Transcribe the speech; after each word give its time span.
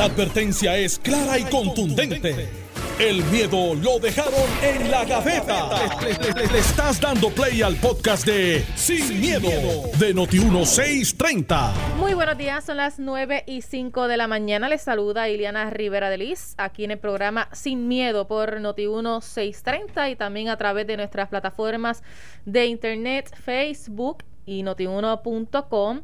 La 0.00 0.06
advertencia 0.06 0.78
es 0.78 0.98
clara 0.98 1.38
y 1.38 1.44
contundente. 1.44 2.48
El 2.98 3.22
miedo 3.24 3.74
lo 3.74 3.98
dejaron 3.98 4.48
en 4.62 4.90
la 4.90 5.04
gaveta. 5.04 5.68
Le, 6.00 6.58
estás 6.58 6.98
dando 6.98 7.28
play 7.28 7.60
al 7.60 7.76
podcast 7.76 8.24
de 8.24 8.64
Sin, 8.76 9.20
miedo, 9.20 9.50
de 9.98 10.14
Noti1630. 10.14 11.96
Muy 11.98 12.14
buenos 12.14 12.38
días, 12.38 12.64
son 12.64 12.78
las 12.78 12.98
9 12.98 13.44
y 13.46 13.60
5 13.60 14.08
de 14.08 14.16
la 14.16 14.26
mañana. 14.26 14.70
Les 14.70 14.80
saluda 14.80 15.28
Iliana 15.28 15.68
Rivera 15.68 16.08
de 16.08 16.16
Liz 16.16 16.54
aquí 16.56 16.84
en 16.84 16.92
el 16.92 16.98
programa 16.98 17.50
Sin 17.52 17.86
Miedo 17.86 18.26
por 18.26 18.58
Noti1630 18.58 20.12
y 20.12 20.16
también 20.16 20.48
a 20.48 20.56
través 20.56 20.86
de 20.86 20.96
nuestras 20.96 21.28
plataformas 21.28 22.02
de 22.46 22.64
internet, 22.64 23.36
Facebook 23.44 24.24
y 24.46 24.62
notiuno.com. 24.62 26.00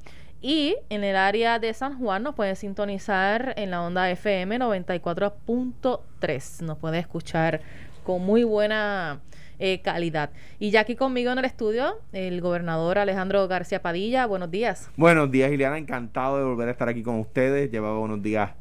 Y 0.48 0.76
en 0.90 1.02
el 1.02 1.16
área 1.16 1.58
de 1.58 1.74
San 1.74 1.98
Juan 1.98 2.22
nos 2.22 2.36
puede 2.36 2.54
sintonizar 2.54 3.52
en 3.56 3.72
la 3.72 3.82
onda 3.82 4.08
FM 4.08 4.60
94.3. 4.60 6.62
Nos 6.62 6.78
puede 6.78 7.00
escuchar 7.00 7.62
con 8.04 8.22
muy 8.22 8.44
buena 8.44 9.22
eh, 9.58 9.82
calidad. 9.82 10.30
Y 10.60 10.70
ya 10.70 10.82
aquí 10.82 10.94
conmigo 10.94 11.32
en 11.32 11.38
el 11.38 11.46
estudio, 11.46 11.98
el 12.12 12.40
gobernador 12.40 12.98
Alejandro 12.98 13.48
García 13.48 13.82
Padilla. 13.82 14.24
Buenos 14.26 14.52
días. 14.52 14.88
Buenos 14.96 15.32
días, 15.32 15.50
Ileana. 15.50 15.78
Encantado 15.78 16.38
de 16.38 16.44
volver 16.44 16.68
a 16.68 16.70
estar 16.70 16.88
aquí 16.88 17.02
con 17.02 17.18
ustedes. 17.18 17.68
Llevaba 17.72 17.98
unos 17.98 18.22
días 18.22 18.52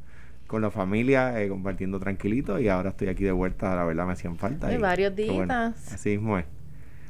con 0.47 0.63
la 0.63 0.71
familia, 0.71 1.39
eh, 1.39 1.49
compartiendo 1.49 1.99
tranquilito 1.99 2.59
y 2.59 2.67
ahora 2.67 2.89
estoy 2.89 3.09
aquí 3.09 3.25
de 3.25 3.31
vuelta. 3.31 3.75
La 3.75 3.83
verdad 3.83 4.07
me 4.07 4.13
hacían 4.13 4.37
falta. 4.37 4.69
Hay 4.69 4.79
varios 4.79 5.15
días. 5.15 5.47
así 5.93 6.17
mismo 6.17 6.39
es. 6.39 6.45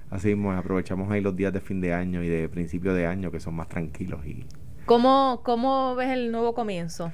Así 0.09 0.35
mismo 0.35 0.51
aprovechamos 0.51 1.09
ahí 1.11 1.21
los 1.21 1.33
días 1.33 1.53
de 1.53 1.61
fin 1.61 1.79
de 1.79 1.93
año 1.93 2.21
y 2.21 2.27
de 2.27 2.49
principio 2.49 2.93
de 2.93 3.07
año 3.07 3.31
que 3.31 3.39
son 3.39 3.55
más 3.55 3.69
tranquilos 3.69 4.25
y 4.25 4.45
¿Cómo, 4.85 5.41
¿Cómo 5.43 5.95
ves 5.95 6.09
el 6.09 6.31
nuevo 6.31 6.53
comienzo? 6.53 7.11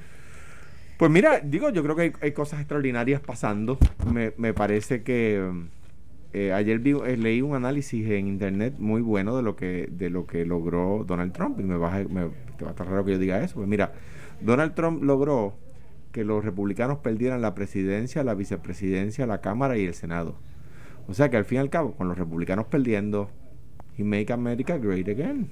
Pues 0.98 1.10
mira, 1.10 1.40
digo, 1.40 1.70
yo 1.70 1.82
creo 1.82 1.96
que 1.96 2.12
hay, 2.20 2.32
cosas 2.32 2.60
extraordinarias 2.60 3.20
pasando. 3.20 3.78
Me, 4.12 4.32
me 4.36 4.52
parece 4.52 5.02
que 5.02 5.42
eh, 6.34 6.52
ayer 6.52 6.80
eh, 6.84 7.16
leí 7.16 7.42
un 7.42 7.54
análisis 7.54 8.06
en 8.08 8.26
internet 8.26 8.74
muy 8.78 9.02
bueno 9.02 9.36
de 9.36 9.42
lo 9.42 9.54
que 9.54 9.88
de 9.90 10.08
lo 10.08 10.26
que 10.26 10.46
logró 10.46 11.04
Donald 11.06 11.32
Trump 11.32 11.60
y 11.60 11.62
me 11.62 11.76
me, 11.76 12.30
te 12.56 12.64
va 12.64 12.68
a 12.68 12.70
estar 12.70 12.86
raro 12.86 13.04
que 13.04 13.12
yo 13.12 13.18
diga 13.18 13.42
eso. 13.42 13.56
Pues 13.56 13.68
mira, 13.68 13.92
Donald 14.40 14.74
Trump 14.74 15.02
logró 15.02 15.54
que 16.10 16.24
los 16.24 16.44
republicanos 16.44 16.98
perdieran 16.98 17.42
la 17.42 17.54
presidencia, 17.54 18.22
la 18.22 18.34
vicepresidencia, 18.34 19.26
la 19.26 19.40
Cámara 19.40 19.76
y 19.76 19.84
el 19.84 19.94
Senado. 19.94 20.36
O 21.08 21.14
sea 21.14 21.30
que 21.30 21.36
al 21.36 21.44
fin 21.44 21.56
y 21.56 21.60
al 21.60 21.70
cabo, 21.70 21.94
con 21.94 22.08
los 22.08 22.16
republicanos 22.16 22.66
perdiendo, 22.66 23.30
he 23.98 24.04
make 24.04 24.32
America 24.32 24.78
great 24.78 25.08
again. 25.08 25.50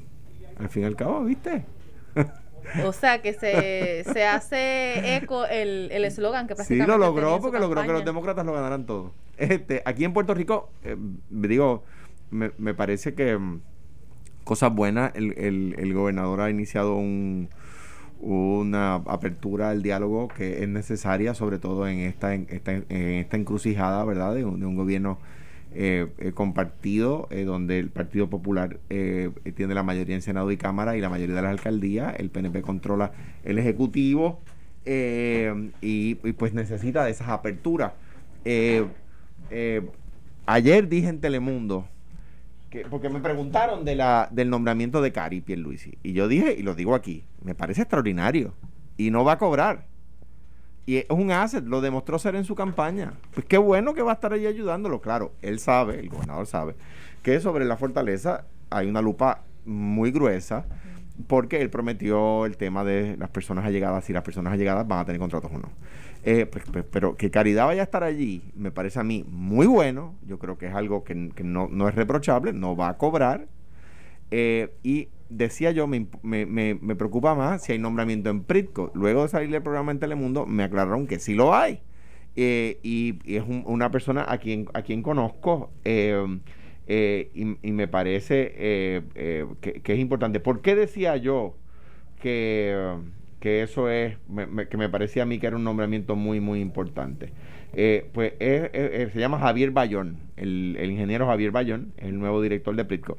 Al 0.58 0.68
fin 0.68 0.82
y 0.82 0.86
al 0.86 0.96
cabo, 0.96 1.24
¿viste? 1.24 1.64
O 2.84 2.92
sea, 2.92 3.20
que 3.20 3.32
se, 3.32 4.04
se 4.12 4.24
hace 4.24 5.16
eco 5.16 5.44
el 5.46 6.04
eslogan 6.04 6.46
que 6.46 6.54
prácticamente 6.54 6.92
Sí, 6.92 6.98
lo 6.98 7.04
logró 7.04 7.40
porque 7.40 7.58
logró 7.58 7.82
que 7.82 7.92
los 7.92 8.04
demócratas 8.04 8.46
lo 8.46 8.52
ganaran 8.52 8.86
todo. 8.86 9.12
Este, 9.36 9.82
aquí 9.84 10.04
en 10.04 10.12
Puerto 10.12 10.34
Rico, 10.34 10.70
eh, 10.84 10.96
digo, 11.30 11.82
me, 12.30 12.52
me, 12.58 12.74
parece 12.74 13.14
que 13.14 13.36
mm, 13.36 13.60
cosas 14.44 14.72
buenas, 14.74 15.12
el, 15.14 15.32
el, 15.38 15.74
el, 15.78 15.94
gobernador 15.94 16.42
ha 16.42 16.50
iniciado 16.50 16.94
un, 16.96 17.48
una 18.20 18.96
apertura 18.96 19.70
al 19.70 19.82
diálogo 19.82 20.28
que 20.28 20.62
es 20.62 20.68
necesaria, 20.68 21.34
sobre 21.34 21.58
todo 21.58 21.88
en 21.88 22.00
esta, 22.00 22.34
en 22.34 22.46
esta, 22.50 22.72
en 22.72 22.84
esta 22.90 23.36
encrucijada, 23.38 24.04
¿verdad?, 24.04 24.34
de 24.34 24.44
un 24.44 24.76
gobierno 24.76 25.18
eh, 25.72 26.08
eh, 26.18 26.32
compartido, 26.32 27.28
eh, 27.30 27.44
donde 27.44 27.78
el 27.78 27.90
Partido 27.90 28.28
Popular 28.28 28.80
eh, 28.90 29.30
tiene 29.54 29.74
la 29.74 29.84
mayoría 29.84 30.16
en 30.16 30.22
Senado 30.22 30.50
y 30.50 30.56
Cámara 30.56 30.96
y 30.96 31.00
la 31.00 31.08
mayoría 31.08 31.36
de 31.36 31.42
las 31.42 31.52
alcaldías, 31.52 32.14
el 32.18 32.30
PNP 32.30 32.62
controla 32.62 33.12
el 33.44 33.58
Ejecutivo 33.58 34.40
y, 34.84 36.14
pues 36.14 36.54
necesita 36.54 37.04
de 37.04 37.12
esas 37.12 37.28
aperturas. 37.28 37.92
ayer 40.46 40.88
dije 40.88 41.08
en 41.08 41.20
Telemundo, 41.20 41.86
que, 42.70 42.80
porque 42.90 43.08
me 43.08 43.20
preguntaron 43.20 43.84
de 43.84 43.94
la, 43.94 44.28
del 44.32 44.50
nombramiento 44.50 45.00
de 45.02 45.12
Cari 45.12 45.40
Pierluisi, 45.40 45.98
y 46.02 46.14
yo 46.14 46.26
dije, 46.26 46.54
y 46.58 46.62
lo 46.62 46.74
digo 46.74 46.94
aquí, 46.96 47.24
me 47.44 47.54
parece 47.54 47.82
extraordinario, 47.82 48.54
y 48.96 49.10
no 49.10 49.22
va 49.22 49.32
a 49.32 49.38
cobrar 49.38 49.89
y 50.90 50.96
es 50.96 51.06
un 51.10 51.30
asset, 51.30 51.64
lo 51.64 51.80
demostró 51.80 52.18
ser 52.18 52.34
en 52.34 52.42
su 52.42 52.56
campaña. 52.56 53.12
Pues 53.32 53.46
qué 53.46 53.58
bueno 53.58 53.94
que 53.94 54.02
va 54.02 54.10
a 54.10 54.14
estar 54.14 54.32
ahí 54.32 54.46
ayudándolo. 54.46 55.00
Claro, 55.00 55.30
él 55.40 55.60
sabe, 55.60 56.00
el 56.00 56.08
gobernador 56.08 56.48
sabe, 56.48 56.74
que 57.22 57.38
sobre 57.38 57.64
la 57.64 57.76
fortaleza 57.76 58.44
hay 58.70 58.88
una 58.88 59.00
lupa 59.00 59.44
muy 59.64 60.10
gruesa 60.10 60.66
porque 61.28 61.60
él 61.60 61.70
prometió 61.70 62.44
el 62.44 62.56
tema 62.56 62.82
de 62.82 63.16
las 63.18 63.30
personas 63.30 63.64
allegadas, 63.64 64.04
si 64.04 64.12
las 64.12 64.24
personas 64.24 64.52
allegadas 64.52 64.88
van 64.88 64.98
a 64.98 65.04
tener 65.04 65.20
contratos 65.20 65.52
o 65.54 65.58
no. 65.58 65.68
Eh, 66.24 66.46
pues, 66.46 66.64
pues, 66.72 66.84
pero 66.90 67.16
que 67.16 67.30
Caridad 67.30 67.66
vaya 67.66 67.82
a 67.82 67.84
estar 67.84 68.02
allí, 68.02 68.42
me 68.56 68.72
parece 68.72 68.98
a 68.98 69.04
mí 69.04 69.24
muy 69.28 69.68
bueno. 69.68 70.16
Yo 70.26 70.40
creo 70.40 70.58
que 70.58 70.66
es 70.66 70.74
algo 70.74 71.04
que, 71.04 71.14
no, 71.14 71.68
no, 71.70 71.88
es 71.88 71.94
reprochable, 71.94 72.52
no 72.52 72.74
va 72.74 72.88
a 72.88 72.98
cobrar. 72.98 73.46
Eh, 74.32 74.74
y 74.82 75.06
decía 75.30 75.70
yo, 75.70 75.86
me, 75.86 76.06
me, 76.22 76.44
me, 76.46 76.96
preocupa 76.96 77.34
más 77.34 77.64
si 77.64 77.72
hay 77.72 77.78
nombramiento 77.78 78.28
en 78.28 78.42
Pritco. 78.42 78.90
Luego 78.94 79.22
de 79.22 79.28
salir 79.28 79.50
del 79.50 79.62
programa 79.62 79.92
en 79.92 80.00
Telemundo, 80.00 80.44
me 80.44 80.64
aclararon 80.64 81.06
que 81.06 81.18
sí 81.18 81.34
lo 81.34 81.54
hay. 81.54 81.80
Eh, 82.36 82.78
y, 82.82 83.18
es 83.36 83.42
una 83.46 83.90
persona 83.90 84.24
a 84.28 84.38
quien, 84.38 84.66
a 84.72 84.82
quien 84.82 85.02
conozco 85.02 85.72
eh, 85.84 86.38
eh, 86.86 87.30
y, 87.34 87.72
me 87.72 87.88
parece 87.88 88.52
que, 89.60 89.82
es 89.84 89.98
importante. 89.98 90.40
¿Por 90.40 90.60
qué 90.60 90.74
decía 90.74 91.16
yo 91.16 91.56
que, 92.20 92.96
que 93.40 93.62
eso 93.62 93.88
es, 93.88 94.16
que 94.68 94.76
me 94.76 94.88
parecía 94.88 95.24
a 95.24 95.26
mí 95.26 95.38
que 95.38 95.46
era 95.46 95.56
un 95.56 95.64
nombramiento 95.64 96.16
muy, 96.16 96.40
muy 96.40 96.60
importante? 96.60 97.32
pues 98.12 98.32
se 98.38 99.12
llama 99.14 99.38
Javier 99.38 99.70
Bayón, 99.70 100.18
el, 100.36 100.76
el 100.78 100.90
ingeniero 100.90 101.26
Javier 101.26 101.52
Bayón, 101.52 101.92
el 101.98 102.18
nuevo 102.18 102.42
director 102.42 102.74
de 102.74 102.84
Pritco. 102.84 103.16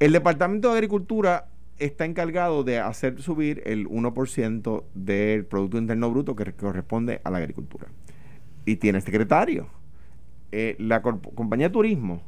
El 0.00 0.12
Departamento 0.12 0.68
de 0.68 0.74
Agricultura 0.74 1.48
está 1.78 2.04
encargado 2.04 2.62
de 2.62 2.78
hacer 2.78 3.20
subir 3.20 3.62
el 3.66 3.88
1% 3.88 4.84
del 4.94 5.44
Producto 5.44 5.78
Interno 5.78 6.10
Bruto 6.10 6.36
que 6.36 6.52
corresponde 6.52 7.20
a 7.24 7.30
la 7.30 7.38
agricultura. 7.38 7.88
Y 8.64 8.76
tiene 8.76 9.00
secretario. 9.00 9.68
Eh, 10.52 10.76
la 10.78 11.02
compañía 11.02 11.68
de 11.68 11.72
turismo 11.72 12.22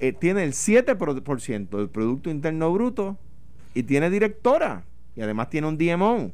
eh, 0.00 0.12
tiene 0.12 0.42
el 0.42 0.52
7% 0.52 1.68
del 1.68 1.88
Producto 1.88 2.30
Interno 2.30 2.72
Bruto 2.72 3.16
y 3.74 3.84
tiene 3.84 4.10
directora. 4.10 4.84
Y 5.14 5.20
además 5.20 5.50
tiene 5.50 5.68
un 5.68 5.78
DMO. 5.78 6.32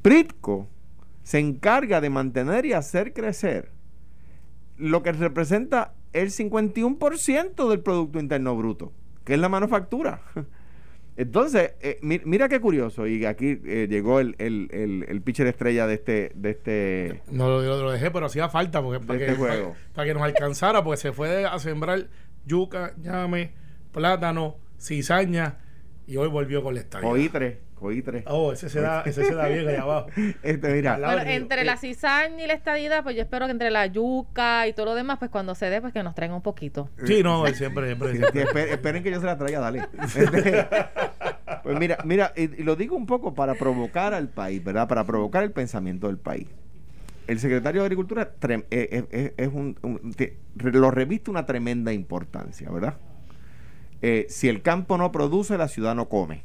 Pritco 0.00 0.66
se 1.22 1.40
encarga 1.40 2.00
de 2.00 2.08
mantener 2.08 2.64
y 2.64 2.72
hacer 2.72 3.12
crecer 3.12 3.70
lo 4.78 5.02
que 5.02 5.12
representa 5.12 5.92
el 6.16 6.30
51% 6.30 7.68
del 7.68 7.80
Producto 7.80 8.18
Interno 8.18 8.56
Bruto, 8.56 8.92
que 9.24 9.34
es 9.34 9.40
la 9.40 9.48
manufactura. 9.48 10.22
Entonces, 11.18 11.72
eh, 11.80 11.98
mira 12.02 12.48
qué 12.48 12.60
curioso, 12.60 13.06
y 13.06 13.24
aquí 13.24 13.58
eh, 13.64 13.86
llegó 13.88 14.20
el, 14.20 14.34
el, 14.38 14.68
el, 15.08 15.22
pitcher 15.22 15.46
estrella 15.46 15.86
de 15.86 15.94
este... 15.94 16.32
De 16.34 16.50
este 16.50 17.22
no 17.30 17.48
lo, 17.48 17.62
lo 17.62 17.90
dejé, 17.90 18.10
pero 18.10 18.26
hacía 18.26 18.50
falta 18.50 18.82
porque, 18.82 19.00
para, 19.00 19.18
este 19.18 19.34
que, 19.34 19.72
para, 19.94 20.06
que 20.06 20.14
nos 20.14 20.22
alcanzara, 20.22 20.84
porque 20.84 20.98
se 20.98 21.12
fue 21.12 21.46
a 21.46 21.58
sembrar 21.58 22.08
yuca, 22.44 22.94
llame, 23.00 23.52
plátano, 23.92 24.56
cizaña, 24.78 25.58
y 26.06 26.18
hoy 26.18 26.28
volvió 26.28 26.62
con 26.62 26.74
la 26.74 26.80
estadio. 26.80 27.08
Oitre. 27.08 27.65
Coitre. 27.76 28.24
Oh, 28.26 28.52
ese 28.52 28.70
se 28.70 28.80
da, 28.80 29.02
ese 29.02 29.22
se 29.24 29.34
da 29.34 29.48
bien 29.48 29.68
allá 29.68 29.82
abajo. 29.82 30.08
Este, 30.42 30.72
mira. 30.72 30.96
Bueno, 30.96 31.22
entre 31.26 31.62
la 31.62 31.76
cizaña 31.76 32.42
y 32.42 32.46
la 32.46 32.54
estadidad, 32.54 33.02
pues 33.02 33.14
yo 33.14 33.22
espero 33.22 33.46
que 33.46 33.52
entre 33.52 33.70
la 33.70 33.86
yuca 33.86 34.66
y 34.66 34.72
todo 34.72 34.86
lo 34.86 34.94
demás, 34.94 35.18
pues 35.18 35.30
cuando 35.30 35.54
se 35.54 35.68
dé, 35.68 35.80
pues 35.80 35.92
que 35.92 36.02
nos 36.02 36.14
traigan 36.14 36.36
un 36.36 36.42
poquito. 36.42 36.88
Sí, 37.04 37.22
no, 37.22 37.46
siempre, 37.54 37.94
siempre. 37.94 38.72
esperen, 38.72 39.02
que 39.02 39.10
yo 39.10 39.20
se 39.20 39.26
la 39.26 39.36
traiga, 39.38 39.60
dale. 39.60 39.86
Este, 40.16 40.66
pues 41.62 41.78
mira, 41.78 41.98
mira, 42.04 42.32
y, 42.34 42.62
lo 42.62 42.76
digo 42.76 42.96
un 42.96 43.06
poco 43.06 43.34
para 43.34 43.54
provocar 43.54 44.14
al 44.14 44.28
país, 44.28 44.64
¿verdad? 44.64 44.88
Para 44.88 45.04
provocar 45.04 45.44
el 45.44 45.52
pensamiento 45.52 46.06
del 46.06 46.18
país. 46.18 46.48
El 47.26 47.38
secretario 47.40 47.82
de 47.82 47.86
Agricultura 47.86 48.32
eh, 48.48 48.64
eh, 48.70 49.34
es, 49.36 49.48
un, 49.48 49.76
lo 50.54 50.90
reviste 50.90 51.30
una 51.30 51.44
tremenda 51.44 51.92
importancia, 51.92 52.70
¿verdad? 52.70 52.94
Eh, 54.00 54.26
si 54.28 54.48
el 54.48 54.62
campo 54.62 54.96
no 54.96 55.12
produce, 55.12 55.58
la 55.58 55.68
ciudad 55.68 55.94
no 55.94 56.08
come 56.08 56.44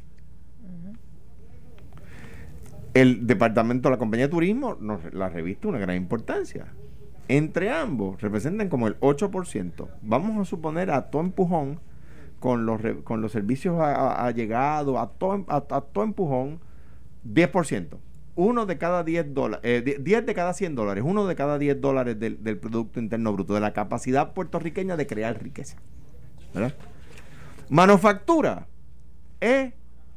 el 2.94 3.26
departamento 3.26 3.88
de 3.88 3.94
la 3.94 3.98
compañía 3.98 4.26
de 4.26 4.30
turismo 4.30 4.76
nos 4.80 5.12
la 5.14 5.28
revista 5.28 5.68
una 5.68 5.78
gran 5.78 5.96
importancia. 5.96 6.66
Entre 7.28 7.70
ambos 7.70 8.20
representan 8.20 8.68
como 8.68 8.88
el 8.88 8.98
8%. 9.00 9.88
Vamos 10.02 10.38
a 10.40 10.44
suponer 10.44 10.90
a 10.90 11.10
todo 11.10 11.22
empujón 11.22 11.80
con 12.40 12.66
los, 12.66 12.80
con 13.04 13.22
los 13.22 13.32
servicios 13.32 13.80
allegados, 13.80 14.98
a, 14.98 15.06
todo, 15.06 15.44
a, 15.48 15.60
todo 15.60 16.04
empujón, 16.04 16.60
10%. 17.26 17.98
Uno 18.34 18.66
de 18.66 18.78
cada 18.78 19.04
10 19.04 19.34
dólares, 19.34 19.84
10 20.02 20.26
de 20.26 20.34
cada 20.34 20.52
100 20.52 20.74
dólares, 20.74 21.04
uno 21.06 21.26
de 21.26 21.36
cada 21.36 21.58
10 21.58 21.80
dólares 21.80 22.18
del, 22.18 22.42
del 22.42 22.58
Producto 22.58 22.98
Interno 22.98 23.32
Bruto, 23.32 23.54
de 23.54 23.60
la 23.60 23.72
capacidad 23.72 24.32
puertorriqueña 24.32 24.96
de 24.96 25.06
crear 25.06 25.42
riqueza. 25.42 25.76
¿verdad? 26.52 26.74
Manufactura 27.68 28.66
es 29.40 29.72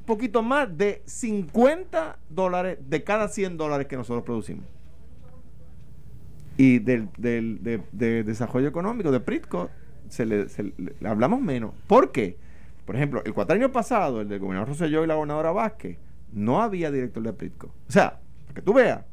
poquito 0.06 0.42
más 0.42 0.78
de 0.78 1.02
50 1.06 2.20
dólares 2.30 2.78
de 2.88 3.04
cada 3.04 3.28
100 3.28 3.58
dólares 3.58 3.88
que 3.88 3.98
nosotros 3.98 4.24
producimos. 4.24 4.66
Y 6.58 6.80
del, 6.80 7.10
del 7.18 7.60
de, 7.92 8.24
desarrollo 8.24 8.68
económico 8.68 9.12
de 9.12 9.20
Pritco 9.20 9.70
se 10.08 10.26
le, 10.26 10.48
hablamos 11.04 11.42
menos. 11.42 11.74
¿Por 11.88 12.12
qué? 12.12 12.38
Por 12.86 12.96
ejemplo, 12.96 13.22
el 13.26 13.34
cuatrienio 13.34 13.72
pasado, 13.72 14.22
el 14.22 14.30
del 14.30 14.40
gobernador 14.40 14.70
Rosselló 14.70 15.04
y 15.04 15.08
la 15.08 15.16
gobernadora 15.16 15.52
Vázquez, 15.52 15.98
no 16.32 16.62
había 16.62 16.92
director 16.92 17.24
de 17.24 17.34
Pritco. 17.34 17.68
O 17.90 17.92
sea, 17.92 18.20
para 18.46 18.54
que 18.54 18.62
tú 18.62 18.74
veas, 18.74 19.04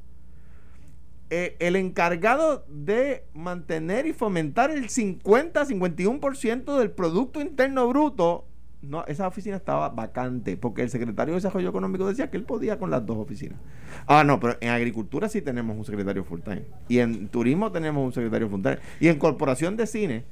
eh, 1.35 1.56
el 1.61 1.77
encargado 1.77 2.67
de 2.69 3.25
mantener 3.33 4.06
y 4.06 4.12
fomentar 4.12 4.71
el 4.71 4.89
50-51% 4.91 6.79
del 6.79 6.91
Producto 6.91 7.41
Interno 7.41 7.89
Bruto, 7.89 8.44
no, 8.82 9.05
esa 9.06 9.26
oficina 9.29 9.56
estaba 9.56 9.88
vacante, 9.88 10.56
porque 10.56 10.82
el 10.82 10.90
secretario 10.90 11.34
de 11.34 11.38
Desarrollo 11.38 11.69
Económico 11.69 12.06
decía 12.06 12.31
que 12.31 12.37
él 12.37 12.44
podía 12.44 12.79
con 12.79 12.90
las 12.90 13.06
dos 13.06 13.17
oficinas. 13.17 13.58
Ah, 14.06 14.25
no, 14.25 14.40
pero 14.40 14.56
en 14.61 14.70
agricultura 14.70 15.29
sí 15.29 15.40
tenemos 15.40 15.76
un 15.76 15.84
secretario 15.84 16.25
full 16.25 16.40
time. 16.40 16.64
Y 16.88 16.99
en 16.99 17.29
turismo 17.29 17.70
tenemos 17.70 18.05
un 18.05 18.12
secretario 18.12 18.49
full 18.49 18.62
time. 18.62 18.79
Y 19.00 19.08
en 19.08 19.19
corporación 19.19 19.76
de 19.76 19.87
cine 19.87 20.25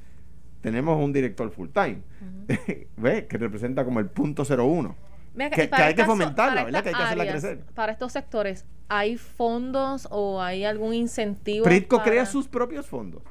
tenemos 0.61 1.01
un 1.03 1.13
director 1.13 1.49
full 1.51 1.69
time. 1.69 2.01
¿Ves? 2.97 3.23
Que 3.23 3.37
representa 3.37 3.85
como 3.85 3.99
el 3.99 4.07
punto 4.07 4.43
01 4.43 4.95
que, 5.33 5.69
hay 5.71 5.95
que 5.95 6.05
fomentarla, 6.05 6.65
¿verdad? 6.65 6.83
Que 6.83 6.89
hay 6.89 6.95
que 6.95 7.03
hacerla 7.03 7.27
crecer. 7.27 7.59
Para 7.73 7.91
estos 7.93 8.11
sectores, 8.11 8.65
¿hay 8.89 9.17
fondos 9.17 10.07
o 10.11 10.41
hay 10.41 10.65
algún 10.65 10.93
incentivo? 10.93 11.63
Pritco 11.63 12.01
crea 12.01 12.25
sus 12.25 12.47
propios 12.47 12.87
fondos 12.87 13.23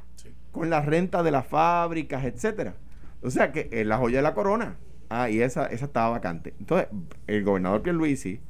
con 0.51 0.71
la 0.71 0.81
renta 0.81 1.23
de 1.23 1.31
las 1.31 1.47
fábricas, 1.47 2.25
etcétera. 2.25 2.75
O 3.23 3.31
sea 3.31 3.53
que 3.53 3.69
es 3.71 3.87
la 3.87 3.99
joya 3.99 4.19
de 4.19 4.23
la 4.23 4.35
corona. 4.35 4.77
Ah, 5.11 5.29
y 5.29 5.43
esa, 5.43 5.67
esa 5.67 5.87
estaba 5.87 6.11
vacante. 6.11 6.55
Entonces, 6.61 6.89
el 7.27 7.43
gobernador 7.43 7.83
Pierluisi 7.83 8.41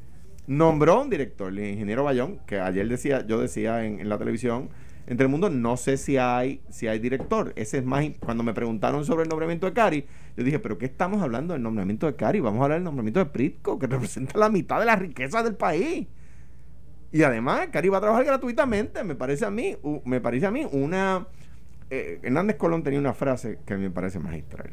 nombró 0.46 1.00
un 1.00 1.08
director, 1.08 1.50
el 1.50 1.58
ingeniero 1.58 2.04
Bayón, 2.04 2.38
que 2.46 2.60
ayer 2.60 2.86
decía, 2.86 3.26
yo 3.26 3.40
decía 3.40 3.84
en, 3.84 4.06
la 4.08 4.18
televisión, 4.18 4.68
entre 5.06 5.24
el 5.24 5.30
mundo 5.30 5.48
no 5.48 5.78
sé 5.78 5.96
si 5.96 6.18
hay 6.18 6.60
si 6.68 6.86
hay 6.86 6.98
director. 6.98 7.54
Ese 7.56 7.78
es 7.78 7.84
más 7.84 8.04
cuando 8.20 8.44
me 8.44 8.52
preguntaron 8.52 9.06
sobre 9.06 9.22
el 9.22 9.30
nombramiento 9.30 9.66
de 9.66 9.72
Cari, 9.72 10.06
yo 10.36 10.44
dije, 10.44 10.58
"¿Pero 10.58 10.76
qué 10.76 10.84
estamos 10.84 11.22
hablando 11.22 11.54
del 11.54 11.62
nombramiento 11.62 12.06
de 12.06 12.14
Cari? 12.14 12.40
Vamos 12.40 12.60
a 12.60 12.64
hablar 12.64 12.78
del 12.78 12.84
nombramiento 12.84 13.20
de 13.20 13.26
Pritco, 13.26 13.78
que 13.78 13.86
representa 13.88 14.38
la 14.38 14.50
mitad 14.50 14.78
de 14.80 14.86
la 14.86 14.96
riqueza 14.96 15.42
del 15.42 15.56
país." 15.56 16.08
Y 17.12 17.22
además, 17.22 17.68
Cari 17.72 17.88
va 17.88 17.98
a 17.98 18.00
trabajar 18.02 18.24
gratuitamente, 18.24 19.02
me 19.02 19.14
parece 19.14 19.46
a 19.46 19.50
mí, 19.50 19.76
me 20.04 20.20
parece 20.20 20.46
a 20.46 20.50
mí 20.50 20.66
una 20.70 21.26
eh, 21.90 22.20
Hernández 22.22 22.56
Colón 22.56 22.82
tenía 22.82 23.00
una 23.00 23.14
frase 23.14 23.58
que 23.66 23.76
me 23.76 23.90
parece 23.90 24.18
magistral. 24.20 24.72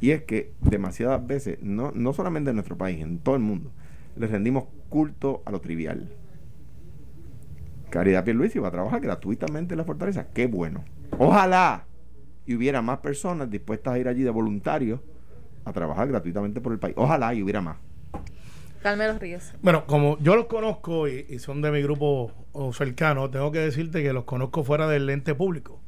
Y 0.00 0.12
es 0.12 0.22
que 0.22 0.52
demasiadas 0.60 1.26
veces, 1.26 1.58
no, 1.62 1.92
no 1.92 2.12
solamente 2.12 2.50
en 2.50 2.56
nuestro 2.56 2.76
país, 2.76 3.00
en 3.00 3.18
todo 3.18 3.34
el 3.34 3.42
mundo, 3.42 3.70
le 4.16 4.26
rendimos 4.26 4.64
culto 4.88 5.42
a 5.44 5.50
lo 5.50 5.60
trivial. 5.60 6.10
Caridad 7.90 8.24
Pierluisi 8.24 8.58
va 8.58 8.68
a 8.68 8.72
trabajar 8.72 9.00
gratuitamente 9.00 9.74
en 9.74 9.78
la 9.78 9.84
fortaleza. 9.84 10.28
Qué 10.32 10.46
bueno. 10.46 10.84
Ojalá 11.18 11.86
y 12.46 12.54
hubiera 12.54 12.82
más 12.82 12.98
personas 12.98 13.50
dispuestas 13.50 13.94
a 13.94 13.98
ir 13.98 14.08
allí 14.08 14.22
de 14.22 14.30
voluntarios 14.30 15.00
a 15.64 15.72
trabajar 15.72 16.08
gratuitamente 16.08 16.60
por 16.60 16.72
el 16.72 16.78
país. 16.78 16.94
Ojalá 16.96 17.34
y 17.34 17.42
hubiera 17.42 17.60
más. 17.60 17.76
Carmelo 18.82 19.18
Ríos. 19.18 19.52
Bueno, 19.60 19.84
como 19.86 20.18
yo 20.20 20.36
los 20.36 20.46
conozco 20.46 21.06
y, 21.06 21.38
son 21.38 21.60
de 21.60 21.70
mi 21.70 21.82
grupo 21.82 22.32
cercano, 22.72 23.28
tengo 23.28 23.52
que 23.52 23.58
decirte 23.58 24.02
que 24.02 24.12
los 24.12 24.24
conozco 24.24 24.64
fuera 24.64 24.88
del 24.88 25.10
ente 25.10 25.34
público. 25.34 25.80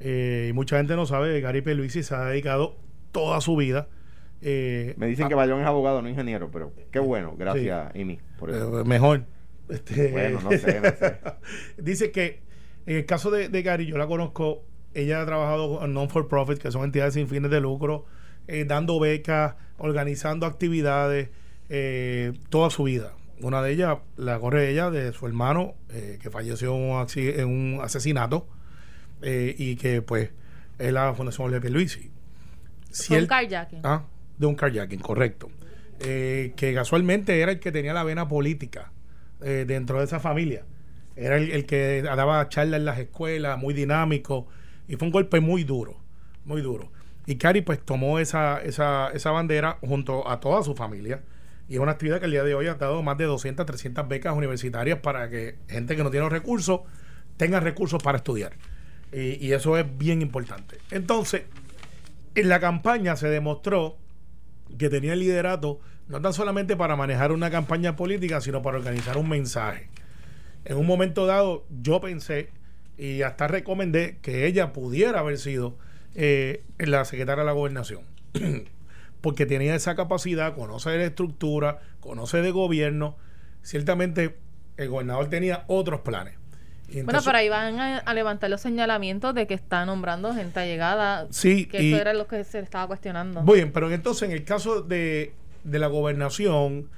Eh, 0.00 0.48
y 0.50 0.52
mucha 0.52 0.76
gente 0.76 0.94
no 0.96 1.06
sabe 1.06 1.32
que 1.32 1.40
Gary 1.40 1.62
Pierluisi 1.62 2.02
se 2.02 2.14
ha 2.14 2.24
dedicado 2.24 2.76
toda 3.14 3.40
su 3.40 3.56
vida. 3.56 3.88
Eh, 4.42 4.92
Me 4.98 5.06
dicen 5.06 5.28
que 5.28 5.34
Bayón 5.34 5.60
es 5.60 5.66
abogado, 5.66 6.02
no 6.02 6.08
ingeniero, 6.10 6.50
pero 6.50 6.72
qué 6.90 6.98
bueno, 6.98 7.34
gracias, 7.38 7.96
Imi. 7.96 8.18
Por 8.38 8.50
eso. 8.50 8.80
Eh, 8.80 8.84
mejor. 8.84 9.24
Este, 9.70 10.10
bueno, 10.12 10.40
no 10.42 10.50
sé, 10.50 10.80
no 10.80 10.90
sé. 10.90 11.16
dice 11.82 12.10
que 12.10 12.44
en 12.86 12.96
el 12.96 13.06
caso 13.06 13.30
de, 13.30 13.62
Gary, 13.62 13.86
yo 13.86 13.96
la 13.96 14.06
conozco, 14.06 14.62
ella 14.92 15.22
ha 15.22 15.26
trabajado 15.26 15.78
con 15.78 15.94
non-for-profit, 15.94 16.58
que 16.58 16.70
son 16.70 16.84
entidades 16.84 17.14
sin 17.14 17.28
fines 17.28 17.50
de 17.50 17.60
lucro, 17.60 18.04
eh, 18.46 18.64
dando 18.66 19.00
becas, 19.00 19.54
organizando 19.78 20.44
actividades, 20.44 21.30
eh, 21.70 22.32
toda 22.50 22.68
su 22.68 22.84
vida. 22.84 23.14
Una 23.40 23.62
de 23.62 23.72
ellas, 23.72 23.98
la 24.16 24.38
corre 24.38 24.70
ella, 24.70 24.90
de 24.90 25.12
su 25.12 25.26
hermano, 25.26 25.74
eh, 25.90 26.18
que 26.20 26.30
falleció 26.30 26.74
en 26.74 27.48
un, 27.48 27.80
asesinato, 27.82 28.46
y 29.22 29.76
que 29.76 30.02
pues 30.02 30.32
es 30.78 30.92
la 30.92 31.14
Fundación 31.14 31.50
Jorge 31.50 31.70
Luisi. 31.70 32.10
Si 32.94 33.14
un 33.14 33.26
carjacking. 33.26 33.80
Ah, 33.82 34.04
de 34.38 34.46
un 34.46 34.54
carjacking, 34.54 35.00
correcto. 35.00 35.50
que 35.98 36.72
casualmente 36.74 37.40
era 37.40 37.52
el 37.52 37.60
que 37.60 37.72
tenía 37.72 37.92
la 37.92 38.04
vena 38.04 38.28
política 38.28 38.92
eh, 39.40 39.64
dentro 39.66 39.98
de 39.98 40.04
esa 40.04 40.20
familia. 40.20 40.64
Era 41.16 41.36
el, 41.36 41.66
que 41.66 42.02
daba 42.02 42.48
charlas 42.48 42.78
en 42.78 42.86
las 42.86 42.98
escuelas, 42.98 43.58
muy 43.58 43.74
dinámico, 43.74 44.46
y 44.88 44.96
fue 44.96 45.06
un 45.06 45.12
golpe 45.12 45.40
muy 45.40 45.64
duro, 45.64 46.00
muy 46.46 46.62
duro. 46.62 46.90
Y 47.26 47.36
Cari 47.36 47.60
pues 47.60 47.80
tomó 47.80 48.18
esa, 48.18 48.62
esa, 48.62 49.10
esa 49.12 49.30
bandera 49.32 49.78
junto 49.82 50.28
a 50.28 50.40
toda 50.40 50.62
su 50.62 50.74
familia. 50.74 51.20
Y 51.68 51.74
es 51.74 51.80
una 51.80 51.92
actividad 51.92 52.20
que 52.20 52.26
el 52.26 52.30
día 52.30 52.42
de 52.42 52.54
hoy 52.54 52.68
ha 52.68 52.74
dado 52.74 53.02
más 53.02 53.18
de 53.18 53.24
200, 53.24 53.66
300 53.66 54.08
becas 54.08 54.34
universitarias 54.34 55.00
para 55.00 55.28
que 55.28 55.56
gente 55.68 55.94
que 55.94 56.02
no 56.02 56.10
tiene 56.10 56.28
recursos 56.28 56.80
tenga 57.36 57.60
recursos 57.60 58.02
para 58.02 58.18
estudiar. 58.18 58.52
Y, 59.12 59.46
y, 59.46 59.52
eso 59.52 59.76
es 59.76 59.86
bien 59.98 60.22
importante. 60.22 60.78
Entonces, 60.90 61.42
en 62.34 62.48
la 62.48 62.60
campaña 62.60 63.16
se 63.16 63.28
demostró 63.28 63.96
que 64.78 64.88
tenía 64.88 65.12
el 65.12 65.20
liderato 65.20 65.80
no 66.08 66.20
tan 66.20 66.32
solamente 66.32 66.76
para 66.76 66.96
manejar 66.96 67.32
una 67.32 67.50
campaña 67.50 67.96
política, 67.96 68.40
sino 68.40 68.62
para 68.62 68.78
organizar 68.78 69.16
un 69.16 69.28
mensaje. 69.28 69.88
En 70.64 70.76
un 70.76 70.86
momento 70.86 71.26
dado, 71.26 71.64
yo 71.82 72.00
pensé 72.00 72.50
y 72.98 73.22
hasta 73.22 73.48
recomendé 73.48 74.18
que 74.22 74.46
ella 74.46 74.72
pudiera 74.72 75.20
haber 75.20 75.38
sido 75.38 75.76
eh, 76.14 76.62
la 76.78 77.04
secretaria 77.04 77.42
de 77.42 77.46
la 77.46 77.52
gobernación. 77.52 78.02
Porque 79.20 79.46
tenía 79.46 79.74
esa 79.74 79.94
capacidad, 79.94 80.54
conoce 80.54 80.90
de 80.90 80.98
la 80.98 81.04
estructura, 81.04 81.80
conoce 82.00 82.42
de 82.42 82.50
gobierno. 82.50 83.16
Ciertamente, 83.62 84.36
el 84.76 84.90
gobernador 84.90 85.30
tenía 85.30 85.64
otros 85.66 86.00
planes. 86.00 86.34
Bueno, 87.04 87.20
pero 87.24 87.38
ahí 87.38 87.48
van 87.48 87.78
a, 87.78 88.14
levantar 88.14 88.50
los 88.50 88.60
señalamientos 88.60 89.34
de 89.34 89.46
que 89.46 89.54
está 89.54 89.84
nombrando 89.84 90.34
gente 90.34 90.60
allegada. 90.60 91.26
Sí. 91.30 91.66
Que 91.66 91.88
eso 91.88 92.00
era 92.00 92.12
lo 92.12 92.26
que 92.26 92.44
se 92.44 92.60
estaba 92.60 92.86
cuestionando. 92.86 93.42
Muy 93.42 93.56
bien, 93.56 93.72
pero 93.72 93.90
entonces 93.90 94.28
en 94.28 94.34
el 94.34 94.44
caso 94.44 94.82
de 94.82 95.32
de 95.64 95.78
la 95.78 95.88
gobernación 95.88 96.88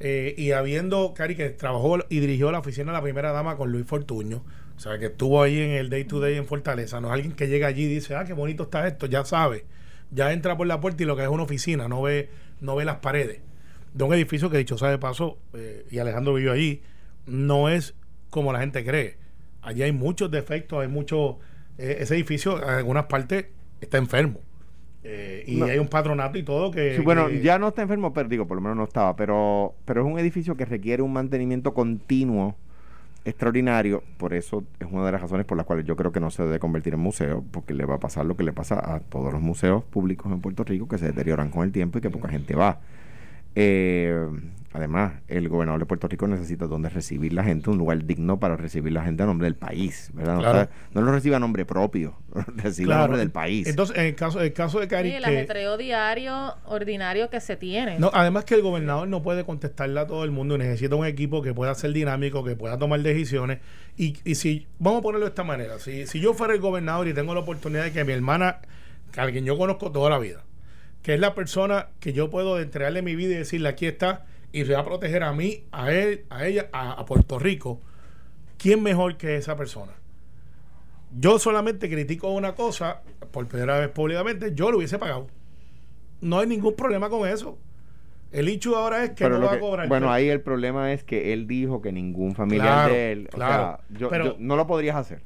eh, 0.00 0.34
y 0.38 0.52
habiendo, 0.52 1.12
Cari, 1.14 1.36
que 1.36 1.50
trabajó 1.50 1.98
y 2.08 2.20
dirigió 2.20 2.50
la 2.50 2.60
oficina 2.60 2.92
de 2.92 2.98
la 2.98 3.02
primera 3.02 3.32
dama 3.32 3.56
con 3.56 3.70
Luis 3.70 3.86
Fortuño, 3.86 4.42
o 4.76 4.80
sea, 4.80 4.98
que 4.98 5.06
estuvo 5.06 5.42
ahí 5.42 5.60
en 5.60 5.72
el 5.72 5.90
day 5.90 6.04
to 6.04 6.18
day 6.18 6.36
en 6.36 6.46
Fortaleza, 6.46 7.00
no 7.00 7.08
es 7.08 7.14
alguien 7.14 7.32
que 7.32 7.48
llega 7.48 7.66
allí 7.66 7.84
y 7.84 7.88
dice, 7.94 8.16
ah, 8.16 8.24
qué 8.24 8.32
bonito 8.32 8.64
está 8.64 8.86
esto, 8.86 9.06
ya 9.06 9.24
sabe, 9.24 9.64
ya 10.10 10.32
entra 10.32 10.56
por 10.56 10.66
la 10.66 10.80
puerta 10.80 11.02
y 11.02 11.06
lo 11.06 11.16
que 11.16 11.22
es 11.22 11.28
una 11.28 11.42
oficina, 11.42 11.88
no 11.88 12.02
ve, 12.02 12.30
no 12.60 12.74
ve 12.74 12.84
las 12.84 12.96
paredes 12.96 13.40
de 13.92 14.04
un 14.04 14.14
edificio 14.14 14.48
que 14.48 14.56
dicho 14.56 14.78
sabe 14.78 14.98
paso, 14.98 15.38
eh, 15.52 15.86
y 15.90 15.98
Alejandro 15.98 16.34
vivió 16.34 16.52
allí, 16.52 16.82
no 17.26 17.68
es 17.68 17.94
como 18.30 18.52
la 18.52 18.60
gente 18.60 18.84
cree. 18.84 19.18
Allí 19.62 19.82
hay 19.82 19.92
muchos 19.92 20.30
defectos, 20.30 20.80
hay 20.80 20.88
mucho, 20.88 21.38
eh, 21.78 21.98
ese 22.00 22.14
edificio 22.14 22.62
en 22.62 22.68
algunas 22.68 23.06
partes 23.06 23.46
está 23.80 23.98
enfermo. 23.98 24.40
Eh, 25.04 25.44
y 25.46 25.60
hay 25.62 25.78
un 25.78 25.88
patronato 25.88 26.38
y 26.38 26.44
todo 26.44 26.70
que... 26.70 27.00
bueno, 27.00 27.28
ya 27.28 27.58
no 27.58 27.68
está 27.68 27.82
enfermo, 27.82 28.12
pero 28.12 28.28
digo, 28.28 28.46
por 28.46 28.56
lo 28.56 28.60
menos 28.60 28.76
no 28.76 28.84
estaba, 28.84 29.16
pero, 29.16 29.74
pero 29.84 30.02
es 30.02 30.12
un 30.12 30.18
edificio 30.18 30.56
que 30.56 30.64
requiere 30.64 31.02
un 31.02 31.12
mantenimiento 31.12 31.74
continuo 31.74 32.54
extraordinario, 33.24 34.02
por 34.16 34.32
eso 34.32 34.64
es 34.80 34.88
una 34.90 35.06
de 35.06 35.12
las 35.12 35.20
razones 35.20 35.46
por 35.46 35.56
las 35.56 35.66
cuales 35.66 35.86
yo 35.86 35.96
creo 35.96 36.12
que 36.12 36.20
no 36.20 36.30
se 36.30 36.42
debe 36.44 36.58
convertir 36.58 36.94
en 36.94 37.00
museo, 37.00 37.44
porque 37.50 37.74
le 37.74 37.84
va 37.84 37.96
a 37.96 37.98
pasar 37.98 38.26
lo 38.26 38.36
que 38.36 38.44
le 38.44 38.52
pasa 38.52 38.94
a 38.94 39.00
todos 39.00 39.32
los 39.32 39.42
museos 39.42 39.84
públicos 39.84 40.30
en 40.32 40.40
Puerto 40.40 40.64
Rico, 40.64 40.88
que 40.88 40.98
se 40.98 41.06
deterioran 41.06 41.50
con 41.50 41.64
el 41.64 41.72
tiempo 41.72 41.98
y 41.98 42.00
que 42.00 42.10
poca 42.10 42.28
gente 42.28 42.54
va. 42.54 42.80
Eh, 43.54 44.28
Además, 44.74 45.12
el 45.28 45.48
gobernador 45.50 45.80
de 45.80 45.86
Puerto 45.86 46.08
Rico 46.08 46.26
necesita 46.26 46.66
donde 46.66 46.88
recibir 46.88 47.34
la 47.34 47.44
gente, 47.44 47.68
un 47.68 47.76
lugar 47.76 48.04
digno 48.04 48.40
para 48.40 48.56
recibir 48.56 48.92
la 48.92 49.04
gente 49.04 49.22
a 49.22 49.26
nombre 49.26 49.44
del 49.44 49.54
país, 49.54 50.10
¿verdad? 50.14 50.70
No, 50.94 51.02
lo 51.02 51.12
reciba 51.12 51.36
a 51.36 51.40
nombre 51.40 51.66
propio, 51.66 52.16
recibe 52.56 52.94
a 52.94 52.98
nombre 52.98 53.18
del 53.18 53.30
país. 53.30 53.66
Entonces, 53.66 53.96
en 53.98 54.06
el 54.06 54.14
caso, 54.14 54.40
el 54.40 54.54
caso 54.54 54.80
de 54.80 54.88
Cari... 54.88 55.10
Sí, 55.10 55.16
el 55.16 55.24
ajetreo 55.24 55.76
diario 55.76 56.54
ordinario 56.64 57.28
que 57.28 57.40
se 57.40 57.56
tiene. 57.56 57.98
No, 57.98 58.10
además 58.14 58.46
que 58.46 58.54
el 58.54 58.62
gobernador 58.62 59.08
no 59.08 59.22
puede 59.22 59.44
contestarle 59.44 60.00
a 60.00 60.06
todo 60.06 60.24
el 60.24 60.30
mundo, 60.30 60.56
necesita 60.56 60.96
un 60.96 61.04
equipo 61.04 61.42
que 61.42 61.52
pueda 61.52 61.74
ser 61.74 61.92
dinámico, 61.92 62.42
que 62.42 62.56
pueda 62.56 62.78
tomar 62.78 63.00
decisiones. 63.00 63.58
Y, 63.98 64.16
y 64.24 64.36
si, 64.36 64.66
vamos 64.78 65.00
a 65.00 65.02
ponerlo 65.02 65.26
de 65.26 65.30
esta 65.30 65.44
manera, 65.44 65.78
si, 65.80 66.06
si 66.06 66.18
yo 66.18 66.32
fuera 66.32 66.54
el 66.54 66.60
gobernador 66.60 67.08
y 67.08 67.12
tengo 67.12 67.34
la 67.34 67.40
oportunidad 67.40 67.84
de 67.84 67.92
que 67.92 68.04
mi 68.04 68.14
hermana, 68.14 68.60
que 69.12 69.20
alguien 69.20 69.44
yo 69.44 69.58
conozco 69.58 69.92
toda 69.92 70.08
la 70.08 70.18
vida, 70.18 70.44
que 71.02 71.12
es 71.12 71.20
la 71.20 71.34
persona 71.34 71.88
que 72.00 72.14
yo 72.14 72.30
puedo 72.30 72.58
entregarle 72.58 73.02
mi 73.02 73.16
vida 73.16 73.34
y 73.34 73.38
decirle, 73.38 73.68
aquí 73.68 73.86
está 73.86 74.24
y 74.52 74.64
se 74.64 74.74
va 74.74 74.80
a 74.80 74.84
proteger 74.84 75.22
a 75.22 75.32
mí, 75.32 75.64
a 75.72 75.90
él, 75.92 76.24
a 76.30 76.46
ella, 76.46 76.68
a, 76.72 77.04
Puerto 77.06 77.38
Rico, 77.38 77.80
¿quién 78.58 78.82
mejor 78.82 79.16
que 79.16 79.36
esa 79.36 79.56
persona? 79.56 79.92
Yo 81.18 81.38
solamente 81.38 81.88
critico 81.90 82.30
una 82.32 82.54
cosa, 82.54 83.02
por 83.30 83.46
primera 83.46 83.78
vez 83.78 83.88
públicamente, 83.88 84.52
yo 84.54 84.70
lo 84.70 84.78
hubiese 84.78 84.98
pagado. 84.98 85.26
No 86.20 86.38
hay 86.38 86.46
ningún 86.46 86.74
problema 86.74 87.08
con 87.10 87.28
eso. 87.28 87.58
El 88.30 88.48
hecho 88.48 88.76
ahora 88.76 89.04
es 89.04 89.10
que 89.10 89.24
Pero 89.24 89.34
no 89.34 89.40
lo 89.42 89.46
va 89.46 89.52
a 89.54 89.60
cobrar. 89.60 89.88
bueno, 89.88 90.10
ahí 90.10 90.28
el 90.30 90.40
problema 90.40 90.92
es 90.92 91.04
que 91.04 91.34
él 91.34 91.46
dijo 91.46 91.82
que 91.82 91.92
ningún 91.92 92.34
familiar 92.34 92.66
Claro, 92.66 92.94
de 92.94 93.12
él. 93.12 93.28
O 93.30 93.36
claro. 93.36 93.62
sea, 93.88 93.98
yo, 93.98 94.08
Pero- 94.08 94.24
yo- 94.24 94.36
no 94.38 94.56
lo 94.56 94.66
podrías 94.66 94.96
hacer. 94.96 95.20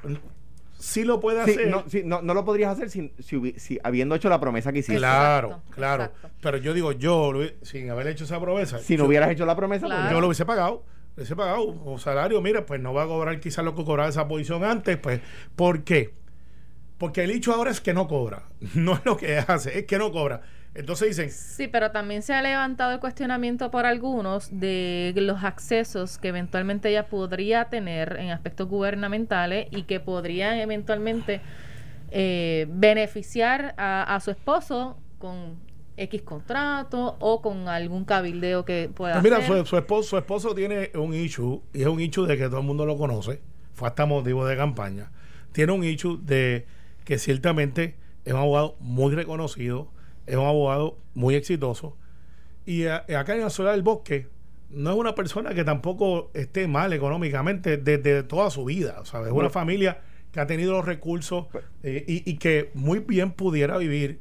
Sí 0.78 1.04
lo 1.04 1.21
puede 1.21 1.45
Sí, 1.45 1.52
hacer. 1.52 1.68
no, 1.68 1.85
sí, 1.88 2.02
no, 2.04 2.23
no 2.23 2.35
lo 2.35 2.45
podrías 2.45 2.73
hacer 2.73 2.90
sin, 2.90 3.12
si, 3.18 3.37
hubi- 3.37 3.56
si 3.59 3.78
habiendo 3.83 4.14
hecho 4.14 4.28
la 4.28 4.40
promesa 4.40 4.73
que 4.73 4.80
hiciste. 4.80 4.97
Claro, 4.99 5.49
Exacto, 5.49 5.71
claro. 5.75 6.04
exacto. 6.04 6.30
Pero 6.40 6.56
yo 6.59 6.75
digo, 6.75 6.92
yo, 6.92 7.33
sin 7.62 7.90
haber 7.90 8.06
hecho 8.09 8.25
esa 8.25 8.40
promesa, 8.40 8.78
Si 8.78 8.97
no 8.97 9.04
hubieras 9.04 9.30
hecho 9.30 9.47
la 9.47 9.56
promesa, 9.56 9.87
Claro. 9.87 10.02
pues, 10.02 10.12
yo 10.12 10.21
lo 10.21 10.26
hubiese 10.28 10.45
pagado. 10.45 10.85
Le 11.16 11.23
hubiese 11.23 11.35
pagado 11.37 11.62
un 11.64 11.99
salario, 11.99 12.42
mira, 12.42 12.66
pues 12.66 12.78
no 12.80 12.92
va 12.92 13.04
a 13.04 13.06
cobrar 13.06 13.40
quizás 13.40 13.64
lo 13.64 13.75
que 13.75 13.85
cobraba 13.85 14.09
esa 14.09 14.28
posición 14.28 14.64
antes, 14.64 14.99
pues, 14.99 15.21
¿por 15.56 15.83
qué? 15.83 16.12
Porque 16.99 17.25
el 17.25 17.30
hecho 17.30 17.52
ahora 17.54 17.71
es 17.71 17.80
que 17.80 17.95
no 17.95 18.06
cobra, 18.06 18.45
no 18.75 18.95
es 18.95 19.04
lo 19.04 19.16
que 19.16 19.38
hace, 19.38 19.78
es 19.78 19.87
que 19.87 19.99
no 19.99 20.12
cobra. 20.12 20.42
Entonces 20.76 21.09
dicen, 21.16 21.30
Sí, 21.30 21.68
pero 21.68 21.90
también 21.90 22.23
se 22.23 22.35
ha 22.35 22.42
levantado 22.42 22.92
el 22.92 23.00
cuestionamiento 23.00 23.71
por 23.71 23.87
algunos 23.87 24.49
de 24.52 25.12
los 25.16 25.42
accesos 25.42 26.18
que 26.18 26.28
eventualmente 26.28 26.90
ella 26.90 27.06
podría 27.06 27.64
tener 27.66 28.16
en 28.21 28.30
aspectos 28.30 28.68
gubernamentales 28.68 29.68
y 29.71 29.85
que 29.85 30.00
podrían 30.00 30.59
eventualmente 30.59 31.40
eh, 32.11 32.66
beneficiar 32.71 33.75
a, 33.78 34.14
a 34.14 34.21
su 34.21 34.30
esposo 34.30 34.99
con 35.18 35.56
X 35.97 36.21
contrato 36.23 37.16
o 37.21 37.40
con 37.40 37.68
algún 37.68 38.04
cabildeo 38.04 38.64
que 38.66 38.90
pueda 38.95 39.14
Pues 39.14 39.25
mira, 39.25 39.38
hacer. 39.38 39.59
su, 39.61 39.64
su 39.66 39.76
esposo, 39.78 40.09
su 40.11 40.16
esposo 40.18 40.54
tiene 40.54 40.90
un 40.95 41.14
issue, 41.14 41.62
y 41.73 41.80
es 41.80 41.87
un 41.88 42.00
issue 42.00 42.26
de 42.26 42.37
que 42.37 42.45
todo 42.49 42.61
el 42.61 42.66
mundo 42.66 42.85
lo 42.85 42.99
conoce, 42.99 43.40
fue 43.73 43.88
hasta 43.88 44.04
motivo 44.04 44.47
de 44.47 44.56
campaña. 44.59 45.11
Tiene 45.52 45.73
un 45.73 45.83
issue 45.85 46.18
de 46.23 46.66
que 47.06 47.18
ciertamente 47.18 47.95
es 48.26 48.35
un 48.35 48.40
abogado 48.40 48.76
muy 48.78 49.14
reconocido, 49.14 49.88
es 50.26 50.37
un 50.37 50.45
abogado 50.47 50.99
muy 51.14 51.35
exitoso, 51.35 51.97
y 52.64 52.87
a- 52.87 53.04
acá 53.18 53.35
en 53.35 53.40
la 53.42 53.50
Soledad 53.50 53.73
del 53.75 53.83
Bosque 53.83 54.28
no 54.71 54.90
es 54.90 54.97
una 54.97 55.14
persona 55.14 55.54
que 55.54 55.62
tampoco 55.64 56.30
esté 56.35 56.66
mal 56.66 56.92
económicamente 56.92 57.76
desde 57.76 58.23
toda 58.25 58.50
su 58.50 58.64
vida, 58.64 59.04
¿sabes? 59.04 59.28
Es 59.28 59.33
una 59.35 59.50
familia 59.50 60.00
que 60.33 60.40
ha 60.40 60.47
tenido 60.47 60.73
los 60.73 60.85
recursos 60.85 61.47
eh, 61.85 62.04
y, 62.09 62.28
y 62.28 62.37
que 62.38 62.71
muy 62.75 62.99
bien 62.99 63.30
pudiera 63.30 63.78
vivir 63.78 64.21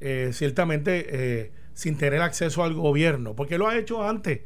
eh, 0.00 0.30
ciertamente 0.32 1.06
eh, 1.10 1.52
sin 1.74 1.96
tener 1.98 2.22
acceso 2.22 2.62
al 2.62 2.74
gobierno, 2.74 3.34
porque 3.34 3.58
lo 3.58 3.66
ha 3.68 3.76
hecho 3.76 4.06
antes, 4.08 4.40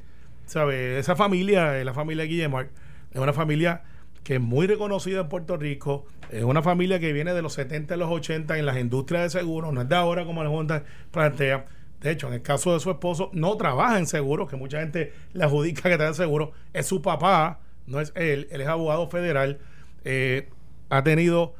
¿sabes? 0.46 0.99
Esa 0.99 1.14
familia, 1.14 1.84
la 1.84 1.92
familia 1.94 2.25
Guillermo, 2.25 2.61
es 2.62 2.68
una 3.14 3.32
familia 3.34 3.82
que 4.25 4.37
es 4.37 4.40
muy 4.40 4.66
reconocida 4.66 5.20
en 5.20 5.28
Puerto 5.28 5.56
Rico, 5.58 6.06
es 6.38 6.44
una 6.44 6.62
familia 6.62 6.98
que 6.98 7.12
viene 7.12 7.32
de 7.32 7.42
los 7.42 7.52
70 7.54 7.94
a 7.94 7.96
los 7.96 8.10
80 8.10 8.58
en 8.58 8.66
las 8.66 8.76
industrias 8.78 9.22
de 9.22 9.38
seguros, 9.38 9.72
no 9.72 9.82
es 9.82 9.88
de 9.88 9.94
ahora 9.94 10.24
como 10.24 10.42
la 10.42 10.50
Junta 10.50 10.82
plantea. 11.10 11.66
De 12.00 12.10
hecho, 12.10 12.26
en 12.26 12.34
el 12.34 12.42
caso 12.42 12.74
de 12.74 12.80
su 12.80 12.90
esposo, 12.90 13.30
no 13.32 13.56
trabaja 13.56 13.98
en 13.98 14.06
seguros, 14.06 14.50
que 14.50 14.56
mucha 14.56 14.80
gente 14.80 15.12
le 15.32 15.44
adjudica 15.44 15.82
que 15.82 15.96
trabaja 15.96 16.08
en 16.08 16.14
seguros, 16.14 16.50
es 16.72 16.86
su 16.86 17.00
papá, 17.00 17.60
no 17.86 18.00
es 18.00 18.12
él, 18.16 18.48
él 18.50 18.60
es 18.60 18.66
abogado 18.66 19.08
federal, 19.08 19.58
eh, 20.04 20.48
ha 20.90 21.02
tenido 21.04 21.54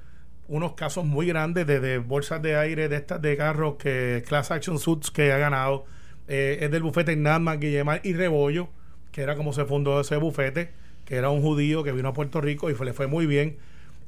unos 0.49 0.75
casos 0.75 1.05
muy 1.05 1.27
grandes 1.27 1.67
de, 1.67 1.81
de 1.81 1.99
bolsas 1.99 2.43
de 2.43 2.57
aire 2.57 2.89
de 2.89 2.97
estas 2.97 3.23
de 3.23 3.37
carros 3.37 3.77
que 3.77 4.23
Class 4.27 4.51
Action 4.51 4.79
Suits 4.79 5.11
que 5.11 5.33
ha 5.33 5.39
ganado. 5.39 5.87
Eh, 6.29 6.59
es 6.61 6.71
del 6.71 6.83
bufete 6.83 7.17
Natman, 7.17 7.61
Guillemar 7.61 8.01
y 8.03 8.15
Rebollo 8.15 8.69
que 9.15 9.23
era 9.23 9.37
como 9.37 9.53
se 9.53 9.65
fundó 9.65 10.01
ese 10.01 10.17
bufete 10.17 10.73
que 11.05 11.15
era 11.15 11.31
un 11.31 11.41
judío 11.41 11.85
que 11.85 11.93
vino 11.93 12.09
a 12.09 12.13
Puerto 12.13 12.41
Rico 12.41 12.69
y 12.69 12.75
le 12.75 12.93
fue 12.93 13.07
muy 13.07 13.27
bien 13.27 13.59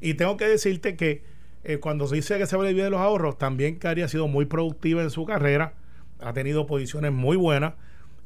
y 0.00 0.14
tengo 0.14 0.36
que 0.36 0.46
decirte 0.46 0.96
que 0.96 1.22
eh, 1.64 1.78
cuando 1.78 2.06
se 2.06 2.16
dice 2.16 2.38
que 2.38 2.46
se 2.46 2.56
vive 2.56 2.82
de 2.82 2.90
los 2.90 3.00
ahorros 3.00 3.38
también 3.38 3.76
Cari 3.76 4.02
ha 4.02 4.08
sido 4.08 4.28
muy 4.28 4.44
productiva 4.44 5.02
en 5.02 5.10
su 5.10 5.24
carrera 5.24 5.74
ha 6.20 6.32
tenido 6.32 6.66
posiciones 6.66 7.12
muy 7.12 7.36
buenas 7.36 7.74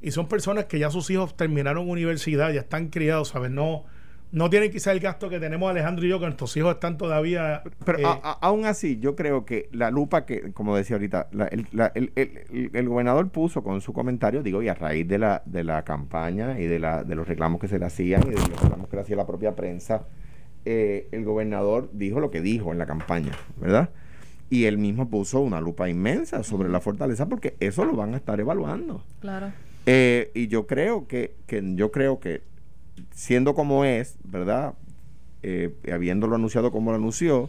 y 0.02 0.10
son 0.12 0.28
personas 0.28 0.64
que 0.66 0.78
ya 0.78 0.90
sus 0.90 1.10
hijos 1.10 1.36
terminaron 1.36 1.88
universidad 1.88 2.52
ya 2.52 2.60
están 2.60 2.88
criados 2.88 3.28
sabes 3.28 3.50
no 3.50 3.84
no 4.32 4.48
tienen 4.48 4.70
quizá 4.70 4.92
el 4.92 5.00
gasto 5.00 5.28
que 5.28 5.40
tenemos 5.40 5.68
Alejandro 5.68 6.06
y 6.06 6.08
yo 6.08 6.20
que 6.20 6.26
nuestros 6.26 6.56
hijos 6.56 6.74
están 6.74 6.96
todavía 6.96 7.62
Pero 7.84 7.98
eh, 7.98 8.04
a- 8.04 8.20
a- 8.22 8.38
aún 8.42 8.64
así, 8.64 9.00
yo 9.00 9.16
creo 9.16 9.44
que 9.44 9.68
la 9.72 9.90
lupa 9.90 10.24
que, 10.24 10.52
como 10.52 10.76
decía 10.76 10.94
ahorita, 10.94 11.26
la- 11.32 11.46
el, 11.48 11.66
la- 11.72 11.90
el- 11.96 12.12
el- 12.14 12.38
el- 12.52 12.70
el 12.72 12.88
gobernador 12.88 13.28
puso 13.30 13.64
con 13.64 13.80
su 13.80 13.92
comentario, 13.92 14.44
digo, 14.44 14.62
y 14.62 14.68
a 14.68 14.74
raíz 14.74 15.08
de 15.08 15.18
la, 15.18 15.42
de 15.46 15.64
la 15.64 15.82
campaña 15.82 16.60
y 16.60 16.68
de, 16.68 16.78
la, 16.78 17.02
de 17.02 17.16
los 17.16 17.26
reclamos 17.26 17.60
que 17.60 17.66
se 17.66 17.80
le 17.80 17.86
hacían 17.86 18.22
y 18.24 18.30
de 18.30 18.36
los 18.36 18.48
reclamos 18.62 18.88
que 18.88 18.94
le 18.94 19.02
hacía 19.02 19.16
la 19.16 19.26
propia 19.26 19.56
prensa, 19.56 20.04
eh, 20.64 21.08
el 21.12 21.24
gobernador 21.24 21.90
dijo 21.92 22.20
lo 22.20 22.30
que 22.30 22.40
dijo 22.40 22.72
en 22.72 22.78
la 22.78 22.86
campaña, 22.86 23.32
¿verdad? 23.60 23.90
Y 24.50 24.64
él 24.64 24.78
mismo 24.78 25.08
puso 25.08 25.40
una 25.40 25.60
lupa 25.60 25.88
inmensa 25.88 26.42
sobre 26.42 26.68
la 26.68 26.80
fortaleza 26.80 27.28
porque 27.28 27.56
eso 27.60 27.84
lo 27.84 27.94
van 27.94 28.14
a 28.14 28.16
estar 28.16 28.40
evaluando. 28.40 29.04
Claro. 29.20 29.52
Eh, 29.86 30.30
y 30.34 30.48
yo 30.48 30.66
creo 30.66 31.06
que, 31.06 31.34
que 31.46 31.62
yo 31.76 31.90
creo 31.90 32.20
que 32.20 32.42
siendo 33.12 33.54
como 33.54 33.84
es, 33.84 34.18
¿verdad? 34.24 34.74
Eh, 35.42 35.74
habiéndolo 35.90 36.36
anunciado 36.36 36.70
como 36.70 36.90
lo 36.90 36.96
anunció, 36.96 37.48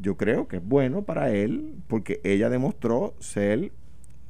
yo 0.00 0.16
creo 0.16 0.48
que 0.48 0.56
es 0.56 0.64
bueno 0.64 1.02
para 1.02 1.30
él 1.30 1.74
porque 1.88 2.20
ella 2.24 2.50
demostró 2.50 3.14
ser 3.20 3.72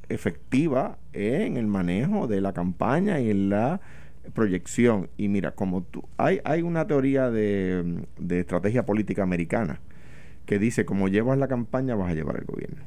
efectiva 0.09 0.97
en 1.13 1.57
el 1.57 1.67
manejo 1.67 2.27
de 2.27 2.41
la 2.41 2.53
campaña 2.53 3.19
y 3.19 3.29
en 3.29 3.49
la 3.49 3.81
proyección. 4.33 5.09
Y 5.17 5.27
mira, 5.27 5.51
como 5.51 5.83
tú, 5.83 6.03
hay, 6.17 6.39
hay 6.43 6.61
una 6.61 6.87
teoría 6.87 7.29
de, 7.29 8.05
de 8.17 8.39
estrategia 8.39 8.85
política 8.85 9.23
americana 9.23 9.79
que 10.45 10.59
dice, 10.59 10.85
como 10.85 11.07
llevas 11.07 11.37
la 11.37 11.47
campaña, 11.47 11.95
vas 11.95 12.11
a 12.11 12.13
llevar 12.13 12.37
el 12.37 12.45
gobierno. 12.45 12.83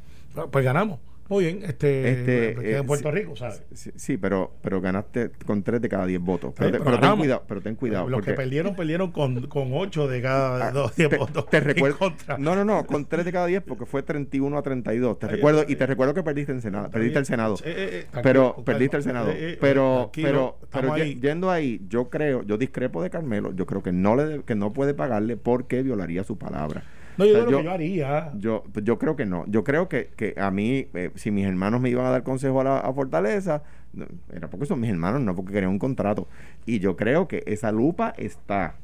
Pues 0.50 0.64
ganamos. 0.64 1.00
Muy 1.28 1.44
bien. 1.44 1.60
Este, 1.64 2.10
Este, 2.10 2.52
pues 2.54 2.66
eh, 2.66 2.76
en 2.76 2.86
Puerto 2.86 3.10
sí, 3.10 3.14
Rico, 3.18 3.36
¿sabes? 3.36 3.62
Sí, 3.72 3.90
sí, 3.96 4.16
pero, 4.16 4.52
pero 4.62 4.80
ganaste 4.80 5.30
con 5.44 5.62
3 5.62 5.80
de 5.80 5.88
cada 5.88 6.06
10 6.06 6.20
votos. 6.20 6.52
Pero, 6.56 6.68
Sí, 6.68 6.72
te- 6.72 6.78
pero 6.78 6.96
pero 6.96 7.00
ten 7.08 7.18
cuidado, 7.18 7.44
pero 7.48 7.60
ten 7.62 7.74
cuidado. 7.74 8.08
Los 8.08 8.22
que 8.24 8.32
perdieron, 8.34 8.76
perdieron 8.76 9.10
con, 9.12 9.46
con 9.48 9.70
8 9.72 10.06
de 10.08 10.22
cada 10.22 10.68
Ah, 10.68 10.70
dos 10.70 10.92
te, 10.94 11.06
votos. 11.08 11.46
te 11.50 11.60
recuerdo. 11.60 11.98
contra. 11.98 12.38
No, 12.38 12.54
no, 12.54 12.64
no, 12.64 12.86
con 12.86 13.04
3 13.06 13.24
de 13.24 13.32
cada 13.32 13.46
10 13.46 13.62
porque 13.62 13.86
fue 13.86 14.02
31 14.02 14.56
a 14.58 14.62
32. 14.62 15.18
Te 15.18 15.26
recuerdo, 15.26 15.64
y 15.66 15.74
te 15.76 15.86
recuerdo 15.86 16.14
que 16.14 16.22
perdiste 16.22 16.52
en 16.52 16.60
Senado. 16.62 16.84
Está 16.86 16.92
Perdiste 16.94 17.12
bien. 17.14 17.22
el 17.22 17.26
Senado. 17.26 17.54
Eh, 17.56 17.58
eh, 17.64 17.74
eh, 17.76 18.06
tranquilo, 18.10 18.22
pero 18.22 18.64
perdiste 18.64 18.96
el. 18.96 19.02
Senado. 19.02 19.30
Eh, 19.30 19.52
eh, 19.52 19.58
pero, 19.60 20.10
pero, 20.14 20.58
pero 20.70 20.92
ahí. 20.92 21.18
yendo 21.20 21.50
ahí, 21.50 21.80
yo 21.88 22.08
creo, 22.08 22.42
yo 22.44 22.56
discrepo 22.56 23.02
de 23.02 23.10
Carmelo. 23.10 23.52
Yo 23.52 23.66
creo 23.66 23.82
que 23.82 23.92
no 23.92 24.14
le 24.16 24.42
que 24.44 24.54
no 24.54 24.72
puede 24.72 24.94
pagarle 24.94 25.36
porque 25.36 25.82
violaría 25.82 26.22
su 26.24 26.38
palabra. 26.38 26.84
No, 27.18 27.24
yo 27.24 27.32
O 27.32 27.34
sea, 27.34 27.40
digo 27.40 27.44
lo 27.44 27.50
yo- 27.50 27.58
que 27.58 27.64
yo 27.64 27.70
haría. 27.72 28.32
Yo, 28.38 28.64
pues, 28.72 28.84
yo 28.84 28.98
creo 28.98 29.16
que 29.16 29.26
no. 29.26 29.44
Yo 29.48 29.64
creo 29.64 29.88
que, 29.88 30.10
que 30.16 30.34
a 30.38 30.50
mí, 30.50 30.86
eh, 30.94 31.10
si 31.14 31.30
mis 31.30 31.46
hermanos 31.46 31.80
me 31.80 31.88
iban 31.90 32.06
a 32.06 32.10
dar 32.10 32.22
consejo 32.22 32.60
a, 32.60 32.64
la, 32.64 32.78
a 32.78 32.92
Fortaleza, 32.92 33.62
no, 33.92 34.06
era 34.32 34.48
porque 34.50 34.66
son 34.66 34.80
mis 34.80 34.90
hermanos, 34.90 35.20
no 35.22 35.34
porque 35.34 35.52
querían 35.52 35.70
un 35.72 35.78
contrato. 35.78 36.28
Y 36.66 36.78
yo 36.80 36.96
creo 36.96 37.28
que 37.28 37.42
esa 37.46 37.72
lupa 37.72 38.12
está. 38.16 38.76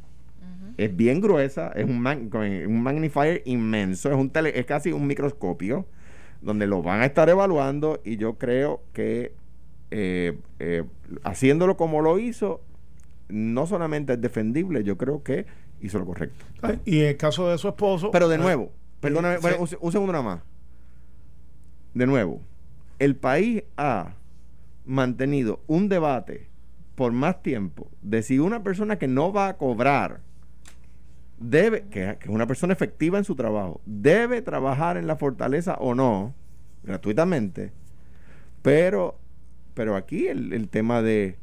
Es 0.78 0.96
bien 0.96 1.20
gruesa, 1.20 1.70
es 1.74 1.84
un, 1.84 2.00
mag- 2.02 2.30
con- 2.30 2.42
un 2.46 2.82
magnifier 2.82 3.42
inmenso, 3.44 4.10
es, 4.10 4.16
un 4.16 4.30
tele, 4.30 4.58
es 4.58 4.64
casi 4.64 4.90
un 4.90 5.06
microscopio 5.06 5.84
donde 6.40 6.66
lo 6.66 6.82
van 6.82 7.02
a 7.02 7.04
estar 7.04 7.28
evaluando 7.28 8.00
y 8.04 8.16
yo 8.16 8.34
creo 8.38 8.80
que 8.94 9.32
eh, 9.90 10.38
eh, 10.60 10.84
haciéndolo 11.24 11.76
como 11.76 12.00
lo 12.00 12.18
hizo, 12.18 12.62
no 13.28 13.66
solamente 13.66 14.14
es 14.14 14.20
defendible, 14.22 14.82
yo 14.82 14.96
creo 14.96 15.22
que 15.22 15.44
hizo 15.82 15.98
lo 15.98 16.06
correcto. 16.06 16.44
Y 16.84 17.00
en 17.00 17.06
el 17.08 17.16
caso 17.16 17.48
de 17.48 17.58
su 17.58 17.68
esposo. 17.68 18.10
Pero 18.10 18.28
de 18.28 18.36
eh, 18.36 18.38
nuevo, 18.38 18.72
perdóname, 19.00 19.36
sí. 19.36 19.42
bueno, 19.42 19.58
un, 19.58 19.68
un 19.80 19.92
segundo 19.92 20.12
nada 20.12 20.24
más. 20.24 20.40
De 21.94 22.06
nuevo, 22.06 22.40
el 22.98 23.16
país 23.16 23.64
ha 23.76 24.14
mantenido 24.84 25.60
un 25.66 25.88
debate 25.88 26.48
por 26.94 27.12
más 27.12 27.42
tiempo 27.42 27.90
de 28.02 28.22
si 28.22 28.38
una 28.38 28.62
persona 28.62 28.98
que 28.98 29.08
no 29.08 29.32
va 29.32 29.48
a 29.48 29.56
cobrar 29.56 30.20
debe, 31.38 31.82
que, 31.82 32.16
que 32.18 32.28
es 32.28 32.28
una 32.28 32.46
persona 32.46 32.72
efectiva 32.72 33.18
en 33.18 33.24
su 33.24 33.34
trabajo, 33.34 33.80
debe 33.84 34.42
trabajar 34.42 34.96
en 34.96 35.06
la 35.06 35.16
fortaleza 35.16 35.74
o 35.74 35.94
no, 35.94 36.34
gratuitamente, 36.84 37.72
pero, 38.62 39.18
pero 39.74 39.96
aquí 39.96 40.28
el, 40.28 40.52
el 40.52 40.68
tema 40.68 41.02
de 41.02 41.36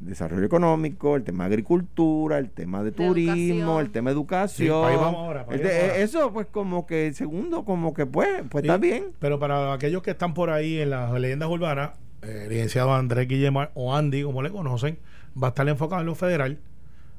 desarrollo 0.00 0.44
económico, 0.44 1.16
el 1.16 1.24
tema 1.24 1.44
de 1.44 1.54
agricultura, 1.54 2.38
el 2.38 2.50
tema 2.50 2.80
de, 2.80 2.90
De 2.90 2.92
turismo, 2.92 3.34
educación. 3.36 3.80
el 3.80 3.90
tema 3.90 4.10
de 4.10 4.14
educación. 4.14 4.80
para 4.82 4.88
ahí 4.92 4.96
vamos 4.96 5.20
ahora, 5.20 5.46
para 5.46 5.56
el 5.58 5.62
ahí 5.62 5.68
de- 5.68 5.74
vamos 5.78 5.90
ahora. 5.92 6.02
eso 6.04 6.32
pues 6.32 6.46
como 6.48 6.86
que 6.86 7.12
segundo, 7.14 7.64
como 7.64 7.94
que 7.94 8.04
pues, 8.06 8.28
pues 8.50 8.62
Sí, 8.62 8.68
está 8.68 8.76
bien. 8.78 9.06
Pero 9.18 9.38
para 9.38 9.72
aquellos 9.72 10.02
que 10.02 10.10
están 10.10 10.34
por 10.34 10.50
ahí 10.50 10.78
en 10.80 10.90
las 10.90 11.12
leyendas 11.18 11.48
urbanas, 11.48 11.90
eh, 12.22 12.42
el 12.44 12.48
licenciado 12.50 12.92
Andrés 12.94 13.26
Guillemar 13.28 13.70
o 13.74 13.94
Andy, 13.94 14.22
como 14.22 14.42
le 14.42 14.50
conocen, 14.50 14.98
va 15.42 15.48
a 15.48 15.50
estar 15.50 15.68
enfocado 15.68 16.00
en 16.02 16.06
lo 16.06 16.14
federal 16.14 16.58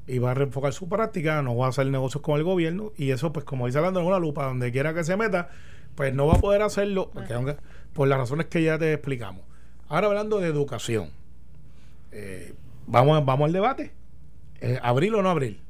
y 0.06 0.18
va 0.20 0.30
a 0.30 0.34
reenfocar 0.34 0.72
su 0.72 0.88
práctica, 0.88 1.42
no 1.42 1.56
va 1.56 1.66
a 1.66 1.68
hacer 1.70 1.86
negocios 1.88 2.22
con 2.22 2.36
el 2.38 2.44
gobierno 2.44 2.92
y 2.96 3.10
eso, 3.10 3.32
pues 3.32 3.44
como 3.44 3.66
dice 3.66 3.78
hablando 3.78 4.00
en 4.00 4.06
una 4.06 4.18
lupa, 4.20 4.44
donde 4.44 4.70
quiera 4.72 4.94
que 4.94 5.02
se 5.04 5.16
meta, 5.16 5.48
pues 5.96 6.14
no 6.14 6.26
va 6.28 6.34
a 6.34 6.38
poder 6.40 6.62
hacerlo 6.62 7.10
porque 7.12 7.34
aunque- 7.34 7.56
por 7.92 8.06
las 8.06 8.18
razones 8.18 8.46
que 8.46 8.62
ya 8.62 8.78
te 8.78 8.92
explicamos. 8.92 9.42
Ahora 9.88 10.06
hablando 10.06 10.38
de 10.38 10.46
educación, 10.48 11.10
eh, 12.12 12.54
vamos, 12.88 13.24
vamos 13.24 13.46
al 13.46 13.52
debate. 13.52 13.92
Eh, 14.60 14.78
¿Abril 14.82 15.14
o 15.14 15.22
no 15.22 15.30
abril? 15.30 15.60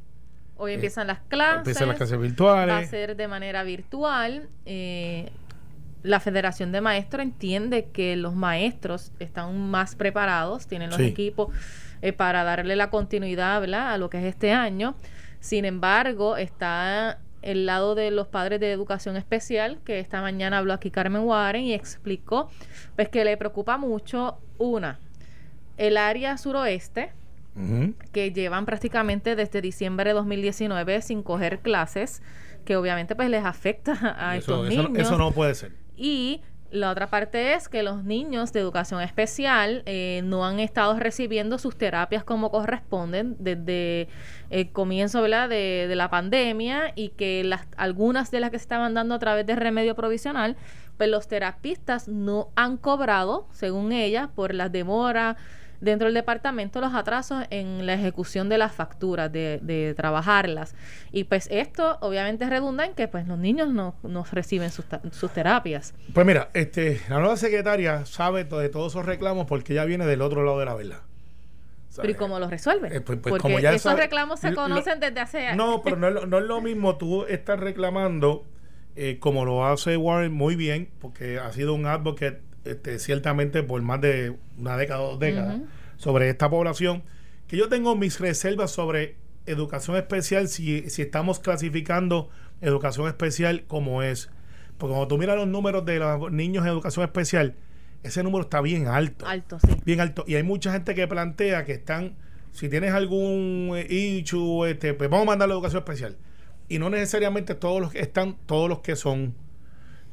Hoy 0.57 0.73
empiezan 0.75 1.07
las 1.07 1.21
clases. 1.29 1.59
Empiezan 1.59 1.89
las 1.89 1.97
clases 1.99 2.15
Va 2.17 2.21
a 2.21 2.23
virtuales. 2.23 2.91
ser 2.91 3.17
de 3.17 3.29
manera 3.29 3.63
virtual. 3.63 4.49
eh, 4.67 5.31
la 6.05 6.21
Federación 6.21 6.71
de 6.71 6.81
Maestros 6.81 7.23
entiende 7.25 7.87
que 7.93 8.15
los 8.15 8.33
maestros 8.35 9.11
están 9.19 9.69
más 9.69 9.97
preparados, 9.97 10.69
tienen 10.69 10.91
los 10.91 10.99
Sí. 10.99 11.07
equipos 11.07 11.49
eh, 12.03 12.13
para 12.13 12.45
darle 12.45 12.77
la 12.77 12.89
continuidad 12.89 13.61
¿verdad? 13.61 13.93
a 13.93 13.99
lo 13.99 14.09
que 14.09 14.19
es 14.19 14.25
este 14.25 14.53
año. 14.53 14.95
Sin 15.41 15.65
embargo, 15.65 16.37
está 16.37 17.19
el 17.43 17.67
lado 17.67 17.97
de 17.97 18.13
los 18.13 18.29
padres 18.29 18.61
de 18.61 18.71
educación 18.71 19.17
especial, 19.17 19.79
que 19.85 19.99
esta 19.99 20.21
mañana 20.21 20.59
habló 20.59 20.73
aquí 20.73 20.91
Carmen 20.93 21.23
Warren 21.23 21.65
y 21.65 21.75
explicó 21.75 22.49
pues 22.95 23.09
que 23.09 23.25
le 23.25 23.37
preocupa 23.37 23.77
mucho 23.77 24.39
una, 24.57 25.01
el 25.79 25.97
área 25.97 26.37
suroeste, 26.37 27.13
que 28.13 28.33
llevan 28.33 28.67
prácticamente 28.67 29.35
desde 29.35 29.61
diciembre 29.61 30.11
de 30.11 30.15
2019 30.15 31.03
sin 31.03 31.25
coger 31.25 31.59
clases, 31.59 32.23
que 32.65 32.77
obviamente 32.77 33.17
pues 33.17 33.29
les 33.31 33.45
afecta 33.45 33.93
a 34.17 34.37
Eso, 34.37 34.65
estos 34.67 34.69
eso- 34.73 34.89
niños. 34.91 35.03
eso 35.09 35.19
no 35.19 35.33
puede 35.33 35.55
ser. 35.57 35.73
Y 35.97 36.41
la 36.71 36.91
otra 36.91 37.09
parte 37.09 37.55
es 37.55 37.69
que 37.69 37.83
los 37.83 38.05
niños 38.05 38.53
de 38.53 38.61
educación 38.61 39.01
especial 39.01 39.83
eh, 39.87 40.21
no 40.23 40.45
han 40.47 40.61
estado 40.61 40.97
recibiendo 41.01 41.59
sus 41.59 41.77
terapias 41.77 42.23
como 42.23 42.51
corresponden 42.53 43.35
desde 43.41 44.07
el 44.51 44.71
comienzo 44.71 45.21
¿verdad? 45.23 45.49
De, 45.49 45.87
de 45.89 45.97
la 45.97 46.11
pandemia 46.11 46.93
y 46.95 47.09
que 47.09 47.43
las 47.43 47.67
algunas 47.77 48.31
de 48.31 48.39
las 48.39 48.51
que 48.51 48.59
se 48.59 48.65
estaban 48.65 48.95
dando 48.95 49.15
a 49.17 49.19
través 49.19 49.47
de 49.47 49.57
remedio 49.57 49.97
provisional, 49.97 50.57
pues 50.97 51.09
los 51.11 51.27
terapistas 51.27 52.07
no 52.07 52.51
han 52.55 52.77
cobrado, 52.77 53.49
según 53.51 53.91
ella, 53.91 54.31
por 54.37 54.55
las 54.55 54.71
demoras 54.71 55.37
dentro 55.81 56.07
del 56.07 56.15
departamento 56.15 56.81
los 56.81 56.93
atrasos 56.95 57.45
en 57.51 57.87
la 57.87 57.95
ejecución 57.95 58.49
de 58.49 58.59
las 58.59 58.73
facturas, 58.73 59.31
de, 59.33 59.61
de 59.63 59.95
trabajarlas. 59.95 60.75
Y 61.13 61.25
pues 61.25 61.49
esto 61.51 61.99
obviamente 62.01 62.49
redunda 62.49 62.85
en 62.85 62.95
que 62.95 63.07
pues 63.09 63.27
los 63.29 63.39
niños 63.39 63.69
no, 63.73 63.95
no 64.03 64.25
reciben 64.33 64.71
sus, 64.71 64.85
sus 65.13 65.31
terapias. 65.33 65.95
Pues 66.13 66.27
mira, 66.27 66.49
este, 66.55 67.01
la 67.09 67.19
nueva 67.21 67.37
secretaria 67.37 68.05
sabe 68.07 68.45
de 68.45 68.69
todos 68.69 68.93
esos 68.93 69.07
reclamos 69.07 69.47
porque 69.47 69.73
ella 69.75 69.85
viene 69.85 70.05
del 70.07 70.23
otro 70.23 70.45
lado 70.45 70.59
de 70.59 70.65
la 70.65 70.75
verdad. 70.75 71.03
Pero 71.97 72.11
¿y 72.11 72.15
cómo 72.15 72.39
lo 72.39 72.49
resuelve? 72.49 72.89
Eh, 72.89 73.01
pues- 73.01 73.19
pues 73.19 73.31
Porque 73.33 73.43
como 73.43 73.59
ya 73.59 73.71
esos 73.71 73.83
sabe- 73.91 74.03
reclamos 74.03 74.39
se 74.41 74.51
lo- 74.51 74.57
conocen 74.57 75.01
desde 75.01 75.19
hace 75.21 75.47
años. 75.49 75.57
No, 75.57 75.83
pero 75.83 75.97
no 75.97 76.07
es, 76.09 76.15
lo, 76.15 76.27
no 76.27 76.39
es 76.39 76.45
lo 76.45 76.61
mismo 76.61 76.97
tú 76.97 77.25
estar 77.25 77.59
reclamando 77.59 78.45
eh, 78.95 79.19
como 79.21 79.45
lo 79.45 79.67
hace 79.67 79.97
Warren 79.97 80.33
muy 80.33 80.55
bien, 80.55 80.91
porque 81.01 81.39
ha 81.39 81.51
sido 81.53 81.75
un 81.75 81.87
advocate 81.87 82.41
este, 82.65 82.99
ciertamente 82.99 83.63
por 83.63 83.81
más 83.83 84.01
de 84.01 84.37
una 84.59 84.77
década 84.77 85.01
o 85.01 85.11
dos 85.11 85.19
décadas 85.21 85.61
sobre 85.97 86.29
esta 86.29 86.49
población, 86.49 87.03
que 87.47 87.57
yo 87.57 87.69
tengo 87.69 87.97
mis 87.97 88.21
reservas 88.21 88.71
sobre 88.71 89.17
educación 89.47 89.97
especial 89.97 90.49
si, 90.49 90.89
si 90.91 91.03
estamos 91.03 91.41
clasificando 91.41 92.29
educación 92.61 93.09
especial 93.09 93.65
como 93.67 94.03
es. 94.03 94.31
Porque 94.77 94.93
cuando 94.93 95.09
tú 95.09 95.19
miras 95.19 95.37
los 95.37 95.49
números 95.49 95.85
de 95.85 95.99
los 95.99 96.31
niños 96.31 96.65
en 96.65 96.71
educación 96.71 97.05
especial, 97.05 97.55
ese 98.03 98.23
número 98.23 98.43
está 98.43 98.61
bien 98.61 98.87
alto 98.87 99.27
Alto, 99.27 99.59
sí. 99.59 99.75
bien 99.85 100.01
alto. 100.01 100.25
Y 100.27 100.37
hay 100.37 100.43
mucha 100.43 100.73
gente 100.73 100.95
que 100.95 101.09
plantea 101.09 101.65
que 101.65 101.73
están, 101.73 102.15
si 102.53 102.69
tienes 102.69 102.93
algún 102.93 103.73
eh, 103.75 103.87
issue, 103.93 104.67
este, 104.67 104.95
pues 104.95 105.11
vamos 105.11 105.27
a 105.27 105.31
mandar 105.31 105.49
la 105.49 105.55
educación 105.55 105.81
especial. 105.81 106.17
Y 106.69 106.79
no 106.79 106.91
necesariamente 106.91 107.55
todos 107.55 107.81
los 107.81 107.91
que 107.91 108.01
están, 108.01 108.37
todos 108.47 108.69
los 108.69 108.81
que 108.81 108.95
son. 108.95 109.35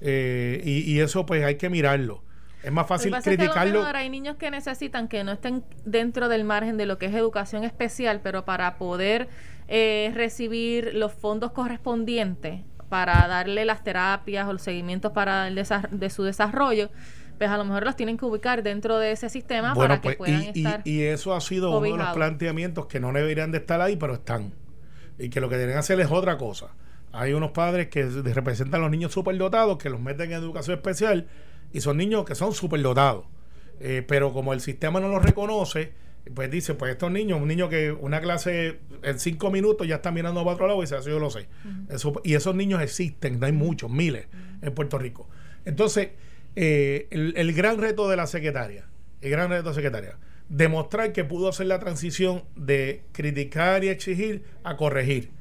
Eh, 0.01 0.61
y, 0.63 0.91
y 0.91 0.99
eso 0.99 1.25
pues 1.25 1.43
hay 1.43 1.55
que 1.55 1.69
mirarlo. 1.69 2.23
Es 2.65 2.71
más 2.71 2.85
Lo 2.85 2.87
fácil 2.87 3.11
pasa 3.11 3.29
es 3.29 3.37
que 3.37 3.43
a 3.43 3.45
lo 3.45 3.51
criticarlo. 3.53 3.79
mejor 3.81 3.95
hay 3.95 4.09
niños 4.09 4.37
que 4.37 4.49
necesitan 4.49 5.07
que 5.07 5.23
no 5.23 5.33
estén 5.33 5.63
dentro 5.85 6.29
del 6.29 6.43
margen 6.45 6.77
de 6.77 6.87
lo 6.87 6.97
que 6.97 7.05
es 7.05 7.13
educación 7.13 7.63
especial, 7.63 8.21
pero 8.23 8.43
para 8.43 8.79
poder 8.79 9.29
eh, 9.67 10.11
recibir 10.15 10.95
los 10.95 11.13
fondos 11.13 11.51
correspondientes 11.51 12.61
para 12.89 13.27
darle 13.27 13.65
las 13.65 13.83
terapias 13.83 14.47
o 14.47 14.53
los 14.53 14.63
seguimientos 14.63 15.11
para 15.11 15.47
el 15.47 15.55
de 15.55 16.09
su 16.09 16.23
desarrollo, 16.23 16.89
pues 17.37 17.51
a 17.51 17.57
lo 17.57 17.65
mejor 17.65 17.83
los 17.83 17.95
tienen 17.95 18.17
que 18.17 18.25
ubicar 18.25 18.63
dentro 18.63 18.97
de 18.97 19.11
ese 19.11 19.29
sistema 19.29 19.75
para 19.75 20.01
que 20.01 20.15
pues, 20.15 20.17
puedan 20.17 20.41
y, 20.41 20.47
estar. 20.47 20.81
y 20.85 21.03
eso 21.03 21.35
ha 21.35 21.41
sido 21.41 21.77
uno 21.77 21.91
de 21.91 21.97
los 21.97 22.13
planteamientos 22.15 22.87
que 22.87 22.99
no 22.99 23.13
deberían 23.13 23.51
de 23.51 23.59
estar 23.59 23.79
ahí, 23.79 23.95
pero 23.95 24.15
están. 24.15 24.53
Y 25.19 25.29
que 25.29 25.39
lo 25.39 25.49
que 25.49 25.57
deben 25.57 25.77
hacer 25.77 25.99
es 25.99 26.09
otra 26.09 26.37
cosa. 26.39 26.69
Hay 27.11 27.33
unos 27.33 27.51
padres 27.51 27.89
que 27.89 28.05
representan 28.05 28.81
a 28.81 28.83
los 28.85 28.91
niños 28.91 29.13
superdotados 29.13 29.77
que 29.77 29.89
los 29.91 30.01
meten 30.01 30.31
en 30.31 30.39
educación 30.39 30.75
especial 30.77 31.27
y 31.75 31.81
son 31.81 31.97
niños 31.97 32.25
que 32.25 32.35
son 32.35 32.53
superdotados. 32.53 33.25
Eh, 33.79 34.03
pero 34.07 34.31
como 34.33 34.53
el 34.53 34.61
sistema 34.61 34.99
no 34.99 35.09
los 35.09 35.21
reconoce, 35.23 35.91
pues 36.33 36.49
dice, 36.49 36.73
pues 36.73 36.91
estos 36.91 37.11
niños, 37.11 37.39
un 37.41 37.47
niño 37.47 37.67
que 37.69 37.91
una 37.91 38.21
clase 38.21 38.79
en 39.03 39.19
cinco 39.19 39.51
minutos 39.51 39.85
ya 39.87 39.95
está 39.95 40.11
mirando 40.11 40.41
para 40.43 40.53
otro 40.55 40.67
lado 40.67 40.79
y 40.79 40.83
dice, 40.85 40.97
eso 40.97 41.09
yo 41.09 41.19
lo 41.19 41.29
sé. 41.29 41.47
Eso- 41.89 42.21
y 42.23 42.33
esos 42.35 42.55
niños 42.55 42.81
existen, 42.81 43.43
hay 43.43 43.51
muchos, 43.51 43.91
miles 43.91 44.27
en 44.61 44.73
Puerto 44.73 44.97
Rico. 44.97 45.29
Entonces, 45.65 46.09
eh, 46.55 47.07
el, 47.11 47.33
el 47.35 47.53
gran 47.53 47.77
reto 47.77 48.09
de 48.09 48.15
la 48.15 48.27
secretaria, 48.27 48.85
el 49.21 49.29
gran 49.29 49.49
reto 49.49 49.63
de 49.63 49.69
la 49.69 49.75
secretaria, 49.75 50.17
demostrar 50.47 51.11
que 51.11 51.23
pudo 51.25 51.49
hacer 51.49 51.67
la 51.67 51.79
transición 51.79 52.43
de 52.55 53.01
criticar 53.11 53.83
y 53.83 53.89
exigir 53.89 54.43
a 54.63 54.77
corregir. 54.77 55.31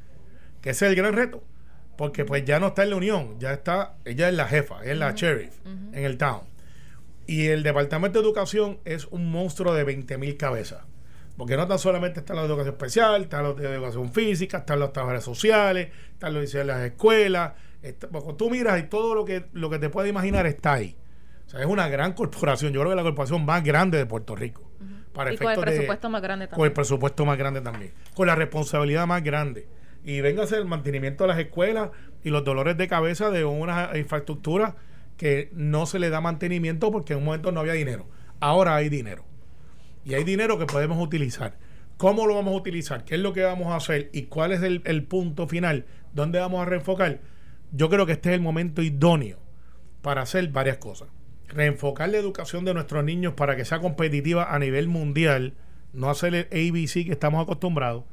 Que 0.60 0.70
ese 0.70 0.86
es 0.86 0.90
el 0.90 0.96
gran 0.96 1.14
reto. 1.14 1.44
Porque 1.96 2.24
pues 2.24 2.44
ya 2.44 2.58
no 2.58 2.68
está 2.68 2.82
en 2.82 2.90
la 2.90 2.96
unión, 2.96 3.38
ya 3.38 3.52
está, 3.52 3.94
ella 4.04 4.28
es 4.28 4.34
la 4.34 4.46
jefa, 4.48 4.84
es 4.84 4.96
la 4.96 5.12
sheriff 5.12 5.54
en 5.64 6.04
el 6.04 6.18
town. 6.18 6.40
Y 7.26 7.46
el 7.46 7.62
Departamento 7.62 8.18
de 8.20 8.24
Educación 8.26 8.78
es 8.84 9.06
un 9.06 9.30
monstruo 9.30 9.72
de 9.74 9.84
20 9.84 10.18
mil 10.18 10.36
cabezas. 10.36 10.82
Porque 11.36 11.56
no 11.56 11.66
tan 11.66 11.78
solamente 11.78 12.20
está 12.20 12.34
la 12.34 12.42
educación 12.42 12.74
especial, 12.74 13.22
está 13.22 13.42
de 13.54 13.74
educación 13.74 14.12
física, 14.12 14.58
están 14.58 14.78
los 14.78 14.92
trabajadores 14.92 15.24
sociales, 15.24 15.88
están 16.12 16.34
los 16.34 16.52
de 16.52 16.64
las 16.64 16.80
escuelas. 16.82 17.52
está- 17.82 18.08
tú 18.38 18.48
miras 18.50 18.80
y 18.80 18.84
todo 18.84 19.14
lo 19.14 19.24
que, 19.24 19.44
lo 19.52 19.68
que 19.68 19.78
te 19.78 19.90
puedes 19.90 20.08
imaginar 20.10 20.46
está 20.46 20.74
ahí. 20.74 20.96
O 21.46 21.50
sea, 21.50 21.60
es 21.60 21.66
una 21.66 21.86
gran 21.88 22.12
corporación. 22.14 22.72
Yo 22.72 22.80
creo 22.80 22.90
que 22.90 22.94
es 22.94 22.96
la 22.96 23.02
corporación 23.02 23.44
más 23.44 23.62
grande 23.62 23.98
de 23.98 24.06
Puerto 24.06 24.34
Rico. 24.34 24.62
Para 25.12 25.32
y 25.32 25.36
con 25.36 25.50
el 25.50 25.56
de- 25.56 25.62
presupuesto 25.62 26.08
más 26.10 26.22
grande 26.22 26.46
con 26.46 26.52
el 26.54 26.56
también. 26.56 26.72
presupuesto 26.74 27.24
más 27.26 27.36
grande 27.38 27.60
también, 27.60 27.92
con 28.14 28.26
la 28.26 28.34
responsabilidad 28.34 29.06
más 29.06 29.22
grande. 29.22 29.66
Y 30.04 30.20
véngase 30.20 30.56
el 30.56 30.66
mantenimiento 30.66 31.24
de 31.24 31.28
las 31.28 31.38
escuelas 31.38 31.90
y 32.22 32.30
los 32.30 32.44
dolores 32.44 32.76
de 32.76 32.88
cabeza 32.88 33.30
de 33.30 33.44
una 33.44 33.90
infraestructura 33.96 34.76
que 35.16 35.50
no 35.52 35.86
se 35.86 35.98
le 35.98 36.10
da 36.10 36.20
mantenimiento 36.20 36.90
porque 36.92 37.14
en 37.14 37.20
un 37.20 37.24
momento 37.26 37.52
no 37.52 37.60
había 37.60 37.72
dinero. 37.72 38.06
Ahora 38.40 38.76
hay 38.76 38.88
dinero. 38.88 39.24
Y 40.04 40.14
hay 40.14 40.24
dinero 40.24 40.58
que 40.58 40.66
podemos 40.66 41.02
utilizar. 41.02 41.56
¿Cómo 41.96 42.26
lo 42.26 42.34
vamos 42.34 42.52
a 42.54 42.56
utilizar? 42.56 43.04
¿Qué 43.04 43.14
es 43.14 43.20
lo 43.20 43.32
que 43.32 43.42
vamos 43.42 43.68
a 43.68 43.76
hacer? 43.76 44.10
¿Y 44.12 44.24
cuál 44.24 44.52
es 44.52 44.62
el, 44.62 44.82
el 44.84 45.04
punto 45.04 45.46
final? 45.46 45.86
¿Dónde 46.12 46.40
vamos 46.40 46.60
a 46.60 46.68
reenfocar? 46.68 47.20
Yo 47.72 47.88
creo 47.88 48.04
que 48.04 48.12
este 48.12 48.30
es 48.30 48.34
el 48.34 48.40
momento 48.40 48.82
idóneo 48.82 49.38
para 50.02 50.22
hacer 50.22 50.46
varias 50.48 50.78
cosas. 50.78 51.08
Reenfocar 51.48 52.08
la 52.10 52.18
educación 52.18 52.64
de 52.64 52.74
nuestros 52.74 53.04
niños 53.04 53.34
para 53.34 53.56
que 53.56 53.64
sea 53.64 53.80
competitiva 53.80 54.54
a 54.54 54.58
nivel 54.58 54.88
mundial, 54.88 55.54
no 55.92 56.10
hacer 56.10 56.34
el 56.34 56.46
ABC 56.46 57.06
que 57.06 57.12
estamos 57.12 57.42
acostumbrados. 57.42 58.04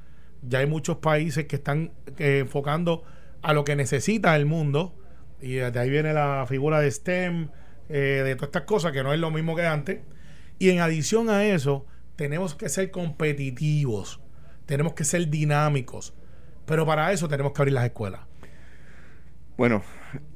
Ya 0.41 0.59
hay 0.59 0.67
muchos 0.67 0.97
países 0.97 1.45
que 1.45 1.55
están 1.57 1.91
eh, 2.17 2.39
enfocando 2.39 3.03
a 3.41 3.53
lo 3.53 3.63
que 3.63 3.75
necesita 3.75 4.35
el 4.35 4.45
mundo 4.45 4.95
y 5.41 5.53
de 5.55 5.79
ahí 5.79 5.89
viene 5.89 6.13
la 6.13 6.45
figura 6.47 6.79
de 6.79 6.89
STEM, 6.91 7.49
eh, 7.89 8.21
de 8.23 8.35
todas 8.35 8.49
estas 8.49 8.63
cosas 8.63 8.91
que 8.91 9.03
no 9.03 9.13
es 9.13 9.19
lo 9.19 9.31
mismo 9.31 9.55
que 9.55 9.65
antes. 9.65 9.99
Y 10.59 10.69
en 10.69 10.79
adición 10.79 11.29
a 11.29 11.43
eso, 11.45 11.85
tenemos 12.15 12.53
que 12.55 12.69
ser 12.69 12.91
competitivos, 12.91 14.19
tenemos 14.67 14.93
que 14.93 15.03
ser 15.03 15.27
dinámicos, 15.29 16.13
pero 16.65 16.85
para 16.85 17.11
eso 17.11 17.27
tenemos 17.27 17.53
que 17.53 17.61
abrir 17.61 17.73
las 17.73 17.85
escuelas. 17.85 18.21
Bueno, 19.57 19.83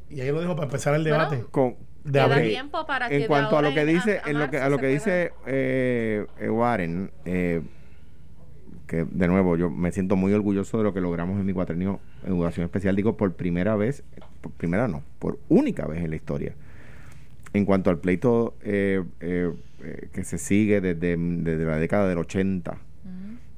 Y 0.10 0.22
ahí 0.22 0.30
lo 0.30 0.40
dejo 0.40 0.56
para 0.56 0.66
empezar 0.68 0.94
el 0.96 1.02
Bueno, 1.04 1.30
debate. 1.30 1.46
con, 1.52 1.78
de 2.04 2.20
abril. 2.20 2.50
tiempo 2.50 2.86
para 2.86 3.10
que 3.10 3.16
en 3.16 3.22
de 3.22 3.28
cuanto 3.28 3.58
a 3.58 3.62
lo 3.62 3.74
que 3.74 3.86
dice, 3.86 4.22
en 4.26 4.40
lo 4.40 4.50
que, 4.50 4.58
a 4.60 4.70
lo 4.70 4.78
que 4.78 4.88
dice 4.88 5.34
eh, 5.48 6.26
eh, 6.40 6.50
Warren, 6.50 7.12
eh, 7.26 7.62
que 8.88 9.06
de 9.10 9.28
nuevo 9.28 9.58
yo 9.58 9.70
me 9.70 9.92
siento 9.92 10.16
muy 10.16 10.34
orgulloso 10.34 10.78
de 10.78 10.84
lo 10.84 10.94
que 10.94 11.02
logramos 11.02 11.40
en 11.40 11.46
mi 11.46 11.54
cuatrenio 11.54 12.00
educación 12.26 12.66
especial, 12.66 12.96
digo 12.96 13.18
por 13.18 13.34
primera 13.34 13.76
vez, 13.76 14.04
por 14.42 14.52
primera 14.52 14.88
no, 14.88 15.02
por 15.20 15.40
única 15.50 15.88
vez 15.88 16.04
en 16.04 16.10
la 16.12 16.16
historia. 16.16 16.54
En 17.54 17.66
cuanto 17.66 17.90
al 17.90 18.00
pleito 18.00 18.54
eh, 18.62 19.02
eh, 19.22 19.52
eh, 19.84 20.10
que 20.14 20.24
se 20.24 20.38
sigue 20.38 20.82
desde, 20.82 21.16
desde 21.18 21.66
la 21.66 21.78
década 21.78 22.08
del 22.08 22.18
80 22.18 22.72
Ujú. 22.72 22.80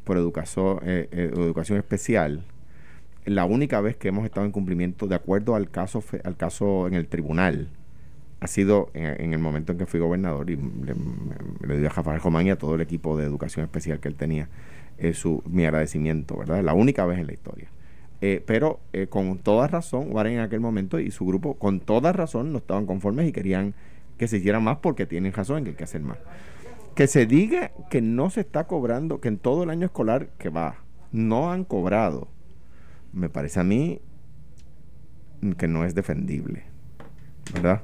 por 0.03 0.17
educación, 0.17 0.79
eh, 0.83 1.07
eh, 1.11 1.31
educación 1.33 1.77
especial, 1.77 2.43
la 3.25 3.45
única 3.45 3.81
vez 3.81 3.97
que 3.97 4.07
hemos 4.07 4.25
estado 4.25 4.45
en 4.45 4.51
cumplimiento 4.51 5.07
de 5.07 5.15
acuerdo 5.15 5.55
al 5.55 5.69
caso 5.69 6.03
al 6.23 6.37
caso 6.37 6.87
en 6.87 6.93
el 6.93 7.07
tribunal 7.07 7.69
ha 8.39 8.47
sido 8.47 8.89
en, 8.93 9.21
en 9.21 9.33
el 9.33 9.39
momento 9.39 9.71
en 9.71 9.77
que 9.77 9.85
fui 9.85 9.99
gobernador 9.99 10.49
y 10.49 10.55
le, 10.55 11.77
le 11.77 11.87
a 11.87 11.89
Rafael 11.89 12.21
Román 12.21 12.47
y 12.47 12.51
a 12.51 12.57
todo 12.57 12.75
el 12.75 12.81
equipo 12.81 13.17
de 13.17 13.25
educación 13.25 13.63
especial 13.65 13.99
que 13.99 14.07
él 14.07 14.15
tenía 14.15 14.47
eh, 14.97 15.13
su, 15.13 15.43
mi 15.45 15.65
agradecimiento, 15.65 16.37
¿verdad? 16.37 16.63
La 16.63 16.73
única 16.73 17.05
vez 17.05 17.19
en 17.19 17.27
la 17.27 17.33
historia. 17.33 17.69
Eh, 18.21 18.43
pero 18.45 18.79
eh, 18.93 19.07
con 19.07 19.37
toda 19.37 19.67
razón, 19.67 20.07
Warren 20.11 20.33
en 20.33 20.39
aquel 20.39 20.59
momento 20.59 20.99
y 20.99 21.11
su 21.11 21.25
grupo 21.25 21.53
con 21.55 21.79
toda 21.79 22.13
razón 22.13 22.51
no 22.51 22.57
estaban 22.57 22.85
conformes 22.87 23.27
y 23.27 23.31
querían 23.31 23.75
que 24.17 24.27
se 24.27 24.37
hiciera 24.37 24.59
más 24.59 24.77
porque 24.77 25.05
tienen 25.05 25.33
razón 25.33 25.59
en 25.59 25.63
que 25.65 25.69
hay 25.71 25.75
que 25.75 25.83
hacer 25.83 26.01
más. 26.01 26.17
Que 26.95 27.05
se 27.05 27.27
diga 27.27 27.71
que 27.91 28.01
no 28.01 28.31
se 28.31 28.41
está 28.41 28.65
cobrando, 28.65 29.21
que 29.21 29.27
en 29.27 29.37
todo 29.37 29.63
el 29.63 29.69
año 29.69 29.85
escolar 29.85 30.29
que 30.39 30.49
va, 30.49 30.77
no 31.11 31.51
han 31.51 31.63
cobrado, 31.63 32.27
me 33.13 33.29
parece 33.29 33.59
a 33.59 33.63
mí 33.63 34.01
que 35.57 35.67
no 35.67 35.85
es 35.85 35.93
defendible, 35.93 36.63
¿verdad? 37.53 37.83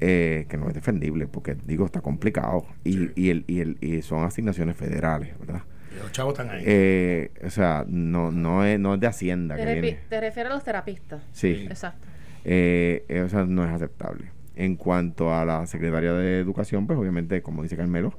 eh, 0.00 0.46
que 0.48 0.56
no 0.56 0.68
es 0.68 0.74
defendible, 0.74 1.26
porque 1.26 1.56
digo, 1.66 1.86
está 1.86 2.00
complicado. 2.00 2.66
Y, 2.84 3.10
y, 3.20 3.30
el, 3.30 3.44
y, 3.46 3.60
el, 3.60 3.78
y 3.80 4.02
son 4.02 4.24
asignaciones 4.24 4.76
federales, 4.76 5.38
¿verdad? 5.38 5.62
Los 6.00 6.12
chavos 6.12 6.32
están 6.38 6.50
ahí. 6.50 6.62
Eh, 6.66 7.30
o 7.44 7.50
sea, 7.50 7.84
no, 7.88 8.30
no, 8.30 8.64
es, 8.64 8.78
no 8.80 8.94
es 8.94 9.00
de 9.00 9.06
Hacienda. 9.06 9.56
Te, 9.56 9.64
que 9.64 9.76
refi- 9.76 9.80
viene. 9.80 9.98
te 10.08 10.20
refieres 10.20 10.50
a 10.52 10.54
los 10.54 10.64
terapistas. 10.64 11.22
Sí. 11.32 11.66
Exacto. 11.68 12.06
Eh, 12.44 13.04
eh, 13.08 13.20
o 13.22 13.28
sea, 13.28 13.44
no 13.44 13.64
es 13.64 13.70
aceptable. 13.70 14.26
En 14.56 14.76
cuanto 14.76 15.34
a 15.34 15.44
la 15.44 15.66
secretaria 15.66 16.12
de 16.12 16.38
Educación, 16.40 16.86
pues 16.86 16.98
obviamente, 16.98 17.42
como 17.42 17.62
dice 17.62 17.76
Carmelo, 17.76 18.14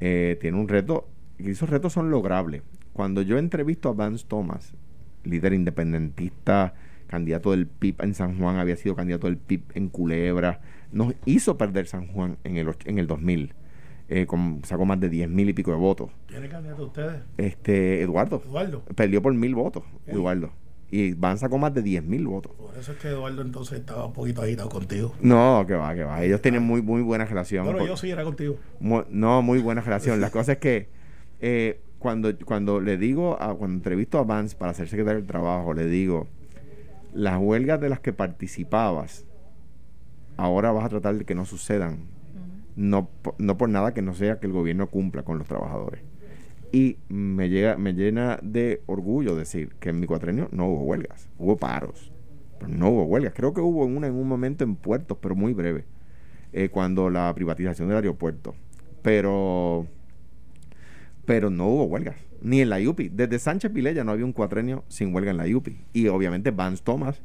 eh, 0.00 0.38
tiene 0.40 0.58
un 0.58 0.68
reto, 0.68 1.08
y 1.38 1.50
esos 1.50 1.68
retos 1.68 1.92
son 1.92 2.10
logrables. 2.10 2.62
Cuando 2.92 3.20
yo 3.22 3.36
entrevisto 3.38 3.88
a 3.90 3.92
Vance 3.92 4.24
Thomas, 4.26 4.72
líder 5.24 5.52
independentista, 5.52 6.74
candidato 7.08 7.50
del 7.50 7.66
PIB 7.66 8.02
en 8.02 8.14
San 8.14 8.38
Juan, 8.38 8.56
había 8.56 8.76
sido 8.76 8.94
candidato 8.96 9.26
del 9.26 9.36
PIB 9.36 9.62
en 9.74 9.88
Culebra, 9.88 10.60
nos 10.92 11.14
hizo 11.24 11.58
perder 11.58 11.86
San 11.86 12.06
Juan 12.08 12.38
en 12.44 12.56
el, 12.56 12.68
och- 12.68 12.86
en 12.86 12.98
el 12.98 13.06
2000. 13.06 13.52
Eh, 14.08 14.26
con, 14.26 14.62
sacó 14.64 14.84
más 14.84 15.00
de 15.00 15.08
10 15.08 15.28
mil 15.28 15.48
y 15.48 15.52
pico 15.52 15.70
de 15.72 15.76
votos. 15.78 16.10
¿Tiene 16.26 16.48
candidato 16.48 16.86
ustedes? 16.86 17.22
Este, 17.36 18.02
Eduardo, 18.02 18.42
Eduardo. 18.44 18.82
perdió 18.94 19.20
por 19.22 19.34
mil 19.34 19.54
votos. 19.54 19.82
Eduardo. 20.06 20.50
Y 20.88 21.14
Van 21.14 21.36
sacó 21.36 21.58
más 21.58 21.74
de 21.74 21.82
10 21.82 22.04
mil 22.04 22.26
votos. 22.28 22.52
Por 22.52 22.76
eso 22.78 22.92
es 22.92 22.98
que 22.98 23.08
Eduardo 23.08 23.42
entonces 23.42 23.80
estaba 23.80 24.06
un 24.06 24.12
poquito 24.12 24.42
agitado 24.42 24.68
contigo. 24.68 25.14
No, 25.20 25.64
que 25.66 25.74
va, 25.74 25.94
que 25.94 26.04
va. 26.04 26.22
Ellos 26.22 26.40
tienen 26.40 26.62
muy, 26.62 26.80
muy 26.80 27.02
buena 27.02 27.24
relación. 27.24 27.66
Por- 27.66 27.84
yo 27.84 27.96
sí 27.96 28.10
era 28.10 28.22
contigo. 28.22 28.56
no, 28.80 29.42
muy 29.42 29.58
buena 29.58 29.80
relación. 29.80 30.20
La 30.20 30.30
cosa 30.30 30.52
es 30.52 30.58
que 30.58 30.88
eh, 31.40 31.80
cuando, 31.98 32.32
cuando 32.44 32.80
le 32.80 32.96
digo, 32.98 33.36
a, 33.42 33.54
cuando 33.56 33.76
entrevisto 33.76 34.18
a 34.18 34.22
Vance 34.22 34.54
para 34.56 34.74
ser 34.74 34.88
secretario 34.88 35.18
del 35.18 35.26
trabajo, 35.26 35.74
le 35.74 35.86
digo, 35.86 36.28
las 37.12 37.38
huelgas 37.40 37.80
de 37.80 37.88
las 37.88 37.98
que 37.98 38.12
participabas, 38.12 39.24
ahora 40.36 40.70
vas 40.70 40.84
a 40.84 40.88
tratar 40.88 41.16
de 41.16 41.24
que 41.24 41.34
no 41.34 41.44
sucedan. 41.44 42.06
No, 42.76 43.10
no 43.38 43.56
por 43.56 43.68
nada 43.68 43.94
que 43.94 44.02
no 44.02 44.14
sea 44.14 44.38
que 44.38 44.46
el 44.46 44.52
gobierno 44.52 44.88
cumpla 44.88 45.22
con 45.22 45.38
los 45.38 45.48
trabajadores. 45.48 46.02
Y 46.72 46.98
me, 47.08 47.48
llega, 47.48 47.76
me 47.76 47.94
llena 47.94 48.38
de 48.42 48.82
orgullo 48.86 49.36
decir 49.36 49.74
que 49.80 49.90
en 49.90 50.00
mi 50.00 50.06
cuatrenio 50.06 50.48
no 50.52 50.66
hubo 50.66 50.82
huelgas, 50.82 51.28
hubo 51.38 51.56
paros, 51.56 52.12
pero 52.58 52.70
no 52.70 52.90
hubo 52.90 53.04
huelgas. 53.04 53.32
Creo 53.34 53.54
que 53.54 53.60
hubo 53.60 53.84
una 53.84 54.08
en 54.08 54.14
un 54.14 54.28
momento 54.28 54.64
en 54.64 54.76
puertos, 54.76 55.16
pero 55.20 55.34
muy 55.34 55.54
breve, 55.54 55.84
eh, 56.52 56.68
cuando 56.68 57.08
la 57.08 57.32
privatización 57.34 57.88
del 57.88 57.98
aeropuerto. 57.98 58.54
Pero, 59.02 59.86
pero 61.24 61.50
no 61.50 61.68
hubo 61.68 61.84
huelgas, 61.84 62.16
ni 62.42 62.60
en 62.60 62.68
la 62.68 62.80
IUPI. 62.80 63.10
Desde 63.10 63.38
Sánchez 63.38 63.72
Vilella 63.72 64.04
no 64.04 64.12
había 64.12 64.24
un 64.24 64.32
cuatrenio 64.32 64.84
sin 64.88 65.14
huelga 65.14 65.30
en 65.30 65.36
la 65.36 65.46
IUPI. 65.46 65.84
Y 65.92 66.08
obviamente 66.08 66.50
Vance 66.50 66.82
Thomas, 66.84 67.22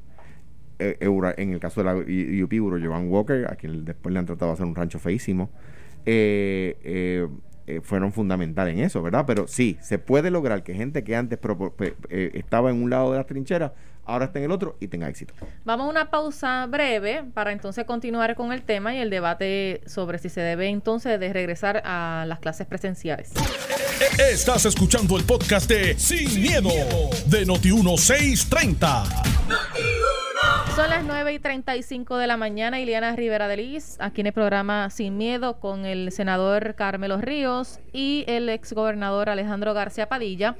Eura- 1.00 1.36
en 1.38 1.54
el 1.54 1.60
caso 1.60 1.84
de 1.84 1.94
la 1.94 1.98
I- 2.10 2.38
IUPI, 2.40 2.60
Uro 2.60 2.78
Jovan 2.84 3.08
Walker, 3.10 3.46
a 3.50 3.56
quien 3.56 3.86
después 3.86 4.12
le 4.14 4.20
han 4.20 4.26
tratado 4.26 4.52
de 4.52 4.56
hacer 4.56 4.66
un 4.66 4.76
rancho 4.76 5.00
feísimo, 5.00 5.50
eh, 6.06 6.78
eh, 6.84 7.28
eh, 7.68 7.80
fueron 7.84 8.12
fundamentales 8.12 8.74
en 8.76 8.84
eso, 8.84 9.02
¿verdad? 9.04 9.24
Pero 9.28 9.48
sí, 9.48 9.78
se 9.82 10.00
puede 10.00 10.32
lograr 10.32 10.64
que 10.64 10.74
gente 10.74 11.04
que 11.04 11.16
antes 11.16 11.38
eh, 12.10 12.32
estaba 12.34 12.72
en 12.72 12.82
un 12.82 12.90
lado 12.90 13.12
de 13.12 13.18
las 13.20 13.28
trincheras, 13.28 13.72
ahora 14.04 14.26
está 14.26 14.40
en 14.40 14.46
el 14.46 14.52
otro 14.52 14.78
y 14.80 14.88
tenga 14.88 15.08
éxito. 15.08 15.36
Vamos 15.64 15.86
a 15.86 15.90
una 15.92 16.10
pausa 16.10 16.66
breve 16.66 17.24
para 17.36 17.52
entonces 17.52 17.86
continuar 17.86 18.34
con 18.36 18.52
el 18.52 18.64
tema 18.64 18.96
y 18.96 18.98
el 18.98 19.12
debate 19.12 19.82
sobre 19.86 20.18
si 20.18 20.30
se 20.30 20.42
debe 20.42 20.70
entonces 20.70 21.20
de 21.20 21.32
regresar 21.32 21.84
a 21.86 22.26
las 22.28 22.40
clases 22.40 22.66
presenciales. 22.66 23.32
Estás 24.18 24.66
escuchando 24.66 25.16
el 25.18 25.24
podcast 25.24 25.70
de 25.70 25.94
Sin, 26.00 26.42
miedo, 26.42 26.70
de 27.28 27.46
Noti1630. 27.46 29.71
Son 30.82 30.90
las 30.90 31.06
9 31.06 31.34
y 31.34 31.38
35 31.38 32.18
de 32.18 32.26
la 32.26 32.38
mañana. 32.38 32.80
Ileana 32.80 33.16
Rivera 33.16 33.48
de 33.48 33.56
Liz, 33.56 33.98
aquí 34.00 34.22
en 34.22 34.28
el 34.28 34.34
programa 34.34 34.90
Sin 34.90 35.16
Miedo 35.16 35.60
con 35.60 35.86
el 35.86 36.12
senador 36.12 36.74
Carmelo 36.74 37.22
Ríos 37.22 37.80
y 37.94 38.24
el 38.26 38.50
exgobernador 38.50 39.30
Alejandro 39.30 39.76
García 39.76 40.10
Padilla. 40.10 40.56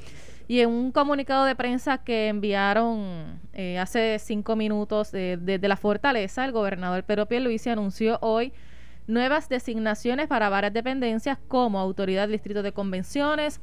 Y 0.48 0.60
en 0.60 0.70
un 0.70 0.92
comunicado 0.92 1.46
de 1.46 1.56
prensa 1.56 2.04
que 2.04 2.28
enviaron 2.28 3.40
eh, 3.54 3.80
hace 3.80 4.20
cinco 4.20 4.56
minutos 4.56 5.12
desde 5.12 5.68
la 5.68 5.76
Fortaleza, 5.76 6.46
el 6.46 6.52
gobernador 6.52 7.04
Pedro 7.04 7.26
Pierluisi 7.26 7.72
anunció 7.72 8.20
hoy 8.22 8.54
nuevas 9.08 9.50
designaciones 9.50 10.28
para 10.28 10.50
varias 10.50 10.72
dependencias 10.74 11.40
como 11.48 11.80
Autoridad 11.80 12.26
del 12.28 12.34
Distrito 12.34 12.62
de 12.62 12.74
Convenciones, 12.74 13.60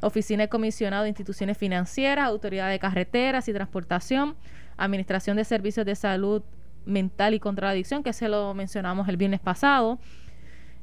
Oficina 0.00 0.44
de 0.44 0.48
Comisionado 0.48 1.02
de 1.02 1.08
Instituciones 1.08 1.58
Financieras, 1.58 2.28
Autoridad 2.28 2.70
de 2.70 2.78
Carreteras 2.78 3.48
y 3.48 3.52
Transportación, 3.52 4.36
Administración 4.76 5.36
de 5.36 5.44
Servicios 5.44 5.86
de 5.86 5.94
Salud 5.94 6.42
Mental 6.84 7.34
y 7.34 7.40
contra 7.40 7.68
la 7.68 7.72
Adicción, 7.72 8.02
que 8.02 8.12
se 8.12 8.28
lo 8.28 8.54
mencionamos 8.54 9.08
el 9.08 9.16
viernes 9.16 9.40
pasado, 9.40 9.98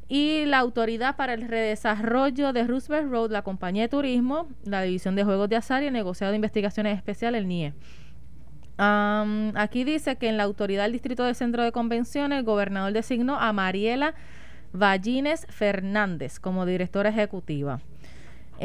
y 0.09 0.45
la 0.45 0.59
Autoridad 0.59 1.15
para 1.15 1.33
el 1.33 1.47
Redesarrollo 1.47 2.51
de 2.53 2.65
Roosevelt 2.65 3.09
Road, 3.09 3.31
la 3.31 3.41
Compañía 3.41 3.83
de 3.83 3.89
Turismo, 3.89 4.47
la 4.65 4.81
División 4.81 5.15
de 5.15 5.23
Juegos 5.23 5.49
de 5.49 5.55
Azar 5.55 5.81
y 5.81 5.87
el 5.87 5.93
Negociado 5.93 6.31
de 6.31 6.35
Investigaciones 6.35 6.97
Especial, 6.97 7.35
el 7.35 7.47
NIE. 7.47 7.73
Aquí 8.77 9.83
dice 9.83 10.17
que 10.17 10.27
en 10.27 10.37
la 10.37 10.43
autoridad 10.43 10.83
del 10.83 10.91
Distrito 10.91 11.23
de 11.23 11.33
Centro 11.33 11.63
de 11.63 11.71
Convenciones, 11.71 12.39
el 12.39 12.43
gobernador 12.43 12.91
designó 12.91 13.39
a 13.39 13.53
Mariela 13.53 14.13
Vallines 14.73 15.45
Fernández 15.49 16.39
como 16.39 16.65
directora 16.65 17.09
ejecutiva. 17.09 17.79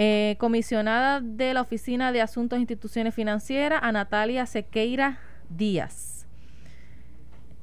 Eh, 0.01 0.37
comisionada 0.39 1.21
de 1.21 1.53
la 1.55 1.61
Oficina 1.63 2.13
de 2.13 2.21
Asuntos 2.21 2.57
e 2.57 2.61
Instituciones 2.61 3.13
Financieras, 3.17 3.81
a 3.83 3.91
Natalia 3.91 4.47
Sequeira 4.47 5.19
Díaz. 5.51 6.29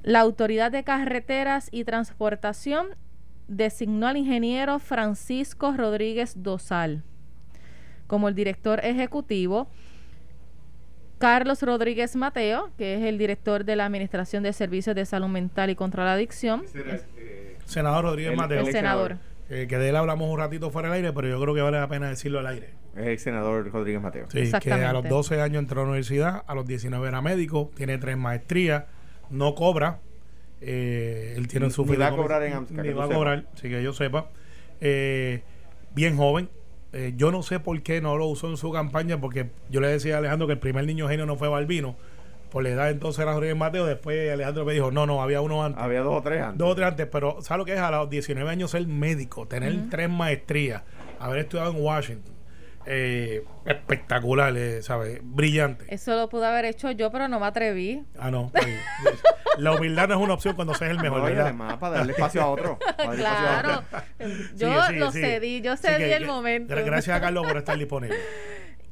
La 0.04 0.20
Autoridad 0.20 0.70
de 0.70 0.84
Carreteras 0.84 1.70
y 1.72 1.86
Transportación 1.86 2.88
designó 3.48 4.08
al 4.08 4.18
ingeniero 4.18 4.80
Francisco 4.80 5.74
Rodríguez 5.78 6.44
Dosal 6.44 7.04
como 8.08 8.28
el 8.28 8.36
director 8.36 8.84
ejecutivo. 8.84 9.68
Carlos 11.20 11.62
Rodríguez 11.64 12.18
Mateo, 12.18 12.70
que 12.78 12.96
es 12.96 13.04
el 13.04 13.18
director 13.18 13.64
de 13.64 13.78
la 13.78 13.86
Administración 13.86 14.44
de 14.44 14.52
Servicios 14.52 14.94
de 14.96 15.06
Salud 15.06 15.30
Mental 15.30 15.70
y 15.70 15.76
contra 15.76 16.04
la 16.04 16.14
Adicción. 16.14 16.64
Senador 17.64 18.04
Rodríguez 18.04 18.32
El- 18.34 18.38
Mateo. 18.38 18.60
El 18.66 18.72
senador. 18.74 19.18
Eh, 19.50 19.68
que 19.70 19.78
de 19.78 19.90
él 19.90 19.96
hablamos 19.96 20.30
un 20.30 20.40
ratito 20.40 20.72
fuera 20.72 20.90
del 20.90 20.98
aire, 20.98 21.14
pero 21.14 21.28
yo 21.28 21.40
creo 21.40 21.54
que 21.54 21.62
vale 21.62 21.78
la 21.80 21.88
pena 21.88 22.10
decirlo 22.10 22.40
al 22.40 22.48
aire. 22.48 22.70
Es 22.96 23.06
el 23.08 23.20
senador 23.20 23.72
Rodríguez 23.72 24.02
Mateo. 24.02 24.26
Sí, 24.32 24.52
que 24.62 24.72
a 24.74 24.92
los 24.94 25.08
12 25.08 25.40
años 25.42 25.60
entró 25.62 25.82
a 25.82 25.84
la 25.84 25.90
universidad, 25.92 26.44
a 26.48 26.56
los 26.56 26.66
19 26.66 27.08
era 27.08 27.22
médico, 27.22 27.70
tiene 27.76 27.98
tres 27.98 28.18
maestrías, 28.18 28.86
no 29.30 29.54
cobra. 29.56 30.00
eh, 30.62 31.34
él 31.38 31.48
tiene 31.48 31.68
Ni- 31.68 31.72
su 31.74 31.86
ni 31.86 31.96
va 31.98 32.08
a 32.08 32.16
cobrar 32.16 32.42
en 32.44 32.54
AMSCA, 32.54 32.82
Ni 32.82 32.90
va 32.94 33.06
a 33.06 33.10
cobrar, 33.10 33.46
sí 33.56 33.70
que 33.70 33.84
yo 33.84 33.94
sepa. 33.94 34.30
Eh, 34.82 35.42
bien 35.94 36.18
joven. 36.18 36.50
Eh, 36.94 37.14
yo 37.18 37.30
no 37.30 37.44
sé 37.44 37.60
por 37.60 37.80
qué 37.84 38.00
no 38.02 38.18
lo 38.18 38.26
usó 38.28 38.50
en 38.50 38.56
su 38.58 38.72
campaña, 38.72 39.20
porque 39.20 39.50
yo 39.70 39.82
le 39.82 39.90
decía 39.90 40.16
a 40.16 40.20
Alejandro 40.20 40.48
que 40.48 40.54
el 40.54 40.60
primer 40.60 40.86
niño 40.86 41.08
genio 41.10 41.26
no 41.26 41.36
fue 41.36 41.50
Balbino. 41.50 41.98
Por 42.56 42.64
la 42.64 42.70
edad 42.70 42.90
entonces 42.90 43.20
era 43.22 43.34
Rodríguez 43.34 43.58
Mateo. 43.58 43.86
Después 43.86 44.32
Alejandro 44.32 44.64
me 44.64 44.72
dijo, 44.72 44.90
no, 44.90 45.06
no, 45.06 45.22
había 45.22 45.42
uno 45.42 45.66
antes. 45.66 45.84
Había 45.84 46.00
dos 46.00 46.20
o 46.20 46.22
tres 46.22 46.42
antes. 46.42 46.58
Dos 46.58 46.72
o 46.72 46.76
tres 46.76 46.88
antes, 46.88 47.06
pero 47.12 47.42
¿sabes 47.42 47.58
lo 47.58 47.66
que 47.66 47.74
es? 47.74 47.80
A 47.82 47.92
los 47.92 48.10
19 48.10 48.50
años 48.50 48.72
ser 48.72 48.88
médico, 48.88 49.46
tener 49.46 49.76
tres 49.90 50.10
maestrías, 50.10 50.84
haber 51.20 51.40
estudiado 51.40 51.72
en 51.72 51.84
Washington. 51.84 52.34
Eh, 52.86 53.44
espectacular, 53.66 54.56
eh, 54.56 54.82
¿sabes? 54.84 55.20
Brillante. 55.22 55.84
Eso 55.94 56.16
lo 56.16 56.30
pude 56.30 56.46
haber 56.46 56.64
hecho 56.64 56.92
yo, 56.92 57.12
pero 57.12 57.28
no 57.28 57.42
me 57.42 57.46
atreví. 57.46 58.06
Ah, 58.18 58.32
no. 58.32 58.52
pues, 58.54 58.66
la 59.58 59.74
humildad 59.74 60.08
no 60.08 60.16
es 60.16 60.22
una 60.22 60.36
opción 60.36 60.56
cuando 60.56 60.74
seas 60.76 60.92
el 60.92 61.00
mejor, 61.00 61.30
No, 61.30 61.42
además 61.42 61.76
para 61.76 61.98
darle 61.98 62.14
espacio 62.14 62.42
a 62.42 62.48
otro. 62.48 62.80
para 62.80 62.96
darle 63.10 63.22
espacio 63.22 63.50
a 63.50 63.62
Claro. 63.62 63.84
otro. 64.18 64.30
Yo 64.56 64.92
lo 64.94 65.12
sigue. 65.12 65.26
cedí, 65.26 65.62
yo 65.62 65.76
cedí 65.76 66.04
el 66.10 66.20
que- 66.24 66.26
momento. 66.26 66.74
Gracias 66.74 67.18
a 67.18 67.20
Carlos 67.20 67.46
por 67.46 67.58
estar 67.58 67.78
disponible. 67.78 68.16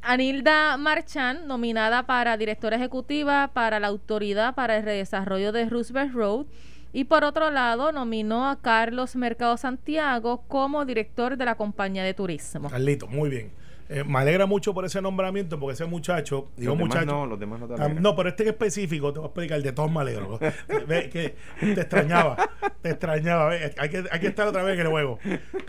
Anilda 0.06 0.76
Marchán, 0.76 1.48
nominada 1.48 2.06
para 2.06 2.36
directora 2.36 2.76
ejecutiva 2.76 3.52
para 3.54 3.80
la 3.80 3.88
Autoridad 3.88 4.54
para 4.54 4.76
el 4.76 4.84
Redesarrollo 4.84 5.54
de 5.54 5.70
Roosevelt 5.70 6.14
Road. 6.14 6.46
Y 6.92 7.06
por 7.06 7.24
otro 7.24 7.50
lado, 7.52 7.94
nominó 7.94 8.50
a 8.50 8.60
Carlos 8.60 9.16
Mercado 9.16 9.56
Santiago 9.56 10.44
como 10.50 10.84
director 10.84 11.38
de 11.38 11.46
la 11.46 11.56
compañía 11.56 12.04
de 12.04 12.14
turismo. 12.14 12.70
Carlito, 12.70 13.08
muy 13.08 13.30
bien. 13.30 13.52
Eh, 13.94 14.04
me 14.04 14.20
alegra 14.20 14.46
mucho 14.48 14.74
por 14.74 14.86
ese 14.86 15.02
nombramiento, 15.02 15.60
porque 15.60 15.74
ese 15.74 15.86
muchacho, 15.86 16.50
digo 16.58 16.72
Los 16.72 16.80
demás 16.80 16.96
muchacho, 16.96 17.06
no, 17.06 17.26
los 17.28 17.40
demás 17.40 17.60
no 17.60 17.68
te 17.68 17.76
alegran. 17.76 18.02
no, 18.02 18.16
pero 18.16 18.30
este 18.30 18.44
en 18.44 18.50
específico 18.50 19.14
te 19.14 19.20
voy 19.20 19.26
a 19.26 19.30
explicar 19.30 19.62
de 19.62 19.72
todos 19.72 19.92
me 19.92 20.00
alegro. 20.00 20.40
Ve 20.88 21.10
que 21.10 21.36
te 21.60 21.82
extrañaba, 21.82 22.50
te 22.82 22.90
extrañaba. 22.90 23.50
ve, 23.50 23.76
Hay 23.78 23.90
que, 23.90 24.04
hay 24.10 24.20
que 24.20 24.28
estar 24.28 24.48
otra 24.48 24.64
vez 24.64 24.76
en 24.76 24.82
el 24.82 24.88
juego. 24.88 25.20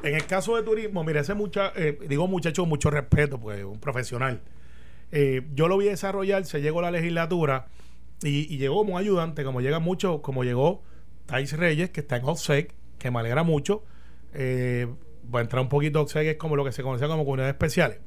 En 0.03 0.15
el 0.15 0.25
caso 0.27 0.57
de 0.57 0.63
turismo, 0.63 1.05
mira, 1.05 1.21
ese 1.21 1.35
muchacho, 1.35 1.75
digo 2.09 2.27
muchacho 2.27 2.63
con 2.63 2.71
mucho 2.71 2.91
respeto, 2.91 3.39
pues 3.39 3.63
un 3.63 3.79
profesional. 3.79 4.41
Eh, 5.13 5.47
yo 5.55 5.69
lo 5.69 5.77
vi 5.77 5.87
desarrollar, 5.87 6.45
se 6.47 6.63
llegó 6.63 6.79
a 6.79 6.83
la 6.83 6.91
legislatura 6.91 7.67
y, 8.23 8.53
y 8.53 8.57
llegó 8.57 8.77
como 8.77 8.97
ayudante, 8.97 9.45
como 9.45 9.61
llega 9.61 9.81
mucho, 9.81 10.23
como 10.23 10.45
llegó 10.45 10.83
Tais 11.27 11.57
Reyes, 11.57 11.91
que 11.91 12.01
está 12.01 12.17
en 12.17 12.25
OPSEC, 12.25 12.75
que 12.99 13.11
me 13.11 13.21
alegra 13.21 13.43
mucho. 13.43 13.85
Eh, 14.33 14.87
voy 15.25 15.41
a 15.41 15.43
entrar 15.43 15.63
un 15.63 15.69
poquito, 15.69 16.01
OPSEC 16.01 16.27
es 16.27 16.37
como 16.37 16.57
lo 16.57 16.65
que 16.65 16.73
se 16.73 16.83
conoce 16.83 17.07
como 17.07 17.25
comunidades 17.25 17.53
especiales. 17.53 17.99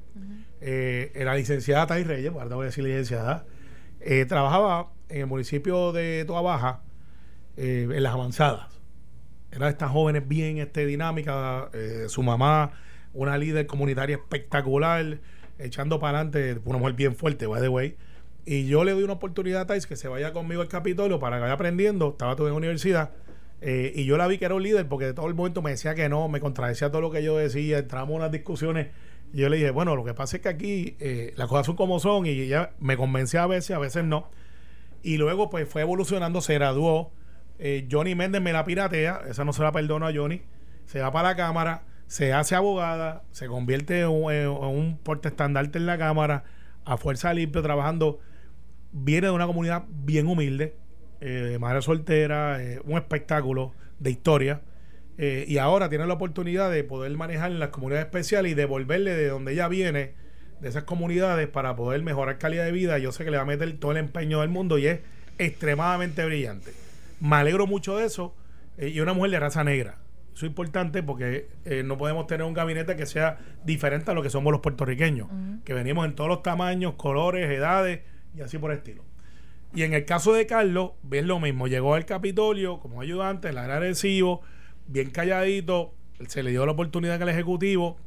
Eh, 0.62 1.12
la 1.24 1.36
licenciada 1.36 1.88
Tais 1.88 2.08
Reyes, 2.08 2.32
ahora 2.32 2.48
te 2.48 2.56
voy 2.56 2.63
a 2.63 2.65
decir 2.67 2.84
licenciada, 2.84 3.46
eh, 4.00 4.26
trabajaba 4.26 4.91
en 5.10 5.22
el 5.22 5.28
municipio 5.28 5.91
de 5.91 6.24
Toa 6.26 6.41
Baja, 6.41 6.82
eh, 7.58 7.88
en 7.91 8.04
las 8.04 8.13
avanzadas. 8.13 8.67
Era 9.52 9.65
de 9.65 9.72
estas 9.72 9.91
jóvenes 9.91 10.28
bien 10.28 10.58
este, 10.58 10.86
dinámicas, 10.86 11.65
eh, 11.74 12.06
su 12.08 12.22
mamá, 12.22 12.72
una 13.13 13.38
líder 13.38 13.65
comunitaria 13.65 14.17
espectacular, 14.17 15.20
echando 15.58 16.00
para 16.00 16.20
adelante, 16.20 16.62
una 16.65 16.78
mujer 16.78 16.93
bien 16.93 17.15
fuerte, 17.15 17.48
by 17.48 17.62
the 17.62 17.70
way. 17.70 17.96
Y 18.46 18.67
yo 18.67 18.84
le 18.84 18.91
doy 18.91 19.04
una 19.04 19.13
oportunidad 19.13 19.62
a 19.62 19.67
Thais 19.67 19.88
que 19.88 19.96
se 19.96 20.08
vaya 20.08 20.32
conmigo 20.32 20.62
al 20.62 20.67
Capitolio 20.67 21.20
para 21.20 21.38
que 21.38 21.41
vaya 21.41 21.54
aprendiendo. 21.54 22.10
Estaba 22.10 22.36
todo 22.36 22.48
en 22.48 22.54
la 22.54 22.58
universidad. 22.58 23.12
y 23.62 24.06
yo 24.06 24.17
la 24.17 24.28
vi 24.28 24.38
que 24.38 24.46
era 24.46 24.54
un 24.54 24.63
líder 24.63 24.88
porque 24.88 25.06
de 25.06 25.13
todo 25.13 25.28
el 25.28 25.34
momento 25.34 25.62
me 25.62 25.72
decía 25.72 25.96
que 25.96 26.08
no, 26.08 26.30
me 26.30 26.39
contradecía 26.39 26.89
todo 26.91 27.02
lo 27.02 27.12
que 27.12 27.24
yo 27.24 27.36
decía, 27.38 27.80
entramos 27.80 28.12
en 28.12 28.15
unas 28.17 28.32
discusiones. 28.32 28.88
Y 29.34 29.40
yo 29.40 29.50
le 29.50 29.58
dije, 29.58 29.72
bueno, 29.72 29.96
lo 29.96 30.04
que 30.04 30.13
pasa 30.13 30.38
es 30.38 30.44
que 30.44 30.50
aquí 30.50 30.96
eh, 31.00 31.34
las 31.36 31.48
cosas 31.48 31.66
son 31.66 31.76
como 31.76 32.00
son 32.00 32.26
y 32.26 32.30
ella 32.30 32.72
me 32.80 32.98
convencía 32.98 33.44
a 33.44 33.48
veces, 33.48 33.76
a 33.76 33.80
veces 33.80 34.04
no. 34.04 34.30
Y 35.04 35.18
luego 35.18 35.50
pues 35.50 35.68
fue 35.70 35.82
evolucionando, 35.82 36.42
se 36.42 36.54
graduó. 36.56 37.12
Eh, 37.60 37.88
Johnny 37.92 38.16
Méndez 38.16 38.42
me 38.42 38.54
la 38.54 38.63
piratea, 38.63 39.22
esa 39.30 39.44
no 39.44 39.54
se 39.54 39.63
la 39.63 39.72
perdono 39.72 40.08
a 40.08 40.13
Johnny. 40.13 40.42
Se 40.86 41.02
va 41.02 41.12
para 41.12 41.30
la 41.30 41.36
cámara, 41.36 41.84
se 42.08 42.34
hace 42.34 42.56
abogada, 42.56 43.24
se 43.32 43.48
convierte 43.48 44.02
en 44.02 44.10
un, 44.10 44.32
en 44.32 44.50
un 44.50 44.98
portaestandarte 44.98 45.78
en 45.78 45.86
la 45.86 45.98
cámara, 45.98 46.46
a 46.86 46.98
fuerza 46.98 47.34
limpia, 47.34 47.62
trabajando. 47.62 48.20
Viene 48.94 49.28
de 49.28 49.34
una 49.34 49.46
comunidad 49.46 49.84
bien 49.90 50.28
humilde, 50.28 50.76
eh, 51.20 51.58
madre 51.60 51.82
soltera, 51.82 52.63
eh, 52.63 52.82
un 52.86 52.98
espectáculo 52.98 53.74
de 54.00 54.12
historia. 54.12 54.62
Eh, 55.17 55.45
y 55.47 55.58
ahora 55.58 55.89
tiene 55.89 56.06
la 56.06 56.13
oportunidad 56.13 56.71
de 56.71 56.84
poder 56.84 57.12
manejar 57.17 57.51
en 57.51 57.60
las 57.60 57.69
comunidades 57.69 58.06
especiales 58.06 58.51
y 58.51 58.56
devolverle 58.56 59.13
de 59.13 59.27
donde 59.27 59.53
ella 59.53 59.67
viene, 59.67 60.13
de 60.62 60.69
esas 60.69 60.84
comunidades, 60.84 61.47
para 61.47 61.75
poder 61.75 62.01
mejorar 62.03 62.38
calidad 62.38 62.65
de 62.65 62.71
vida. 62.71 62.97
Yo 62.99 63.12
sé 63.12 63.25
que 63.25 63.32
le 63.32 63.38
va 63.38 63.43
a 63.43 63.47
meter 63.47 63.71
todo 63.80 63.91
el 63.91 63.97
empeño 63.97 64.41
del 64.41 64.49
mundo 64.49 64.77
y 64.77 64.88
es 64.88 64.99
extremadamente 65.38 66.25
brillante. 66.25 66.71
Me 67.19 67.36
alegro 67.38 67.67
mucho 67.67 67.97
de 67.97 68.06
eso. 68.06 68.36
eh, 68.77 68.89
y 68.89 68.99
una 68.99 69.13
mujer 69.13 69.32
de 69.32 69.39
raza 69.39 69.63
negra. 69.63 69.97
Eso 70.34 70.45
es 70.45 70.49
importante 70.51 71.01
porque 71.01 71.47
eh, 71.65 71.82
no 71.84 71.97
podemos 71.97 72.27
tener 72.27 72.45
un 72.45 72.53
gabinete 72.53 72.95
que 72.95 73.08
sea 73.08 73.39
diferente 73.65 74.12
a 74.12 74.13
lo 74.13 74.21
que 74.21 74.30
somos 74.30 74.51
los 74.51 74.62
puertorriqueños, 74.62 75.27
que 75.65 75.73
venimos 75.73 76.06
en 76.06 76.13
todos 76.13 76.30
los 76.30 76.43
tamaños, 76.43 76.93
colores, 76.93 77.49
edades 77.49 78.01
y 78.36 78.41
así 78.41 78.60
por 78.60 78.71
el 78.71 78.77
estilo. 78.77 79.03
Y 79.73 79.82
en 79.82 79.93
el 79.95 80.06
caso 80.06 80.34
de 80.34 80.45
Carlos, 80.45 80.91
ves 81.01 81.25
lo 81.25 81.39
mismo. 81.39 81.67
Llegó 81.67 81.95
al 81.95 82.06
Capitolio 82.06 82.80
como 82.80 83.01
ayudante, 83.01 83.49
el 83.49 83.58
adhesivo, 83.58 84.41
bien 84.88 85.12
calladito. 85.12 85.93
Se 86.28 86.43
le 86.43 86.52
dio 86.52 86.65
la 86.65 86.71
oportunidad 86.71 87.21
al 87.21 87.30
Ejecutivo. 87.30 87.97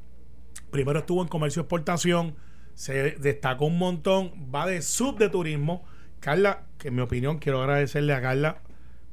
Primero 0.71 1.01
estuvo 1.01 1.23
en 1.23 1.29
comercio 1.29 1.63
exportación. 1.63 2.35
Se 2.75 3.13
destacó 3.13 3.67
un 3.67 3.79
montón. 3.79 4.33
Va 4.55 4.67
de 4.67 4.83
sub 4.83 5.19
de 5.19 5.29
turismo. 5.29 5.85
Carla, 6.21 6.65
que 6.79 6.89
en 6.89 6.97
mi 6.97 7.03
opinión 7.03 7.39
quiero 7.39 7.61
agradecerle 7.63 8.13
a 8.13 8.21
Carla. 8.21 8.63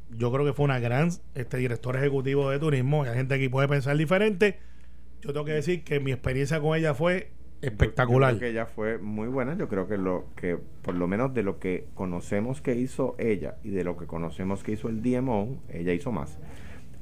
Yo 0.10 0.32
creo 0.32 0.45
que 0.45 0.53
fue 0.53 0.65
una 0.65 0.80
gran 0.80 1.10
este, 1.36 1.58
directora 1.58 1.99
ejecutivo 1.99 2.49
de 2.49 2.60
turismo. 2.60 3.03
Hay 3.03 3.15
gente 3.15 3.36
aquí 3.36 3.49
puede 3.49 3.67
pensar 3.67 3.97
diferente. 3.97 4.60
Yo 5.21 5.34
tengo 5.34 5.45
que 5.45 5.53
decir 5.53 5.84
que 5.84 5.99
mi 5.99 6.12
experiencia 6.12 6.60
con 6.62 6.77
ella 6.77 6.93
fue 6.93 7.32
espectacular. 7.62 8.34
Yo 8.34 8.39
creo 8.39 8.49
que 8.49 8.51
ella 8.51 8.65
fue 8.65 8.97
muy 8.97 9.27
buena. 9.27 9.58
Yo 9.58 9.67
creo 9.67 9.88
que 9.88 9.97
lo 9.97 10.27
que, 10.36 10.58
por 10.82 10.95
lo 10.95 11.08
menos 11.08 11.34
de 11.34 11.43
lo 11.43 11.60
que 11.60 11.88
conocemos 11.93 12.62
que 12.62 12.75
hizo 12.75 13.15
ella 13.17 13.58
y 13.63 13.69
de 13.71 13.84
lo 13.84 13.97
que 13.97 14.06
conocemos 14.06 14.63
que 14.63 14.73
hizo 14.73 14.89
el 14.89 15.01
DMO, 15.01 15.62
ella 15.69 15.93
hizo 15.93 16.12
más. 16.12 16.38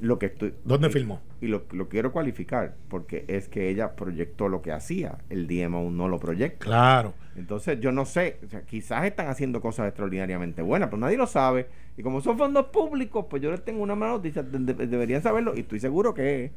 Lo 0.05 0.19
que 0.19 0.27
estoy, 0.27 0.53
¿Dónde 0.63 0.87
y- 0.87 0.91
filmó? 0.91 1.21
Y 1.41 1.47
lo, 1.47 1.63
lo 1.71 1.89
quiero 1.89 2.11
cualificar 2.11 2.75
porque 2.89 3.25
es 3.27 3.47
que 3.49 3.69
ella 3.69 3.95
proyectó 3.95 4.49
lo 4.49 4.61
que 4.61 4.71
hacía. 4.71 5.17
El 5.29 5.47
DMO 5.47 5.89
no 5.91 6.07
lo 6.07 6.19
proyecta. 6.19 6.63
Claro. 6.65 7.13
Entonces, 7.35 7.79
yo 7.79 7.91
no 7.91 8.05
sé, 8.05 8.37
o 8.45 8.49
sea, 8.49 8.61
quizás 8.61 9.05
están 9.05 9.27
haciendo 9.27 9.61
cosas 9.61 9.87
extraordinariamente 9.87 10.61
buenas, 10.61 10.89
pero 10.89 10.99
nadie 10.99 11.17
lo 11.17 11.27
sabe. 11.27 11.67
Y 11.97 12.03
como 12.03 12.21
son 12.21 12.37
fondos 12.37 12.67
públicos, 12.67 13.25
pues 13.29 13.41
yo 13.41 13.51
les 13.51 13.63
tengo 13.63 13.81
una 13.83 13.95
mala 13.95 14.13
noticia, 14.13 14.43
de- 14.43 14.73
de- 14.73 14.87
deberían 14.87 15.21
saberlo. 15.21 15.55
Y 15.55 15.61
estoy 15.61 15.79
seguro 15.79 16.13
que 16.13 16.51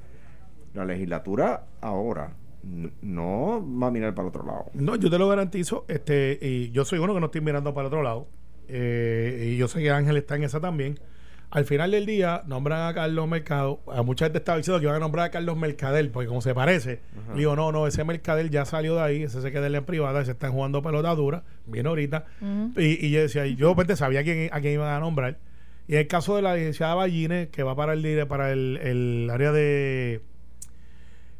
la 0.75 0.85
legislatura 0.85 1.65
ahora 1.81 2.33
no 3.03 3.65
va 3.81 3.87
a 3.89 3.91
mirar 3.91 4.15
para 4.15 4.29
el 4.29 4.35
otro 4.35 4.45
lado. 4.47 4.67
No, 4.75 4.97
yo 4.97 5.11
te 5.11 5.19
lo 5.19 5.29
garantizo. 5.29 5.85
Este, 5.89 6.39
y 6.41 6.71
yo 6.71 6.85
soy 6.85 6.99
uno 6.99 7.15
que 7.15 7.21
no 7.21 7.27
estoy 7.27 7.41
mirando 7.41 7.73
para 7.75 7.89
otro 7.89 8.03
lado. 8.03 8.29
Eh, 8.69 9.53
y 9.53 9.57
yo 9.57 9.69
sé 9.69 9.81
que 9.81 9.91
Ángel 9.91 10.17
está 10.17 10.37
en 10.37 10.45
esa 10.45 10.61
también. 10.61 10.99
Al 11.51 11.65
final 11.65 11.91
del 11.93 12.05
día, 12.05 12.43
nombran 12.47 12.89
a 12.89 12.93
Carlos 12.95 13.27
Mercado. 13.27 13.81
A 13.91 14.03
mucha 14.03 14.27
gente 14.27 14.39
estaba 14.39 14.59
diciendo 14.59 14.79
que 14.81 14.85
iban 14.85 14.97
a 14.97 14.99
nombrar 14.99 15.27
a 15.27 15.31
Carlos 15.31 15.57
Mercader, 15.57 16.11
porque 16.13 16.29
como 16.29 16.43
se 16.43 16.55
parece, 16.55 17.01
Ajá. 17.23 17.33
le 17.33 17.39
digo, 17.39 17.57
no, 17.57 17.73
no, 17.73 17.87
ese 17.87 18.05
Mercader 18.05 18.51
ya 18.51 18.67
salió 18.67 18.97
de 18.97 19.01
ahí, 19.01 19.23
ese 19.23 19.41
se 19.41 19.51
queda 19.51 19.67
en 19.67 19.73
la 19.73 19.87
privada, 19.87 20.23
se 20.27 20.33
están 20.33 20.53
jugando 20.53 20.83
pelota 20.83 21.15
dura, 21.15 21.45
viene 21.67 21.89
ahorita. 21.89 22.27
Y, 22.77 23.07
y 23.07 23.11
yo 23.11 23.21
decía, 23.23 23.47
y 23.47 23.57
yo 23.57 23.75
pues, 23.75 23.89
sabía 23.99 24.21
a 24.21 24.23
quién, 24.25 24.51
a 24.53 24.61
quién 24.61 24.75
iban 24.75 24.91
a 24.95 25.01
nombrar. 25.01 25.39
Y 25.87 25.95
en 25.95 26.01
el 26.01 26.07
caso 26.07 26.37
de 26.37 26.43
la 26.43 26.55
licenciada 26.55 26.95
Ballines, 26.97 27.49
que 27.49 27.63
va 27.63 27.75
para 27.75 27.95
el, 27.95 28.03
dire- 28.03 28.27
para 28.27 28.53
el, 28.53 28.77
el 28.83 29.31
área 29.33 29.51
de, 29.51 30.21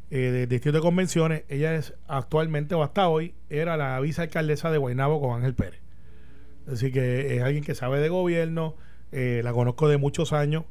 eh, 0.09 0.17
de 0.17 0.47
distrito 0.47 0.77
de 0.79 0.81
convenciones, 0.81 1.43
ella 1.49 1.75
es 1.75 1.93
actualmente 2.07 2.73
o 2.73 2.81
hasta 2.81 3.07
hoy 3.09 3.35
era 3.51 3.77
la 3.77 3.99
vicealcaldesa 3.99 4.71
de 4.71 4.79
Guaynabo 4.79 5.21
con 5.21 5.35
Ángel 5.35 5.53
Pérez. 5.53 5.81
Así 6.71 6.91
que 6.91 7.35
es 7.35 7.43
alguien 7.43 7.63
que 7.63 7.75
sabe 7.75 7.99
de 7.99 8.09
gobierno, 8.09 8.75
eh, 9.11 9.41
la 9.43 9.53
conozco 9.53 9.87
de 9.87 9.97
muchos 9.97 10.33
años 10.33 10.65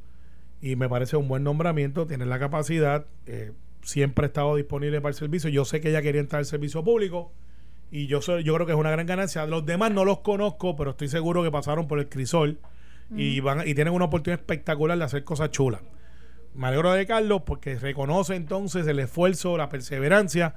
y 0.61 0.77
me 0.77 0.89
parece 0.89 1.17
un 1.17 1.29
buen 1.29 1.45
nombramiento, 1.45 2.07
tiene 2.07 2.27
la 2.27 2.39
capacidad, 2.39 3.07
eh, 3.27 3.53
siempre 3.83 4.27
ha 4.27 4.29
estado 4.29 4.57
disponible 4.57 5.01
para 5.01 5.11
el 5.11 5.15
servicio. 5.15 5.51
Yo 5.51 5.65
sé 5.65 5.81
que 5.81 5.91
ella 5.91 6.03
quería 6.03 6.21
entrar 6.21 6.41
al 6.41 6.47
servicio 6.47 6.83
público 6.83 7.33
y 7.91 8.07
yo 8.07 8.21
soy, 8.21 8.43
yo 8.45 8.55
creo 8.55 8.67
que 8.67 8.73
es 8.73 8.79
una 8.79 8.91
gran 8.91 9.07
ganancia. 9.07 9.47
Los 9.47 9.65
demás 9.65 9.93
no 9.93 10.05
los 10.05 10.21
conozco, 10.21 10.77
pero 10.77 10.91
estoy 10.91 11.09
seguro 11.09 11.43
que 11.43 11.51
pasaron 11.51 11.89
por 11.89 11.99
el 11.99 12.09
crisol 12.09 12.59
y 13.17 13.41
van 13.41 13.67
y 13.67 13.75
tienen 13.75 13.95
una 13.95 14.05
oportunidad 14.05 14.41
espectacular 14.41 14.99
de 14.99 15.05
hacer 15.05 15.25
cosas 15.25 15.51
chulas. 15.51 15.81
Me 16.55 16.67
alegro 16.67 16.93
de 16.93 17.07
Carlos 17.07 17.43
porque 17.47 17.77
reconoce 17.77 18.35
entonces 18.35 18.87
el 18.87 18.99
esfuerzo, 18.99 19.57
la 19.57 19.69
perseverancia 19.69 20.57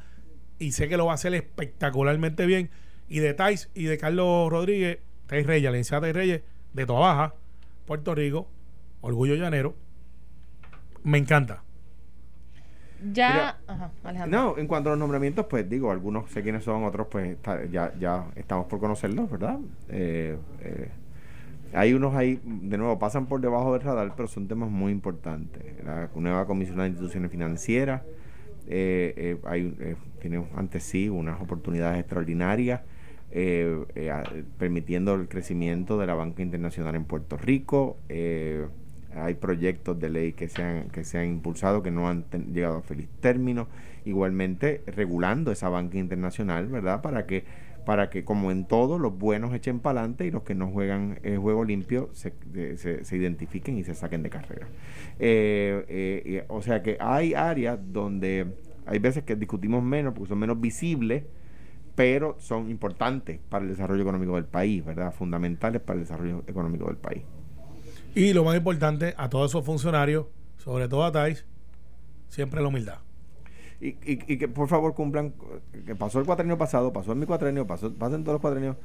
y 0.59 0.73
sé 0.73 0.89
que 0.89 0.97
lo 0.97 1.05
va 1.05 1.13
a 1.13 1.15
hacer 1.15 1.33
espectacularmente 1.33 2.45
bien. 2.45 2.69
Y 3.07 3.19
de 3.19 3.33
Tais 3.33 3.69
y 3.73 3.85
de 3.85 3.97
Carlos 3.97 4.49
Rodríguez, 4.49 4.99
Tais 5.27 5.45
Reyes, 5.45 5.63
la 5.63 5.71
licenciada 5.71 6.01
Tais 6.01 6.15
Reyes, 6.15 6.41
de 6.73 6.85
Toa 6.85 6.99
Baja, 6.99 7.35
Puerto 7.91 8.15
Rico, 8.15 8.47
Orgullo 9.01 9.35
Llanero. 9.35 9.75
Me 11.03 11.17
encanta. 11.17 11.61
Ya, 13.11 13.29
Mira, 13.33 13.57
ajá, 13.67 13.91
Alejandro. 14.05 14.39
No, 14.39 14.57
en 14.57 14.67
cuanto 14.67 14.87
a 14.87 14.91
los 14.93 14.99
nombramientos, 14.99 15.45
pues 15.47 15.69
digo, 15.69 15.91
algunos 15.91 16.29
sé 16.31 16.41
quiénes 16.41 16.63
son, 16.63 16.85
otros 16.85 17.07
pues 17.11 17.31
está- 17.31 17.65
ya, 17.65 17.93
ya 17.99 18.27
estamos 18.37 18.67
por 18.67 18.79
conocerlos, 18.79 19.29
¿verdad? 19.29 19.59
Eh, 19.89 20.37
eh, 20.61 20.89
hay 21.73 21.93
unos 21.93 22.15
ahí, 22.15 22.39
de 22.45 22.77
nuevo, 22.77 22.97
pasan 22.97 23.25
por 23.25 23.41
debajo 23.41 23.73
del 23.73 23.81
radar, 23.81 24.13
pero 24.15 24.29
son 24.29 24.47
temas 24.47 24.69
muy 24.69 24.93
importantes. 24.93 25.61
La 25.83 26.09
nueva 26.15 26.45
comisión 26.45 26.77
de 26.77 26.87
instituciones 26.87 27.29
financieras, 27.29 28.03
eh, 28.67 29.13
eh, 29.17 29.37
hay, 29.43 29.75
eh, 29.81 29.97
tiene 30.21 30.47
ante 30.55 30.79
sí 30.79 31.09
unas 31.09 31.41
oportunidades 31.41 31.99
extraordinarias, 31.99 32.83
eh, 33.31 33.83
eh, 33.95 34.11
permitiendo 34.57 35.13
el 35.15 35.27
crecimiento 35.27 35.97
de 35.97 36.07
la 36.07 36.13
banca 36.13 36.41
internacional 36.41 36.95
en 36.95 37.05
Puerto 37.05 37.37
Rico. 37.37 37.97
eh, 38.09 38.65
hay 39.13 39.33
proyectos 39.33 39.99
de 39.99 40.09
ley 40.09 40.31
que 40.31 40.47
se 40.47 40.63
han, 40.63 40.89
que 40.89 41.03
se 41.03 41.17
han 41.17 41.27
impulsado 41.27 41.83
que 41.83 41.91
no 41.91 42.07
han 42.07 42.23
ten- 42.23 42.53
llegado 42.53 42.77
a 42.77 42.81
feliz 42.81 43.09
término. 43.19 43.67
Igualmente, 44.05 44.81
regulando 44.87 45.51
esa 45.51 45.67
banca 45.67 45.97
internacional, 45.97 46.67
¿verdad? 46.67 47.01
Para 47.01 47.25
que, 47.25 47.43
para 47.85 48.09
que 48.09 48.23
como 48.23 48.51
en 48.51 48.65
todo, 48.65 48.99
los 48.99 49.17
buenos 49.17 49.53
echen 49.53 49.79
para 49.79 49.99
adelante 49.99 50.25
y 50.25 50.31
los 50.31 50.43
que 50.43 50.55
no 50.55 50.71
juegan 50.71 51.19
el 51.23 51.37
juego 51.39 51.65
limpio 51.65 52.09
se, 52.13 52.31
se, 52.77 53.03
se 53.03 53.17
identifiquen 53.17 53.77
y 53.77 53.83
se 53.83 53.93
saquen 53.95 54.23
de 54.23 54.29
carrera. 54.29 54.67
Eh, 55.19 55.85
eh, 55.89 56.45
o 56.47 56.61
sea 56.61 56.81
que 56.81 56.95
hay 56.99 57.33
áreas 57.33 57.77
donde 57.91 58.47
hay 58.85 58.99
veces 58.99 59.23
que 59.23 59.35
discutimos 59.35 59.83
menos 59.83 60.13
porque 60.13 60.29
son 60.29 60.39
menos 60.39 60.59
visibles, 60.59 61.23
pero 61.95 62.37
son 62.39 62.69
importantes 62.69 63.39
para 63.49 63.63
el 63.63 63.71
desarrollo 63.71 64.01
económico 64.01 64.35
del 64.35 64.45
país, 64.45 64.83
¿verdad? 64.83 65.13
Fundamentales 65.13 65.81
para 65.81 65.99
el 65.99 66.05
desarrollo 66.05 66.43
económico 66.47 66.85
del 66.87 66.97
país. 66.97 67.23
Y 68.15 68.33
lo 68.33 68.43
más 68.43 68.55
importante, 68.57 69.13
a 69.17 69.29
todos 69.29 69.51
esos 69.51 69.65
funcionarios, 69.65 70.25
sobre 70.57 70.87
todo 70.87 71.05
a 71.05 71.11
Tais, 71.11 71.45
siempre 72.27 72.61
la 72.61 72.67
humildad. 72.67 72.99
Y, 73.79 73.89
y, 73.89 74.33
y 74.33 74.37
que 74.37 74.47
por 74.47 74.67
favor 74.67 74.93
cumplan, 74.93 75.33
que 75.85 75.95
pasó 75.95 76.19
el 76.19 76.25
cuatrenio 76.25 76.57
pasado, 76.57 76.93
pasó 76.93 77.13
en 77.13 77.19
mi 77.19 77.25
cuatrenio, 77.25 77.65
pasó, 77.65 77.93
pasen 77.93 78.23
todos 78.23 78.35
los 78.35 78.41
cuatrenios, 78.41 78.77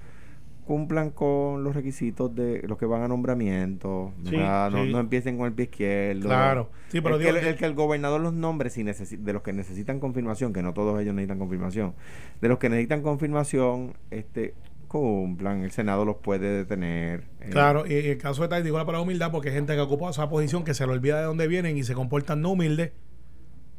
cumplan 0.66 1.11
con 1.11 1.64
los 1.64 1.74
requisitos 1.74 2.35
de 2.35 2.62
los 2.68 2.76
que 2.76 2.85
van 2.85 3.02
a 3.02 3.09
nombramiento, 3.09 4.12
Sí, 4.24 4.37
no, 4.37 4.70
sí. 4.85 4.92
no 4.92 4.98
empiecen 4.98 5.38
con 5.38 5.46
el 5.46 5.52
pie 5.55 5.66
izquierdo. 5.66 6.29
Claro. 6.29 6.70
Sí, 6.88 7.00
pero 7.00 7.14
el, 7.16 7.22
digo 7.22 7.33
que, 7.35 7.48
el 7.48 7.57
que 7.57 7.64
el 7.64 7.74
gobernador 7.74 8.20
los 8.20 8.35
nombre 8.35 8.68
si 8.68 8.83
de 8.83 9.33
los 9.33 9.42
que 9.42 9.52
necesitan 9.52 10.00
confirmación, 10.00 10.52
que 10.52 10.62
no 10.62 10.74
todos 10.74 11.00
ellos 11.00 11.14
necesitan 11.14 11.38
confirmación, 11.38 11.94
de 12.40 12.48
los 12.48 12.59
que 12.59 12.68
necesitan 12.68 13.00
confirmación, 13.02 13.94
este 14.11 14.55
cumplan, 14.88 15.62
el 15.64 15.70
Senado 15.72 16.05
los 16.05 16.16
puede 16.16 16.48
detener. 16.59 17.24
eh, 17.40 17.48
Claro, 17.50 17.87
y 17.87 17.94
el 17.94 18.18
caso 18.18 18.42
de 18.42 18.48
Tais, 18.48 18.64
digo 18.64 18.79
la 18.79 18.85
palabra 18.87 19.02
humildad 19.02 19.31
porque 19.33 19.48
hay 19.48 19.55
gente 19.55 19.74
que 19.74 19.81
ocupa 19.81 20.11
esa 20.11 20.29
posición 20.29 20.64
que 20.64 20.74
se 20.74 20.87
le 20.87 20.92
olvida 20.92 21.18
de 21.18 21.24
dónde 21.26 21.48
vienen 21.48 21.76
y 21.76 21.83
se 21.83 21.94
comportan 21.94 22.40
no 22.40 22.50
humildes 22.52 22.92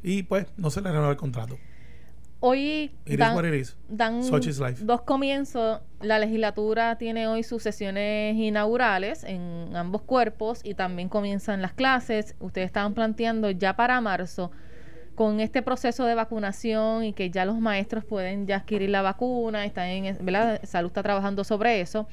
y 0.02 0.22
pues 0.24 0.46
no 0.56 0.70
se 0.70 0.80
les 0.80 0.90
renueva 0.92 1.10
el 1.12 1.16
contrato. 1.16 1.58
Hoy 2.40 2.92
It 3.04 3.12
is 3.14 3.18
dan, 3.18 3.34
what 3.34 3.44
it 3.44 3.54
is. 3.54 3.76
dan 3.88 4.22
Such 4.22 4.46
is 4.46 4.60
life. 4.60 4.84
dos 4.84 5.02
comienzos. 5.02 5.80
La 6.00 6.20
legislatura 6.20 6.96
tiene 6.96 7.26
hoy 7.26 7.42
sus 7.42 7.62
sesiones 7.64 8.36
inaugurales 8.36 9.24
en 9.24 9.74
ambos 9.74 10.02
cuerpos 10.02 10.60
y 10.62 10.74
también 10.74 11.08
comienzan 11.08 11.62
las 11.62 11.72
clases. 11.72 12.36
Ustedes 12.38 12.66
estaban 12.66 12.94
planteando 12.94 13.50
ya 13.50 13.74
para 13.74 14.00
marzo 14.00 14.52
con 15.16 15.40
este 15.40 15.62
proceso 15.62 16.04
de 16.04 16.14
vacunación 16.14 17.02
y 17.02 17.12
que 17.12 17.28
ya 17.30 17.44
los 17.44 17.58
maestros 17.58 18.04
pueden 18.04 18.46
ya 18.46 18.58
adquirir 18.58 18.90
la 18.90 19.02
vacuna, 19.02 19.64
están 19.64 19.88
en, 19.88 20.16
¿verdad? 20.24 20.60
Salud 20.62 20.88
está 20.90 21.02
trabajando 21.02 21.42
sobre 21.42 21.80
eso. 21.80 22.06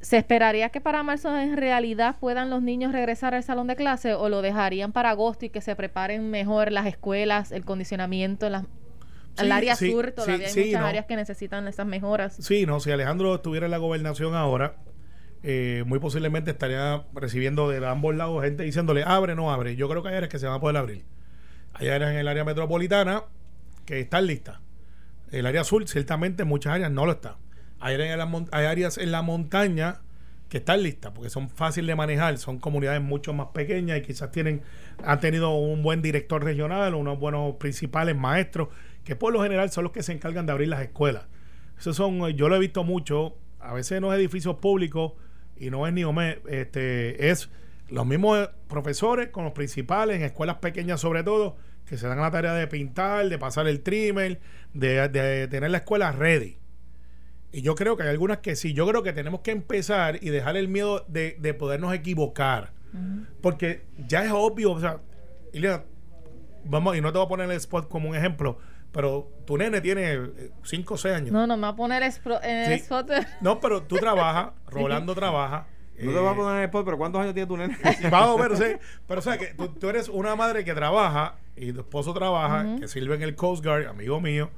¿Se 0.00 0.18
esperaría 0.18 0.68
que 0.68 0.80
para 0.80 1.02
marzo 1.02 1.36
en 1.36 1.56
realidad 1.56 2.14
puedan 2.20 2.48
los 2.48 2.62
niños 2.62 2.92
regresar 2.92 3.34
al 3.34 3.42
salón 3.42 3.66
de 3.66 3.74
clase 3.74 4.14
o 4.14 4.28
lo 4.28 4.40
dejarían 4.40 4.92
para 4.92 5.10
agosto 5.10 5.46
y 5.46 5.48
que 5.48 5.60
se 5.62 5.74
preparen 5.74 6.30
mejor 6.30 6.70
las 6.70 6.86
escuelas, 6.86 7.50
el 7.50 7.64
condicionamiento, 7.64 8.48
las, 8.50 8.64
Sí, 9.36 9.44
el 9.44 9.52
área 9.52 9.74
sí, 9.76 9.90
sur 9.90 10.06
sí, 10.06 10.12
todavía 10.12 10.46
hay 10.46 10.54
muchas 10.66 10.80
no. 10.80 10.86
áreas 10.86 11.06
que 11.06 11.16
necesitan 11.16 11.66
esas 11.66 11.86
mejoras. 11.86 12.36
Sí, 12.40 12.66
no, 12.66 12.80
si 12.80 12.90
Alejandro 12.90 13.34
estuviera 13.34 13.66
en 13.66 13.72
la 13.72 13.78
gobernación 13.78 14.34
ahora, 14.34 14.76
eh, 15.42 15.82
muy 15.86 15.98
posiblemente 15.98 16.52
estaría 16.52 17.04
recibiendo 17.12 17.68
de 17.68 17.84
ambos 17.86 18.14
lados 18.14 18.42
gente 18.42 18.62
diciéndole, 18.62 19.02
abre, 19.04 19.34
no 19.34 19.52
abre. 19.52 19.76
Yo 19.76 19.88
creo 19.88 20.02
que 20.02 20.08
hay 20.08 20.16
áreas 20.16 20.30
que 20.30 20.38
se 20.38 20.46
van 20.46 20.56
a 20.56 20.60
poder 20.60 20.76
abrir. 20.76 21.04
Hay 21.74 21.88
áreas 21.88 22.12
en 22.12 22.18
el 22.18 22.28
área 22.28 22.44
metropolitana 22.44 23.24
que 23.84 24.00
están 24.00 24.26
listas. 24.26 24.60
El 25.30 25.46
área 25.46 25.64
sur, 25.64 25.86
ciertamente, 25.88 26.42
en 26.44 26.48
muchas 26.48 26.74
áreas 26.74 26.90
no 26.90 27.04
lo 27.04 27.12
está. 27.12 27.36
Hay 27.80 27.94
áreas 27.94 28.12
en 28.12 28.18
la, 28.18 28.44
hay 28.52 28.66
áreas 28.66 28.98
en 28.98 29.10
la 29.10 29.22
montaña 29.22 30.00
que 30.48 30.58
están 30.58 30.82
listas 30.82 31.10
porque 31.12 31.30
son 31.30 31.48
fáciles 31.48 31.88
de 31.88 31.96
manejar, 31.96 32.38
son 32.38 32.58
comunidades 32.58 33.02
mucho 33.02 33.32
más 33.32 33.48
pequeñas 33.48 33.98
y 33.98 34.02
quizás 34.02 34.30
tienen 34.30 34.62
han 35.04 35.18
tenido 35.18 35.50
un 35.56 35.82
buen 35.82 36.00
director 36.00 36.44
regional, 36.44 36.94
unos 36.94 37.18
buenos 37.18 37.56
principales 37.56 38.16
maestros 38.16 38.68
que 39.04 39.16
por 39.16 39.32
lo 39.32 39.42
general 39.42 39.70
son 39.70 39.84
los 39.84 39.92
que 39.92 40.02
se 40.02 40.12
encargan 40.12 40.46
de 40.46 40.52
abrir 40.52 40.68
las 40.68 40.82
escuelas. 40.82 41.24
Esos 41.78 41.96
son, 41.96 42.28
yo 42.30 42.48
lo 42.48 42.56
he 42.56 42.58
visto 42.58 42.84
mucho, 42.84 43.36
a 43.60 43.74
veces 43.74 44.00
no 44.00 44.12
es 44.12 44.18
edificios 44.18 44.56
públicos 44.56 45.12
y 45.56 45.70
no 45.70 45.86
es 45.86 45.92
ni 45.92 46.04
OME, 46.04 46.40
este, 46.48 47.30
es 47.30 47.50
los 47.88 48.06
mismos 48.06 48.50
profesores 48.68 49.28
con 49.28 49.44
los 49.44 49.52
principales 49.52 50.16
en 50.16 50.22
escuelas 50.22 50.56
pequeñas 50.56 51.00
sobre 51.00 51.22
todo, 51.22 51.56
que 51.86 51.98
se 51.98 52.08
dan 52.08 52.18
la 52.18 52.30
tarea 52.30 52.54
de 52.54 52.66
pintar, 52.66 53.28
de 53.28 53.38
pasar 53.38 53.66
el 53.68 53.82
trimmer, 53.82 54.40
de, 54.72 55.08
de 55.08 55.48
tener 55.48 55.70
la 55.70 55.78
escuela 55.78 56.12
ready. 56.12 56.56
Y 57.52 57.62
yo 57.62 57.76
creo 57.76 57.96
que 57.96 58.02
hay 58.02 58.08
algunas 58.08 58.38
que 58.38 58.56
sí. 58.56 58.72
Yo 58.72 58.84
creo 58.88 59.04
que 59.04 59.12
tenemos 59.12 59.42
que 59.42 59.52
empezar 59.52 60.18
y 60.20 60.30
dejar 60.30 60.56
el 60.56 60.66
miedo 60.66 61.04
de, 61.06 61.36
de 61.38 61.54
podernos 61.54 61.94
equivocar. 61.94 62.72
Porque 63.40 63.82
ya 64.08 64.24
es 64.24 64.32
obvio, 64.32 64.72
o 64.72 64.80
sea, 64.80 65.00
Ilia, 65.52 65.84
vamos, 66.64 66.96
y 66.96 67.00
no 67.00 67.12
te 67.12 67.18
voy 67.18 67.26
a 67.26 67.28
poner 67.28 67.50
el 67.50 67.56
spot 67.56 67.88
como 67.88 68.08
un 68.08 68.16
ejemplo, 68.16 68.58
pero 68.94 69.28
tu 69.44 69.58
nene 69.58 69.80
tiene 69.80 70.20
5 70.62 70.94
o 70.94 70.96
6 70.96 71.14
años. 71.16 71.32
No, 71.32 71.48
no 71.48 71.56
me 71.56 71.62
va 71.62 71.68
a 71.70 71.76
poner 71.76 72.04
en 72.04 72.56
el 72.56 72.78
Sí. 72.78 72.84
spot. 72.84 73.10
No, 73.40 73.58
pero 73.58 73.82
tú 73.82 73.96
trabajas, 73.96 74.52
Rolando 74.68 75.16
trabaja. 75.16 75.66
No 75.98 76.10
te 76.12 76.16
eh, 76.16 76.20
voy 76.20 76.32
a 76.32 76.36
poner 76.36 76.52
en 76.52 76.58
el 76.60 76.64
spot, 76.66 76.84
pero 76.84 76.96
¿cuántos 76.96 77.20
años 77.20 77.34
tiene 77.34 77.48
tu 77.48 77.56
nene? 77.56 77.76
Vamos, 78.08 78.36
pero, 78.40 78.56
sí, 78.56 78.64
pero 79.08 79.18
o 79.18 79.22
sea, 79.22 79.36
que 79.36 79.46
tú, 79.48 79.66
tú 79.68 79.88
eres 79.88 80.08
una 80.08 80.36
madre 80.36 80.64
que 80.64 80.74
trabaja 80.74 81.38
y 81.56 81.72
tu 81.72 81.80
esposo 81.80 82.14
trabaja, 82.14 82.76
que 82.78 82.86
sirve 82.86 83.16
en 83.16 83.22
el 83.22 83.34
Coast 83.34 83.64
Guard, 83.64 83.86
amigo 83.88 84.20
mío, 84.20 84.50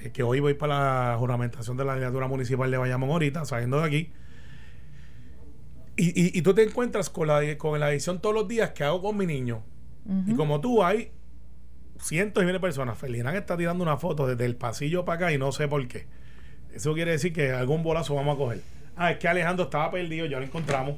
eh, 0.00 0.10
que 0.12 0.22
hoy 0.22 0.40
voy 0.40 0.54
para 0.54 1.10
la 1.12 1.18
juramentación 1.18 1.76
de 1.76 1.84
la 1.84 1.92
legislatura 1.92 2.26
municipal 2.26 2.70
de 2.70 2.78
Bayamón 2.78 3.10
ahorita, 3.10 3.44
saliendo 3.44 3.80
de 3.80 3.86
aquí. 3.86 4.12
Y, 5.96 6.08
y, 6.08 6.38
y 6.38 6.42
tú 6.42 6.54
te 6.54 6.62
encuentras 6.62 7.10
con 7.10 7.28
la, 7.28 7.56
con 7.58 7.78
la 7.78 7.92
edición 7.92 8.18
todos 8.20 8.34
los 8.34 8.48
días 8.48 8.70
que 8.70 8.82
hago 8.82 9.02
con 9.02 9.16
mi 9.16 9.26
niño. 9.26 9.62
Y 10.26 10.34
como 10.34 10.60
tú, 10.60 10.82
hay 10.82 11.12
cientos 12.04 12.42
y 12.42 12.46
miles 12.46 12.60
de 12.60 12.66
personas. 12.66 12.98
Felinán 12.98 13.34
está 13.36 13.56
tirando 13.56 13.82
una 13.82 13.96
foto 13.96 14.26
desde 14.26 14.44
el 14.44 14.56
pasillo 14.56 15.04
para 15.04 15.16
acá 15.26 15.32
y 15.32 15.38
no 15.38 15.52
sé 15.52 15.68
por 15.68 15.86
qué. 15.88 16.06
Eso 16.74 16.92
quiere 16.94 17.12
decir 17.12 17.32
que 17.32 17.52
algún 17.52 17.82
bolazo 17.82 18.14
vamos 18.14 18.34
a 18.34 18.38
coger. 18.38 18.60
Ah, 18.96 19.10
es 19.12 19.18
que 19.18 19.28
Alejandro 19.28 19.64
estaba 19.64 19.90
perdido, 19.90 20.26
ya 20.26 20.38
lo 20.38 20.44
encontramos. 20.44 20.96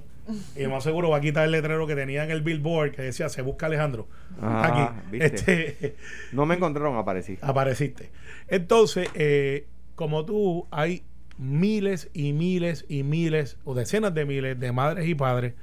Y 0.56 0.62
lo 0.64 0.70
más 0.70 0.82
seguro 0.82 1.10
va 1.10 1.18
a 1.18 1.20
quitar 1.20 1.44
el 1.44 1.52
letrero 1.52 1.86
que 1.86 1.94
tenía 1.94 2.24
en 2.24 2.30
el 2.32 2.42
billboard 2.42 2.90
que 2.92 3.02
decía 3.02 3.28
se 3.28 3.42
busca 3.42 3.66
Alejandro. 3.66 4.08
Ah, 4.42 4.90
Aquí. 4.90 5.00
¿viste? 5.12 5.66
Este, 5.68 5.96
No 6.32 6.46
me 6.46 6.56
encontraron, 6.56 6.96
aparecí. 6.96 7.38
apareciste. 7.40 8.10
Entonces, 8.48 9.08
eh, 9.14 9.66
como 9.94 10.24
tú, 10.24 10.66
hay 10.72 11.04
miles 11.38 12.10
y 12.12 12.32
miles 12.32 12.84
y 12.88 13.02
miles 13.04 13.56
o 13.64 13.74
decenas 13.74 14.14
de 14.14 14.24
miles 14.24 14.58
de 14.58 14.72
madres 14.72 15.06
y 15.06 15.14
padres 15.14 15.54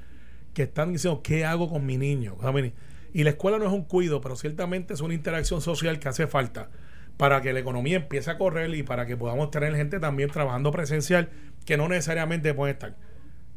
que 0.54 0.64
están 0.64 0.94
diciendo, 0.94 1.22
¿qué 1.22 1.44
hago 1.46 1.70
con 1.70 1.86
mi 1.86 1.98
niño? 1.98 2.36
Con 2.36 2.56
mi 2.56 2.62
ni-?" 2.62 2.74
Y 3.14 3.24
la 3.24 3.30
escuela 3.30 3.60
no 3.60 3.66
es 3.66 3.72
un 3.72 3.84
cuido, 3.84 4.22
pero 4.22 4.36
ciertamente 4.36 4.94
es 4.94 5.02
una 5.02 5.14
interacción 5.14 5.62
social 5.62 6.00
que 6.00 6.10
hace 6.10 6.26
falta 6.26 6.70
para 7.18 7.42
que 7.42 7.54
la 7.54 7.60
economía 7.60 7.98
empiece 7.98 8.32
a 8.32 8.40
correr 8.40 8.74
y 8.74 8.82
para 8.82 9.06
que 9.06 9.16
podamos 9.16 9.52
tener 9.52 9.76
gente 9.76 10.00
también 10.00 10.30
trabajando 10.30 10.72
presencial 10.72 11.30
que 11.66 11.78
no 11.78 11.88
necesariamente 11.88 12.54
puede 12.56 12.74
estar. 12.74 12.96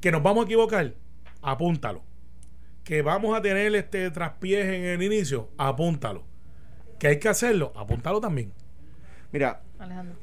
Que 0.00 0.12
nos 0.12 0.22
vamos 0.22 0.42
a 0.42 0.44
equivocar, 0.44 0.92
apúntalo. 1.40 2.02
Que 2.84 3.00
vamos 3.02 3.36
a 3.36 3.42
tener 3.42 3.74
este 3.74 4.10
traspiés 4.10 4.66
en 4.66 4.84
el 4.84 5.02
inicio, 5.02 5.48
apúntalo. 5.56 6.24
Que 6.98 7.08
hay 7.08 7.18
que 7.18 7.28
hacerlo, 7.28 7.72
apúntalo 7.76 8.20
también. 8.20 8.52
Mira, 9.32 9.62
Alejandro. 9.78 10.16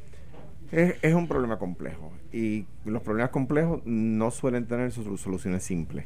es, 0.71 0.95
es 1.01 1.13
un 1.13 1.27
problema 1.27 1.57
complejo. 1.57 2.13
Y 2.31 2.67
los 2.85 3.01
problemas 3.01 3.31
complejos 3.31 3.81
no 3.85 4.31
suelen 4.31 4.67
tener 4.67 4.91
sus 4.91 5.19
soluciones 5.19 5.63
simples. 5.63 6.05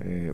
Eh, 0.00 0.32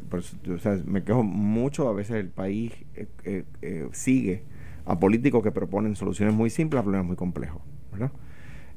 o 0.54 0.58
sea, 0.58 0.80
me 0.86 1.04
quejo 1.04 1.22
mucho, 1.22 1.88
a 1.88 1.92
veces 1.92 2.16
el 2.16 2.28
país 2.28 2.72
eh, 2.94 3.44
eh, 3.62 3.88
sigue 3.92 4.42
a 4.86 4.98
políticos 4.98 5.42
que 5.42 5.52
proponen 5.52 5.96
soluciones 5.96 6.34
muy 6.34 6.50
simples 6.50 6.80
a 6.80 6.82
problemas 6.82 7.06
muy 7.06 7.16
complejos. 7.16 7.60
¿verdad? 7.92 8.10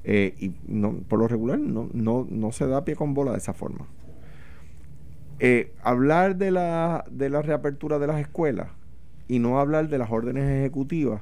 Y 0.03 0.53
no, 0.67 0.93
por 1.07 1.19
lo 1.19 1.27
regular 1.27 1.59
no, 1.59 1.89
no, 1.93 2.27
no 2.29 2.51
se 2.51 2.65
da 2.67 2.83
pie 2.83 2.95
con 2.95 3.13
bola 3.13 3.31
de 3.31 3.37
esa 3.37 3.53
forma. 3.53 3.87
Hablar 5.83 6.35
de 6.35 6.51
la, 6.51 7.05
de 7.09 7.29
la 7.29 7.41
reapertura 7.41 7.97
de 7.99 8.07
las 8.07 8.19
escuelas 8.19 8.67
y 9.27 9.39
no 9.39 9.59
hablar 9.59 9.89
de 9.89 9.97
las 9.97 10.11
órdenes 10.11 10.43
ejecutivas 10.49 11.21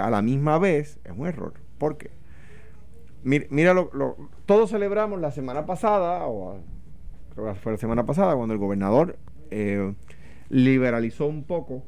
a 0.00 0.10
la 0.10 0.20
misma 0.22 0.58
vez 0.58 0.98
es 1.04 1.12
un 1.16 1.26
error. 1.26 1.54
¿Por 1.78 1.96
qué? 1.96 2.10
Mira, 3.22 3.46
mira 3.50 3.74
lo, 3.74 3.90
lo- 3.92 4.16
todos 4.46 4.70
celebramos 4.70 5.20
la 5.20 5.30
semana 5.30 5.66
pasada, 5.66 6.26
o 6.26 6.58
creo 7.42 7.54
que 7.54 7.60
fue 7.60 7.72
la 7.72 7.78
semana 7.78 8.04
pasada, 8.06 8.34
cuando 8.36 8.54
el 8.54 8.58
gobernador 8.60 9.16
eh, 9.50 9.92
liberalizó 10.48 11.26
un 11.26 11.44
poco 11.44 11.82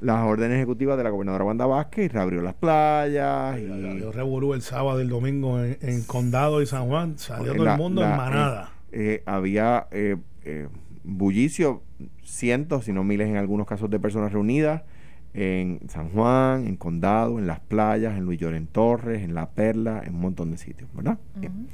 las 0.00 0.24
órdenes 0.24 0.56
ejecutivas 0.56 0.96
de 0.96 1.04
la 1.04 1.10
gobernadora 1.10 1.44
Wanda 1.44 1.66
Vázquez 1.66 2.04
y 2.04 2.08
reabrió 2.08 2.40
las 2.40 2.54
playas. 2.54 3.58
Y, 3.58 3.98
Yo 4.00 4.12
revolú 4.12 4.54
el 4.54 4.62
sábado 4.62 5.00
y 5.00 5.02
el 5.02 5.08
domingo 5.08 5.60
en, 5.62 5.76
en 5.80 6.02
Condado 6.04 6.62
y 6.62 6.66
San 6.66 6.86
Juan. 6.86 7.18
Salió 7.18 7.52
todo 7.54 7.64
la- 7.64 7.72
el 7.72 7.78
mundo 7.78 8.02
la- 8.02 8.10
en 8.12 8.16
manada. 8.16 8.70
eh, 8.92 9.14
eh, 9.16 9.22
había 9.26 9.88
eh, 9.90 10.16
eh, 10.44 10.68
bullicio, 11.02 11.82
cientos, 12.22 12.84
si 12.84 12.92
no 12.92 13.02
miles 13.02 13.28
en 13.28 13.36
algunos 13.36 13.66
casos 13.66 13.90
de 13.90 13.98
personas 13.98 14.32
reunidas 14.32 14.82
en 15.34 15.80
San 15.88 16.10
Juan, 16.10 16.66
en 16.66 16.76
Condado, 16.76 17.38
en 17.38 17.46
las 17.46 17.60
playas, 17.60 18.16
en 18.16 18.24
Luis 18.24 18.38
Lloren 18.38 18.66
Torres, 18.68 19.22
en 19.22 19.34
La 19.34 19.50
Perla, 19.50 20.02
en 20.04 20.14
un 20.14 20.20
montón 20.20 20.50
de 20.52 20.58
sitios, 20.58 20.88
¿verdad? 20.94 21.18
Bien. 21.36 21.66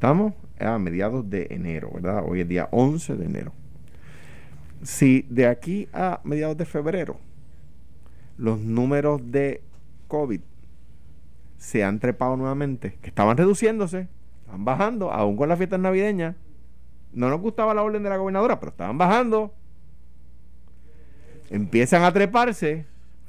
Estamos 0.00 0.32
a 0.58 0.78
mediados 0.78 1.28
de 1.28 1.48
enero, 1.50 1.90
¿verdad? 1.92 2.24
Hoy 2.26 2.40
es 2.40 2.48
día 2.48 2.70
11 2.70 3.16
de 3.16 3.26
enero. 3.26 3.52
Si 4.82 5.26
de 5.28 5.46
aquí 5.46 5.90
a 5.92 6.22
mediados 6.24 6.56
de 6.56 6.64
febrero 6.64 7.18
los 8.38 8.58
números 8.60 9.20
de 9.30 9.62
COVID 10.08 10.40
se 11.58 11.84
han 11.84 11.98
trepado 11.98 12.38
nuevamente, 12.38 12.96
que 13.02 13.10
estaban 13.10 13.36
reduciéndose, 13.36 14.08
estaban 14.40 14.64
bajando, 14.64 15.12
aún 15.12 15.36
con 15.36 15.50
las 15.50 15.58
fiestas 15.58 15.80
navideñas. 15.80 16.34
No 17.12 17.28
nos 17.28 17.42
gustaba 17.42 17.74
la 17.74 17.82
orden 17.82 18.02
de 18.02 18.08
la 18.08 18.16
gobernadora, 18.16 18.58
pero 18.58 18.70
estaban 18.70 18.96
bajando. 18.96 19.52
Empiezan 21.50 22.04
a 22.04 22.12
treparse 22.14 22.86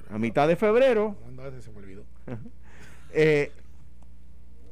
a 0.10 0.18
mitad 0.18 0.48
de 0.48 0.56
febrero. 0.56 1.18
Se 1.60 1.70
me 1.70 1.80
olvidó. 1.80 2.06
eh, 3.14 3.52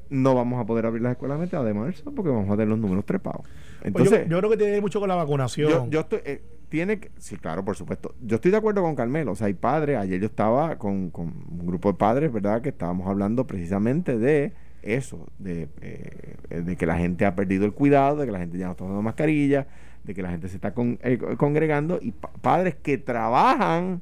no 0.09 0.35
vamos 0.35 0.59
a 0.59 0.65
poder 0.65 0.85
abrir 0.85 1.01
las 1.03 1.11
escuelas 1.13 1.37
a 1.39 1.41
mitad 1.41 1.63
de 1.63 1.73
marzo 1.73 2.11
porque 2.15 2.29
vamos 2.31 2.47
a 2.49 2.53
tener 2.53 2.67
los 2.67 2.79
números 2.79 3.05
trepados. 3.05 3.41
Pues 3.43 3.85
Entonces, 3.85 4.23
yo, 4.25 4.31
yo 4.31 4.37
creo 4.39 4.49
que 4.51 4.57
tiene 4.57 4.81
mucho 4.81 4.99
con 4.99 5.09
la 5.09 5.15
vacunación. 5.15 5.69
yo, 5.69 5.87
yo 5.89 5.99
estoy, 6.01 6.19
eh, 6.25 6.41
tiene 6.69 6.99
que, 6.99 7.09
sí, 7.17 7.35
claro, 7.37 7.63
por 7.65 7.75
supuesto. 7.75 8.13
Yo 8.21 8.35
estoy 8.35 8.51
de 8.51 8.57
acuerdo 8.57 8.81
con 8.81 8.95
Carmelo. 8.95 9.31
O 9.31 9.35
sea, 9.35 9.47
hay 9.47 9.53
padres. 9.53 9.97
Ayer 9.97 10.19
yo 10.19 10.27
estaba 10.27 10.77
con, 10.77 11.09
con 11.09 11.27
un 11.49 11.65
grupo 11.65 11.91
de 11.91 11.97
padres, 11.97 12.31
¿verdad? 12.31 12.61
Que 12.61 12.69
estábamos 12.69 13.07
hablando 13.07 13.47
precisamente 13.47 14.17
de 14.17 14.51
eso, 14.81 15.27
de, 15.39 15.67
eh, 15.81 16.61
de 16.61 16.75
que 16.75 16.85
la 16.85 16.97
gente 16.97 17.25
ha 17.25 17.35
perdido 17.35 17.65
el 17.65 17.73
cuidado, 17.73 18.17
de 18.17 18.25
que 18.25 18.31
la 18.31 18.39
gente 18.39 18.57
ya 18.57 18.65
no 18.65 18.71
está 18.71 18.83
usando 18.83 19.01
mascarilla, 19.01 19.67
de 20.03 20.13
que 20.13 20.21
la 20.21 20.29
gente 20.29 20.47
se 20.47 20.55
está 20.55 20.73
con- 20.73 20.99
eh, 21.03 21.17
congregando 21.37 21.99
y 22.01 22.11
pa- 22.11 22.31
padres 22.41 22.75
que 22.75 22.97
trabajan 22.97 24.01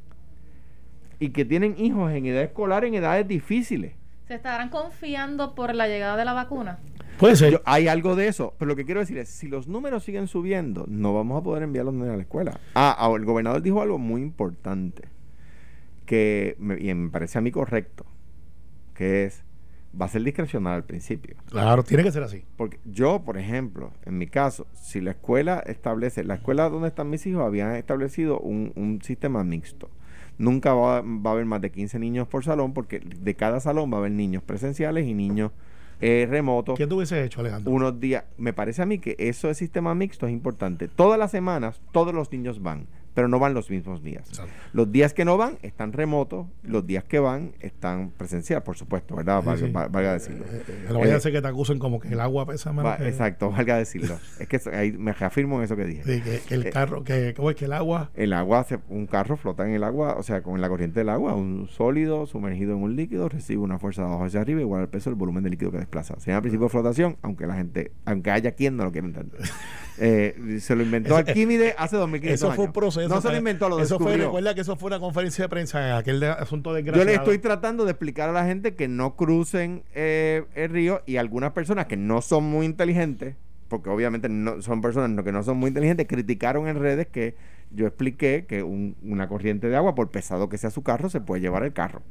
y 1.19 1.29
que 1.29 1.45
tienen 1.45 1.75
hijos 1.77 2.11
en 2.11 2.25
edad 2.27 2.43
escolar 2.43 2.85
en 2.85 2.93
edades 2.95 3.27
difíciles. 3.27 3.93
¿Se 4.27 4.35
estarán 4.35 4.69
confiando 4.69 5.55
por 5.55 5.73
la 5.73 5.87
llegada 5.87 6.17
de 6.17 6.25
la 6.25 6.33
vacuna? 6.33 6.79
Puede 7.17 7.35
ser. 7.35 7.51
Yo- 7.53 7.61
hay 7.65 7.87
algo 7.87 8.15
de 8.15 8.27
eso, 8.27 8.53
pero 8.59 8.69
lo 8.69 8.75
que 8.75 8.85
quiero 8.85 8.99
decir 8.99 9.17
es, 9.17 9.29
si 9.29 9.47
los 9.47 9.67
números 9.67 10.03
siguen 10.03 10.27
subiendo, 10.27 10.85
no 10.87 11.13
vamos 11.13 11.39
a 11.39 11.43
poder 11.43 11.63
enviar 11.63 11.83
a 11.83 11.85
los 11.85 11.93
niños 11.93 12.09
a 12.13 12.17
la 12.17 12.21
escuela. 12.23 12.59
Ah, 12.75 12.95
ah, 12.99 13.11
el 13.15 13.25
gobernador 13.25 13.61
dijo 13.61 13.81
algo 13.81 13.97
muy 13.97 14.21
importante, 14.21 15.03
que 16.05 16.55
me, 16.59 16.79
y 16.79 16.93
me 16.93 17.09
parece 17.09 17.37
a 17.37 17.41
mí 17.41 17.51
correcto. 17.51 18.05
que 18.93 19.25
es, 19.25 19.43
va 19.99 20.05
a 20.05 20.09
ser 20.09 20.23
discrecional 20.23 20.73
al 20.73 20.83
principio. 20.83 21.35
Claro, 21.49 21.83
tiene 21.83 22.03
que 22.03 22.11
ser 22.11 22.23
así. 22.23 22.43
Porque 22.55 22.79
yo, 22.85 23.23
por 23.23 23.37
ejemplo, 23.37 23.93
en 24.05 24.17
mi 24.17 24.25
caso, 24.27 24.65
si 24.73 25.01
la 25.01 25.11
escuela 25.11 25.59
establece, 25.65 26.23
la 26.23 26.35
escuela 26.35 26.67
donde 26.69 26.87
están 26.89 27.09
mis 27.09 27.25
hijos 27.27 27.43
habían 27.45 27.75
establecido 27.75 28.39
un, 28.39 28.73
un 28.75 29.01
sistema 29.03 29.43
mixto. 29.43 29.89
Nunca 30.37 30.73
va, 30.73 31.01
va 31.01 31.29
a 31.31 31.33
haber 31.33 31.45
más 31.45 31.61
de 31.61 31.71
15 31.71 31.99
niños 31.99 32.27
por 32.27 32.43
salón 32.43 32.73
porque 32.73 32.99
de 32.99 33.35
cada 33.35 33.59
salón 33.59 33.91
va 33.91 33.97
a 33.97 33.99
haber 33.99 34.11
niños 34.11 34.43
presenciales 34.43 35.07
y 35.07 35.13
niños 35.13 35.51
eh, 35.99 36.27
remotos. 36.29 36.77
¿Qué 36.77 36.85
tú 36.85 36.97
hubiese 36.97 37.23
hecho, 37.23 37.41
Alejandro? 37.41 37.71
Unos 37.71 37.99
días, 37.99 38.25
me 38.37 38.53
parece 38.53 38.83
a 38.83 38.85
mí 38.85 38.99
que 38.99 39.15
eso 39.17 39.47
de 39.47 39.55
sistema 39.55 39.95
mixto 39.95 40.27
es 40.27 40.33
importante. 40.33 40.87
Todas 40.87 41.17
las 41.17 41.31
semanas, 41.31 41.81
todos 41.91 42.13
los 42.13 42.31
niños 42.31 42.61
van 42.61 42.85
pero 43.17 43.27
no 43.27 43.39
van 43.39 43.55
los 43.55 43.71
mismos 43.71 44.03
días. 44.03 44.29
Los 44.73 44.91
días 44.91 45.11
que 45.11 45.25
no 45.25 45.37
van 45.37 45.57
están 45.63 45.91
remotos, 45.91 46.45
los 46.61 46.85
días 46.85 47.03
que 47.03 47.17
van 47.17 47.53
están 47.61 48.11
presencial, 48.11 48.61
por 48.61 48.77
supuesto, 48.77 49.15
¿verdad? 49.15 49.41
Valga, 49.43 50.13
decirlo. 50.13 50.45
No 50.87 50.99
vaya 50.99 51.15
a 51.15 51.19
ser 51.19 51.31
que 51.31 51.41
te 51.41 51.47
acusen 51.47 51.79
como 51.79 51.99
que 51.99 52.09
el 52.09 52.19
agua 52.19 52.45
pesa 52.45 52.73
más. 52.73 53.01
Exacto, 53.01 53.49
valga 53.57 53.75
decirlo. 53.75 54.19
es 54.37 54.47
que 54.47 54.61
ahí 54.71 54.91
me 54.91 55.13
reafirmo 55.13 55.57
en 55.57 55.63
eso 55.63 55.75
que 55.75 55.85
dije. 55.85 56.03
Sí, 56.03 56.21
que, 56.21 56.53
el 56.53 56.67
eh, 56.67 56.69
carro, 56.69 57.03
que, 57.03 57.33
¿cómo 57.35 57.49
es 57.49 57.55
que 57.55 57.65
el 57.65 57.73
agua? 57.73 58.11
El 58.13 58.33
agua, 58.33 58.67
un 58.87 59.07
carro 59.07 59.35
flota 59.35 59.65
en 59.65 59.73
el 59.73 59.83
agua, 59.83 60.13
o 60.19 60.21
sea, 60.21 60.43
con 60.43 60.61
la 60.61 60.69
corriente 60.69 60.99
del 60.99 61.09
agua, 61.09 61.33
un 61.33 61.69
sólido 61.69 62.27
sumergido 62.27 62.73
en 62.73 62.83
un 62.83 62.95
líquido 62.95 63.29
recibe 63.29 63.63
una 63.63 63.79
fuerza 63.79 64.03
de 64.03 64.09
abajo 64.09 64.25
hacia 64.25 64.41
arriba 64.41 64.61
igual 64.61 64.81
al 64.81 64.89
peso 64.89 65.09
del 65.09 65.17
volumen 65.17 65.43
de 65.43 65.49
líquido 65.49 65.71
que 65.71 65.79
desplaza. 65.79 66.19
Se 66.19 66.29
llama 66.29 66.41
principio 66.41 66.67
de 66.67 66.69
flotación, 66.69 67.17
aunque 67.23 67.47
la 67.47 67.55
gente, 67.55 67.93
aunque 68.05 68.29
haya 68.29 68.51
quien 68.51 68.77
no 68.77 68.83
lo 68.83 68.91
quiera 68.91 69.07
entender. 69.07 69.41
Eh, 69.99 70.59
se 70.61 70.75
lo 70.75 70.83
inventó 70.83 71.15
Arquímedes 71.15 71.73
hace 71.77 71.97
2500 71.97 72.49
Eso 72.49 72.55
fue 72.55 72.65
un 72.65 72.73
proceso. 72.73 73.09
No 73.09 73.21
se 73.21 73.29
lo 73.29 73.37
inventó, 73.37 73.67
lo 73.67 73.79
eso 73.79 73.99
fue, 73.99 74.17
recuerda 74.17 74.53
que 74.53 74.61
eso 74.61 74.75
fue 74.75 74.87
una 74.87 74.99
conferencia 74.99 75.45
de 75.45 75.49
prensa 75.49 75.87
en 75.87 75.95
aquel 75.95 76.23
asunto 76.23 76.73
de 76.73 76.83
Yo 76.83 77.03
le 77.03 77.15
estoy 77.15 77.39
tratando 77.39 77.85
de 77.85 77.91
explicar 77.91 78.29
a 78.29 78.33
la 78.33 78.45
gente 78.45 78.75
que 78.75 78.87
no 78.87 79.15
crucen 79.15 79.83
eh, 79.95 80.45
el 80.55 80.69
río 80.69 81.01
y 81.05 81.17
algunas 81.17 81.51
personas 81.51 81.87
que 81.87 81.97
no 81.97 82.21
son 82.21 82.43
muy 82.43 82.65
inteligentes, 82.65 83.35
porque 83.67 83.89
obviamente 83.89 84.29
no 84.29 84.61
son 84.61 84.81
personas 84.81 85.23
que 85.23 85.31
no 85.31 85.43
son 85.43 85.57
muy 85.57 85.69
inteligentes, 85.69 86.07
criticaron 86.07 86.67
en 86.67 86.79
redes 86.79 87.07
que 87.07 87.35
yo 87.71 87.87
expliqué 87.87 88.45
que 88.47 88.63
una 88.63 89.27
corriente 89.27 89.67
de 89.67 89.75
agua, 89.75 89.95
por 89.95 90.09
pesado 90.09 90.47
que 90.47 90.57
sea 90.57 90.69
su 90.69 90.83
carro, 90.83 91.09
se 91.09 91.21
puede 91.21 91.41
llevar 91.41 91.63
el 91.63 91.73
carro. 91.73 92.01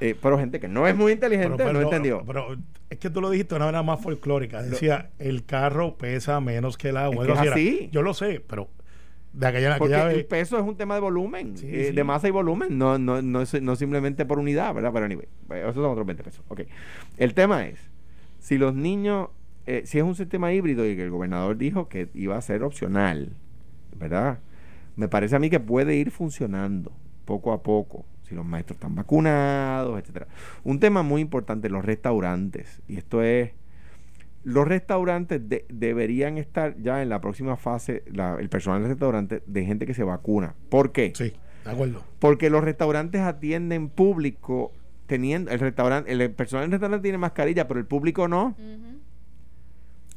Eh, 0.00 0.16
pero 0.20 0.38
gente 0.38 0.58
que 0.58 0.68
no 0.68 0.86
es 0.86 0.96
muy 0.96 1.12
inteligente 1.12 1.72
no 1.72 1.80
entendió. 1.80 2.22
Pero 2.26 2.56
es 2.90 2.98
que 2.98 3.10
tú 3.10 3.20
lo 3.20 3.30
dijiste 3.30 3.54
de 3.54 3.56
una 3.56 3.66
manera 3.66 3.82
más 3.82 4.00
folclórica. 4.00 4.62
Decía, 4.62 5.10
el 5.18 5.44
carro 5.44 5.96
pesa 5.96 6.40
menos 6.40 6.76
que 6.76 6.88
el 6.88 6.96
agua. 6.96 7.26
Es 7.26 7.38
así. 7.38 7.88
yo 7.92 8.02
lo 8.02 8.14
sé, 8.14 8.42
pero 8.46 8.68
de 9.32 9.46
aquella, 9.46 9.78
Porque 9.78 9.94
el 9.94 10.26
peso 10.26 10.58
es 10.58 10.64
un 10.64 10.76
tema 10.76 10.94
de 10.94 11.00
volumen, 11.00 11.54
eh, 11.62 11.92
de 11.94 12.04
masa 12.04 12.28
y 12.28 12.30
volumen, 12.30 12.76
no, 12.76 12.98
no, 12.98 13.22
no, 13.22 13.44
no 13.62 13.76
simplemente 13.76 14.26
por 14.26 14.38
unidad, 14.38 14.74
¿verdad? 14.74 14.90
Pero 14.92 15.06
anyway, 15.06 15.26
esos 15.50 15.76
son 15.76 15.86
otros 15.86 16.06
20 16.06 16.22
pesos. 16.22 16.44
Ok. 16.48 16.62
El 17.16 17.32
tema 17.32 17.66
es, 17.66 17.78
si 18.40 18.58
los 18.58 18.74
niños, 18.74 19.28
eh, 19.66 19.82
si 19.86 19.98
es 19.98 20.04
un 20.04 20.14
sistema 20.14 20.52
híbrido 20.52 20.86
y 20.86 20.96
que 20.96 21.04
el 21.04 21.10
gobernador 21.10 21.56
dijo 21.56 21.88
que 21.88 22.08
iba 22.12 22.36
a 22.36 22.42
ser 22.42 22.62
opcional, 22.62 23.32
¿verdad? 23.96 24.40
Me 24.96 25.08
parece 25.08 25.36
a 25.36 25.38
mí 25.38 25.48
que 25.48 25.60
puede 25.60 25.94
ir 25.96 26.10
funcionando 26.10 26.92
poco 27.24 27.52
a 27.52 27.62
poco 27.62 28.04
si 28.32 28.36
los 28.36 28.46
maestros 28.46 28.76
están 28.76 28.94
vacunados, 28.94 30.00
etcétera. 30.00 30.26
Un 30.64 30.80
tema 30.80 31.02
muy 31.02 31.20
importante, 31.20 31.68
los 31.68 31.84
restaurantes, 31.84 32.80
y 32.88 32.96
esto 32.96 33.22
es, 33.22 33.52
los 34.42 34.66
restaurantes 34.66 35.40
deberían 35.68 36.38
estar 36.38 36.76
ya 36.78 37.02
en 37.02 37.10
la 37.10 37.20
próxima 37.20 37.56
fase, 37.56 38.02
el 38.06 38.48
personal 38.48 38.80
del 38.80 38.90
restaurante, 38.90 39.42
de 39.46 39.64
gente 39.64 39.86
que 39.86 39.94
se 39.94 40.02
vacuna. 40.02 40.54
¿Por 40.70 40.92
qué? 40.92 41.12
Sí, 41.14 41.34
de 41.64 41.70
acuerdo. 41.70 42.02
Porque 42.18 42.50
los 42.50 42.64
restaurantes 42.64 43.20
atienden 43.20 43.88
público 43.88 44.72
teniendo, 45.06 45.50
el 45.50 45.60
restaurante, 45.60 46.10
el 46.10 46.30
personal 46.32 46.64
del 46.64 46.72
restaurante 46.72 47.02
tiene 47.02 47.18
mascarilla, 47.18 47.68
pero 47.68 47.78
el 47.78 47.86
público 47.86 48.28
no. 48.28 48.56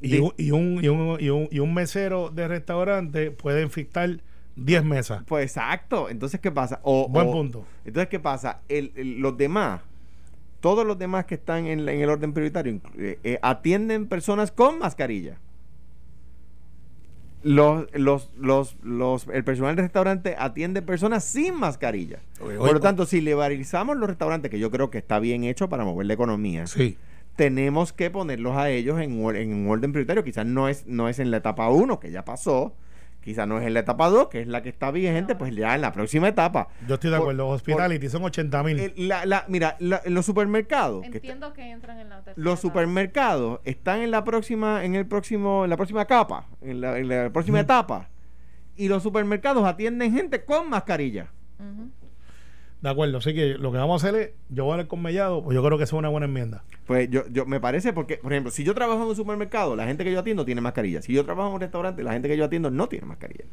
y, 0.02 0.20
un, 0.20 0.34
y, 0.38 0.52
un, 0.52 0.84
y, 0.84 0.88
un, 1.30 1.48
y 1.52 1.60
un 1.60 1.74
mesero 1.74 2.30
de 2.30 2.48
restaurante 2.48 3.32
puede 3.32 3.62
infectar 3.62 4.22
10 4.56 4.84
mesas. 4.86 5.24
Pues 5.28 5.46
exacto. 5.46 6.10
Entonces, 6.10 6.40
¿qué 6.40 6.52
pasa? 6.52 6.80
O, 6.84 7.08
Buen 7.10 7.32
punto. 7.32 7.66
Entonces, 7.84 8.10
¿qué 8.10 8.20
pasa? 8.20 8.62
El, 8.70 9.20
los 9.20 9.38
demás, 9.38 9.82
todos 10.62 10.86
los 10.86 10.98
demás 10.98 11.26
que 11.26 11.36
están 11.36 11.68
en, 11.68 11.88
el 11.88 12.10
orden 12.10 12.34
prioritario, 12.34 12.80
eh, 12.98 13.20
eh, 13.24 13.40
atienden 13.42 14.08
personas 14.08 14.52
con 14.52 14.80
mascarilla. 14.80 15.38
Los, 17.44 17.86
los, 17.94 18.32
los, 18.40 18.76
los, 18.82 19.28
el 19.28 19.44
personal 19.44 19.76
del 19.76 19.86
restaurante 19.86 20.36
atiende 20.40 20.82
personas 20.82 21.24
sin 21.24 21.54
mascarilla. 21.54 22.20
Por 22.40 22.74
lo 22.74 22.80
tanto, 22.80 23.06
si 23.06 23.22
liberalizamos 23.22 23.98
los 23.98 24.10
restaurantes, 24.10 24.50
que 24.50 24.58
yo 24.58 24.72
creo 24.72 24.90
que 24.90 24.98
está 24.98 25.20
bien 25.20 25.44
hecho 25.44 25.70
para 25.70 25.84
mover 25.84 26.08
la 26.08 26.16
economía, 26.16 26.66
sí. 26.66 26.98
tenemos 27.36 27.94
que 27.94 28.10
ponerlos 28.10 28.58
a 28.58 28.72
ellos 28.72 29.00
en, 29.00 29.12
en 29.36 29.54
un 29.54 29.70
orden 29.70 29.92
prioritario. 29.92 30.24
Quizás 30.24 30.48
no 30.48 30.68
es, 30.68 30.88
no 30.88 31.08
es 31.08 31.20
en 31.20 31.30
la 31.30 31.38
etapa 31.38 31.70
1, 31.70 32.00
que 32.00 32.10
ya 32.10 32.26
pasó, 32.26 32.74
Quizá 33.26 33.48
no 33.48 33.58
es 33.58 33.66
en 33.66 33.74
la 33.74 33.80
etapa 33.80 34.08
2, 34.08 34.28
que 34.28 34.42
es 34.42 34.48
la 34.48 34.62
que 34.62 34.70
está 34.70 34.92
vigente, 34.92 35.34
pues 35.34 35.56
ya 35.56 35.74
en 35.74 35.82
la 35.82 35.92
próxima 35.92 36.28
etapa. 36.28 36.68
Yo 36.88 36.94
estoy 36.94 37.10
de 37.10 37.18
acuerdo. 37.18 37.48
Hospitality 37.48 38.08
son 38.08 38.24
80 38.24 38.64
mil. 38.64 38.94
La, 38.98 39.46
mira, 39.48 39.78
en 39.80 40.14
los 40.14 40.28
supermercados. 40.28 41.04
Entiendo 41.04 41.52
que, 41.52 41.72
entran 41.72 41.98
en 42.00 42.10
la 42.10 42.18
tercera 42.18 42.36
Los 42.38 42.60
supermercados 42.60 43.62
están 43.64 44.02
en 44.02 44.12
la 44.12 44.24
próxima, 44.24 44.86
en 44.86 44.94
el 44.94 45.08
próximo, 45.08 45.64
en 45.64 45.72
la 45.72 45.76
próxima 45.76 46.06
capa, 46.06 46.48
en 46.62 46.82
la, 46.82 47.32
próxima 47.32 47.60
etapa. 47.60 48.10
Y 48.76 48.90
los 48.90 49.02
supermercados 49.02 49.66
atienden 49.66 50.14
gente 50.14 50.46
con 50.46 50.70
mascarilla. 50.70 51.32
De 52.86 52.92
acuerdo, 52.92 53.18
así 53.18 53.34
que 53.34 53.56
lo 53.58 53.72
que 53.72 53.80
vamos 53.80 54.04
a 54.04 54.08
hacer 54.08 54.22
es, 54.22 54.30
yo 54.50 54.66
voy 54.66 54.70
a 54.70 54.74
hablar 54.76 54.88
con 54.88 55.02
Mellado, 55.02 55.44
pues 55.44 55.56
yo 55.56 55.64
creo 55.64 55.76
que 55.80 55.86
es 55.86 55.92
una 55.92 56.08
buena 56.08 56.28
enmienda. 56.28 56.64
Pues 56.86 57.10
yo, 57.10 57.24
yo 57.32 57.48
me 57.48 57.60
parece 57.60 57.94
porque, 57.94 58.18
por 58.18 58.32
ejemplo, 58.32 58.52
si 58.52 58.64
yo 58.64 58.76
trabajo 58.76 59.02
en 59.02 59.08
un 59.08 59.16
supermercado, 59.16 59.76
la 59.76 59.88
gente 59.88 60.04
que 60.04 60.12
yo 60.12 60.20
atiendo 60.20 60.46
tiene 60.46 60.62
mascarilla. 60.62 61.02
Si 61.02 61.12
yo 61.12 61.26
trabajo 61.26 61.50
en 61.50 61.56
un 61.56 61.62
restaurante, 61.62 62.04
la 62.04 62.14
gente 62.14 62.28
que 62.30 62.38
yo 62.38 62.46
atiendo 62.46 62.70
no 62.70 62.88
tiene 62.88 63.08
mascarilla. 63.08 63.46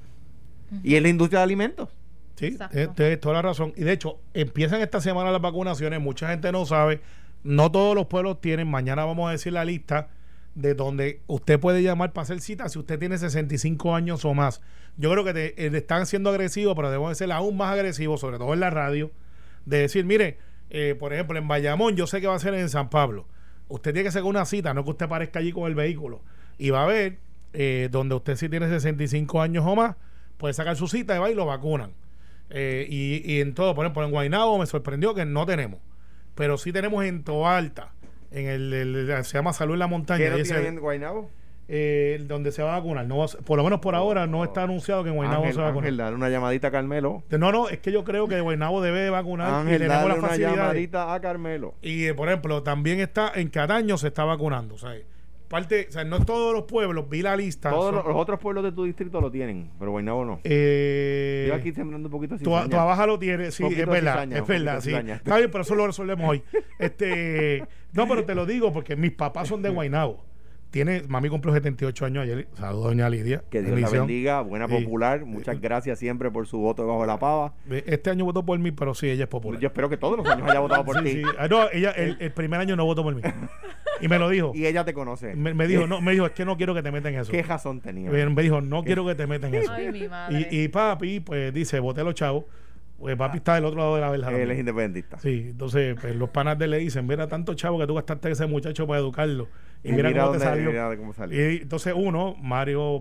Y 0.83 0.97
en 0.97 1.05
la 1.05 1.09
industria 1.09 1.39
de 1.39 1.45
alimentos. 1.45 1.89
Sí, 2.35 2.59
tienes 2.95 3.21
toda 3.21 3.37
la 3.37 3.41
razón. 3.41 3.73
Y 3.75 3.85
de 3.85 3.93
hecho, 3.93 4.19
empiezan 4.35 4.83
esta 4.83 5.01
semana 5.01 5.31
las 5.31 5.41
vacunaciones, 5.41 5.99
mucha 5.99 6.29
gente 6.29 6.53
no 6.53 6.67
sabe, 6.67 7.01
no 7.43 7.73
todos 7.73 7.95
los 7.95 8.09
pueblos 8.09 8.39
tienen, 8.39 8.69
mañana 8.69 9.07
vamos 9.07 9.31
a 9.31 9.33
decir 9.33 9.55
la 9.55 9.65
lista 9.65 10.11
de 10.55 10.75
donde 10.75 11.23
usted 11.27 11.59
puede 11.59 11.83
llamar 11.83 12.13
para 12.13 12.25
hacer 12.25 12.43
cita 12.43 12.69
si 12.69 12.79
usted 12.79 12.99
tiene 12.99 13.17
65 13.17 13.95
años 13.95 14.27
o 14.27 14.35
más. 14.35 14.61
Yo 14.99 15.11
creo 15.11 15.25
que 15.25 15.33
te, 15.33 15.67
eh, 15.67 15.71
están 15.75 16.05
siendo 16.05 16.29
agresivos, 16.29 16.75
pero 16.77 16.91
debemos 16.91 17.17
ser 17.17 17.33
aún 17.33 17.57
más 17.57 17.73
agresivos, 17.73 18.21
sobre 18.21 18.37
todo 18.37 18.53
en 18.53 18.61
la 18.61 18.69
radio, 18.69 19.11
de 19.65 19.79
decir, 19.79 20.05
mire, 20.05 20.39
eh, 20.71 20.97
por 20.99 21.13
ejemplo, 21.13 21.39
en 21.39 21.49
Bayamón, 21.49 21.97
yo 21.97 22.07
sé 22.07 22.21
que 22.21 22.27
va 22.27 22.35
a 22.35 22.39
ser 22.39 22.55
en 22.55 22.69
San 22.69 22.91
Pablo. 22.91 23.27
Usted 23.69 23.93
tiene 23.93 24.05
que 24.07 24.13
sacar 24.13 24.29
una 24.29 24.45
cita, 24.45 24.75
no 24.75 24.85
que 24.85 24.91
usted 24.91 25.07
aparezca 25.07 25.39
allí 25.39 25.53
con 25.53 25.67
el 25.67 25.75
vehículo. 25.75 26.23
Y 26.59 26.71
va 26.71 26.85
a 26.85 26.87
ver 26.87 27.19
eh, 27.53 27.89
donde 27.91 28.15
usted 28.15 28.37
si 28.37 28.49
tiene 28.49 28.69
65 28.69 29.41
años 29.41 29.65
o 29.67 29.75
más, 29.75 29.97
puede 30.37 30.55
sacar 30.55 30.77
su 30.77 30.89
cita 30.89 31.17
y 31.17 31.19
va 31.19 31.31
y 31.31 31.35
lo 31.35 31.47
vacunan. 31.47 31.93
y, 32.51 33.41
en 33.41 33.55
todo, 33.55 33.75
por 33.75 33.87
ejemplo, 33.87 34.05
en 34.05 34.11
Guaynabo 34.11 34.59
me 34.59 34.67
sorprendió 34.67 35.15
que 35.15 35.25
no 35.25 35.47
tenemos. 35.47 35.81
Pero 36.35 36.59
sí 36.59 36.73
tenemos 36.73 37.05
en 37.05 37.25
Toalta 37.25 37.93
en 38.31 38.47
el, 38.47 39.25
se 39.25 39.39
llama 39.39 39.53
Salud 39.53 39.75
en 39.75 39.79
la 39.79 39.87
Montaña. 39.87 40.25
¿Qué 40.25 40.31
no 40.31 40.43
tiene 40.43 40.69
en 40.69 40.81
Guaynabo? 40.81 41.31
Eh, 41.69 42.23
donde 42.27 42.53
se 42.53 42.63
va 42.63 42.75
a 42.75 42.79
vacunar. 42.79 43.07
No 43.07 43.25
por 43.45 43.57
lo 43.57 43.65
menos 43.65 43.81
por 43.81 43.95
ahora 43.95 44.27
no 44.27 44.45
está 44.45 44.65
anunciado 44.65 45.05
que 45.05 45.11
en 45.11 45.17
Guaynabo 45.17 45.47
se 45.47 45.55
va 45.55 45.65
a 45.65 45.67
vacunar. 45.69 45.85
Ángel, 45.85 45.97
dale 45.97 46.17
una 46.17 46.29
llamadita 46.29 46.69
a 46.69 46.71
Carmelo. 46.71 47.23
No, 47.31 47.53
no, 47.53 47.69
es 47.69 47.79
que 47.79 47.93
yo 47.93 48.05
creo 48.05 48.29
que 48.29 48.41
Guaynabo 48.41 48.83
debe 48.83 49.11
vacunar 49.11 49.55
Ángel, 49.55 49.83
y 49.83 49.87
dale 49.87 50.19
una 50.19 50.37
llamadita 50.37 51.15
a 51.15 51.21
Carmelo. 51.21 51.75
Y 51.81 52.05
eh, 52.07 52.15
por 52.15 52.29
ejemplo, 52.29 52.63
también 52.63 53.01
está 53.01 53.33
en 53.35 53.49
Cataño 53.49 53.97
se 53.97 54.09
está 54.09 54.25
vacunando, 54.25 54.77
¿sabes? 54.77 55.05
parte, 55.53 55.87
o 55.87 55.93
sea, 55.93 56.03
no 56.05 56.25
todos 56.25 56.55
los 56.55 56.65
pueblos, 56.65 57.11
vi 57.11 57.21
la 57.21 57.37
lista. 57.37 57.69
Todos 57.69 57.93
los, 57.93 58.05
otros 58.07 58.41
pueblos 58.41 58.65
de 58.65 58.73
tu 58.73 58.85
distrito 58.85 59.21
lo 59.21 59.31
tienen, 59.31 59.71
pero 59.79 59.91
Guaynabo 59.91 60.25
no. 60.25 60.41
Eh, 60.45 61.45
Yo 61.47 61.55
aquí 61.55 61.73
sembrando 61.73 62.09
un 62.09 62.11
poquito 62.11 62.37
así. 62.37 62.45
Tu, 62.45 62.51
tu 62.51 62.77
abajo 62.77 63.07
lo 63.07 63.19
tiene, 63.19 63.51
sí, 63.51 63.63
es 63.65 63.87
verdad, 63.87 64.33
es 64.33 64.47
verdad, 64.47 64.81
sí. 64.81 64.95
Está 64.95 65.37
bien, 65.37 65.51
pero 65.51 65.61
eso 65.61 65.75
lo 65.75 65.87
resolvemos 65.87 66.27
hoy. 66.27 66.43
Este, 66.79 67.67
no, 67.93 68.09
pero 68.09 68.25
te 68.25 68.35
lo 68.35 68.47
digo 68.47 68.73
porque 68.73 68.97
mis 68.97 69.13
papás 69.13 69.49
son 69.49 69.61
de 69.61 69.69
Guaynabo 69.71 70.25
tiene, 70.73 71.03
mami 71.07 71.29
cumplió 71.29 71.53
78 71.53 72.07
años 72.07 72.23
ayer. 72.25 72.49
Saludos, 72.55 72.87
doña 72.87 73.09
Lidia. 73.11 73.45
Que 73.51 73.63
Dios 73.63 73.79
la 73.79 73.91
bendiga, 73.91 74.41
buena 74.41 74.67
popular. 74.67 75.25
Muchas 75.27 75.61
gracias 75.61 75.99
siempre 75.99 76.31
por 76.31 76.47
su 76.47 76.59
voto 76.59 76.83
debajo 76.83 77.03
de 77.03 77.07
la 77.07 77.19
pava. 77.19 77.55
Este 77.87 78.09
año 78.11 78.25
votó 78.25 78.45
por 78.45 78.59
mí, 78.59 78.73
pero 78.73 78.95
sí, 78.95 79.09
ella 79.09 79.25
es 79.25 79.29
popular. 79.29 79.61
Yo 79.61 79.69
espero 79.69 79.91
que 79.91 79.99
todos 79.99 80.17
los 80.17 80.27
años 80.27 80.49
haya 80.49 80.61
votado 80.61 80.85
por 80.87 81.03
ti. 81.03 81.23
Ah, 81.39 81.47
no, 81.47 81.71
ella 81.71 81.91
el, 81.91 82.33
primer 82.33 82.59
año 82.59 82.75
no 82.75 82.87
votó 82.87 83.03
por 83.03 83.15
mí. 83.15 83.21
Y 84.01 84.09
me 84.09 84.19
lo 84.19 84.31
dijo. 84.31 84.53
y 84.55 84.67
ella 84.67 84.85
te 84.85 84.95
conoce. 84.95 85.37
Me, 85.37 85.67
dijo, 85.67 85.87
no, 85.87 86.01
me 86.01 86.13
dijo, 86.13 86.25
es 86.25 86.33
que 86.33 86.47
no 86.47 86.57
quiero 86.57 86.75
que 86.75 86.83
te 86.83 86.91
metan 86.91 87.13
en 87.13 87.21
eso. 87.21 87.31
¿Qué 87.31 87.43
razón 87.43 87.83
tenía? 87.83 88.11
Me, 88.11 88.43
dijo, 88.43 88.63
no 88.63 88.83
quiero 88.83 89.07
que 89.07 89.15
te 89.15 89.27
metan 89.27 89.55
en 89.55 89.63
eso. 89.63 89.73
Y, 90.31 90.63
y 90.63 90.69
papi, 90.69 91.21
pues 91.21 91.53
dice, 91.53 91.81
voté 91.81 92.01
a 92.01 92.05
los 92.05 92.15
chavos. 92.15 92.45
Pues 93.03 93.17
papi 93.17 93.39
está 93.39 93.57
del 93.57 93.65
otro 93.65 93.81
lado 93.81 93.95
de 93.97 94.01
la 94.01 94.11
verja. 94.11 94.31
Él 94.31 94.49
es 94.53 94.61
independentista. 94.61 95.19
Sí, 95.19 95.49
entonces 95.51 95.97
pues, 96.01 96.15
los 96.15 96.31
panas 96.31 96.57
de 96.57 96.69
le 96.69 96.79
dicen, 96.79 97.05
mira 97.05 97.27
tanto 97.27 97.53
chavo 97.55 97.77
que 97.81 97.87
tú 97.89 97.95
gastaste 97.95 98.31
ese 98.31 98.47
muchacho 98.47 98.87
para 98.87 99.01
educarlo. 99.01 99.49
Y, 99.83 99.91
mira, 99.93 100.13
cómo 100.13 100.31
te 100.31 100.39
salió. 100.39 100.71
Y 101.33 101.63
entonces 101.63 101.95
uno, 101.97 102.37
Mario 102.41 103.01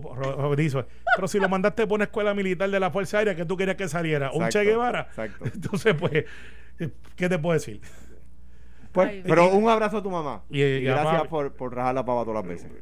dice, 0.56 0.84
pero 1.14 1.28
si 1.28 1.38
lo 1.38 1.48
mandaste 1.48 1.86
por 1.86 1.94
una 1.98 2.04
escuela 2.06 2.34
militar 2.34 2.68
de 2.68 2.80
la 2.80 2.90
Fuerza 2.90 3.18
Aérea, 3.18 3.36
que 3.36 3.44
tú 3.44 3.56
querías 3.56 3.76
que 3.76 3.86
saliera? 3.86 4.32
¿Un 4.32 4.48
Che 4.48 4.64
Guevara? 4.64 5.02
Exacto. 5.08 5.44
Entonces, 5.54 5.94
pues, 5.94 6.24
¿qué 7.14 7.28
te 7.28 7.38
puedo 7.38 7.54
decir? 7.54 7.80
Pues, 8.90 9.08
Ay, 9.08 9.22
pero 9.24 9.52
un 9.52 9.68
abrazo 9.68 9.98
a 9.98 10.02
tu 10.02 10.10
mamá. 10.10 10.42
Y- 10.50 10.60
Y, 10.62 10.78
y 10.78 10.88
a 10.88 10.94
gracias 10.94 11.28
por, 11.28 11.52
por 11.54 11.76
rajar 11.76 11.94
la 11.94 12.04
pava 12.04 12.24
todas 12.24 12.42
las 12.44 12.48
veces. 12.48 12.72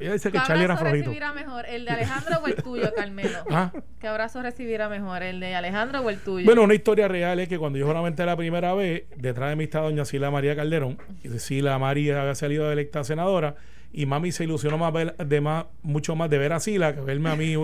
Ella 0.00 0.12
dice 0.12 0.30
que 0.30 0.38
¿Qué 0.38 0.44
Charlie 0.46 0.64
era 0.64 0.74
abrazo 0.74 0.90
flojito. 0.90 1.10
recibirá 1.10 1.32
mejor? 1.32 1.66
¿El 1.66 1.84
de 1.84 1.90
Alejandro 1.90 2.36
o 2.42 2.46
el 2.46 2.54
tuyo, 2.56 2.92
Carmelo? 2.94 3.38
Ah. 3.50 3.72
¿Qué 4.00 4.06
abrazo 4.08 4.42
recibirá 4.42 4.88
mejor? 4.88 5.22
¿El 5.22 5.40
de 5.40 5.54
Alejandro 5.54 6.00
o 6.00 6.10
el 6.10 6.18
tuyo? 6.18 6.44
Bueno, 6.44 6.62
una 6.62 6.74
historia 6.74 7.08
real 7.08 7.38
es 7.40 7.48
que 7.48 7.58
cuando 7.58 7.78
yo 7.78 7.86
juramenté 7.86 8.24
la 8.26 8.36
primera 8.36 8.74
vez, 8.74 9.04
detrás 9.16 9.50
de 9.50 9.56
mí 9.56 9.64
está 9.64 9.80
doña 9.80 10.04
Sila 10.04 10.30
María 10.30 10.54
Calderón. 10.56 10.98
Y 11.24 11.28
Sila 11.38 11.78
María 11.78 12.20
había 12.20 12.34
salido 12.34 12.70
electa 12.70 13.02
senadora. 13.04 13.56
Y 13.90 14.04
mami 14.04 14.32
se 14.32 14.44
ilusionó 14.44 14.76
más 14.76 14.92
ver- 14.92 15.16
de 15.16 15.40
más, 15.40 15.64
mucho 15.82 16.14
más 16.14 16.28
de 16.28 16.36
ver 16.36 16.52
a 16.52 16.60
Sila 16.60 16.94
que 16.94 17.00
verme 17.00 17.30
a 17.30 17.36
mí. 17.36 17.54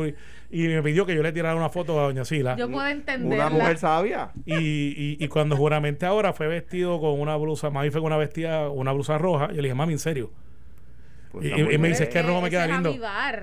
Y 0.51 0.69
me 0.69 0.83
pidió 0.83 1.05
que 1.05 1.15
yo 1.15 1.23
le 1.23 1.33
tirara 1.33 1.55
una 1.55 1.69
foto 1.69 2.01
a 2.01 2.05
doña 2.05 2.25
Sila. 2.25 2.57
Yo 2.57 2.71
puedo 2.71 2.87
entenderla. 2.89 3.49
Una 3.49 3.55
mujer 3.59 3.77
sabia. 3.77 4.31
Y, 4.47 4.55
y, 4.57 5.17
y 5.21 5.29
cuando 5.29 5.55
juramenté 5.55 6.07
ahora 6.07 6.33
fue 6.33 6.47
vestido 6.49 6.99
con 6.99 7.21
una 7.21 7.37
blusa, 7.37 7.69
mami 7.69 7.91
fue 7.91 8.01
con 8.01 8.07
una 8.07 8.17
vestida, 8.17 8.71
una 8.71 8.93
blusa 8.93 9.19
roja. 9.19 9.49
Yo 9.49 9.57
le 9.57 9.63
dije, 9.65 9.75
mami, 9.75 9.93
en 9.93 9.99
serio. 9.99 10.31
Pues 11.35 11.47
Y- 11.47 11.63
me 11.63 11.65
bien. 11.65 11.83
dice, 11.83 12.09
¿qué 12.09 12.23
rojo 12.23 12.41
me 12.41 12.49
queda 12.49 12.67
lindo? 12.67 12.93
Sí, 12.93 13.01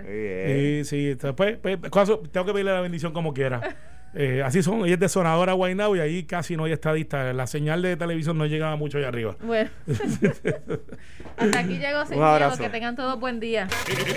eh. 0.07 0.81
Sí. 0.85 1.13
Después, 1.15 1.57
pues, 1.61 1.77
caso- 1.91 2.19
tengo 2.31 2.45
que 2.45 2.53
pedirle 2.53 2.73
la 2.73 2.81
bendición 2.81 3.13
como 3.13 3.33
quiera. 3.33 3.61
Eh, 4.13 4.41
así 4.43 4.61
son. 4.61 4.83
Ella 4.83 4.95
es 4.95 4.99
de 4.99 5.07
Sonadora 5.07 5.53
Guaynabo 5.53 5.95
y 5.95 6.01
ahí 6.01 6.23
casi 6.23 6.57
no 6.57 6.65
hay 6.65 6.73
estadista. 6.73 7.31
La 7.31 7.47
señal 7.47 7.81
de 7.81 7.95
televisión 7.95 8.37
no 8.37 8.45
llegaba 8.45 8.75
mucho 8.75 8.97
allá 8.97 9.07
arriba. 9.07 9.37
Bueno. 9.41 9.69
Hasta 11.37 11.59
aquí 11.59 11.77
llegó 11.79 12.05
sin 12.05 12.19
miedo. 12.19 12.57
Que 12.57 12.67
tengan 12.67 12.97
todos 12.97 13.17
buen 13.21 13.39
día. 13.39 13.69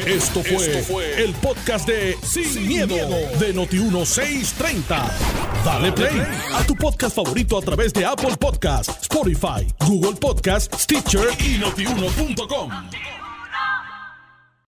Esto 0.04 0.42
fue, 0.42 1.22
el 1.22 1.32
podcast 1.34 1.86
de 1.88 2.16
Sin, 2.22 2.66
miedo, 2.66 2.96
de 3.38 3.54
Noti1630. 3.54 5.64
Dale 5.64 5.92
play 5.92 6.20
a 6.52 6.66
tu 6.66 6.74
podcast 6.74 7.14
favorito 7.14 7.56
a 7.56 7.62
través 7.62 7.92
de 7.92 8.04
Apple 8.04 8.36
Podcasts, 8.36 8.98
Spotify, 9.02 9.64
Google 9.86 10.18
Podcasts, 10.20 10.76
Stitcher 10.82 11.28
y 11.38 11.58
notiuno.com. 11.58 12.68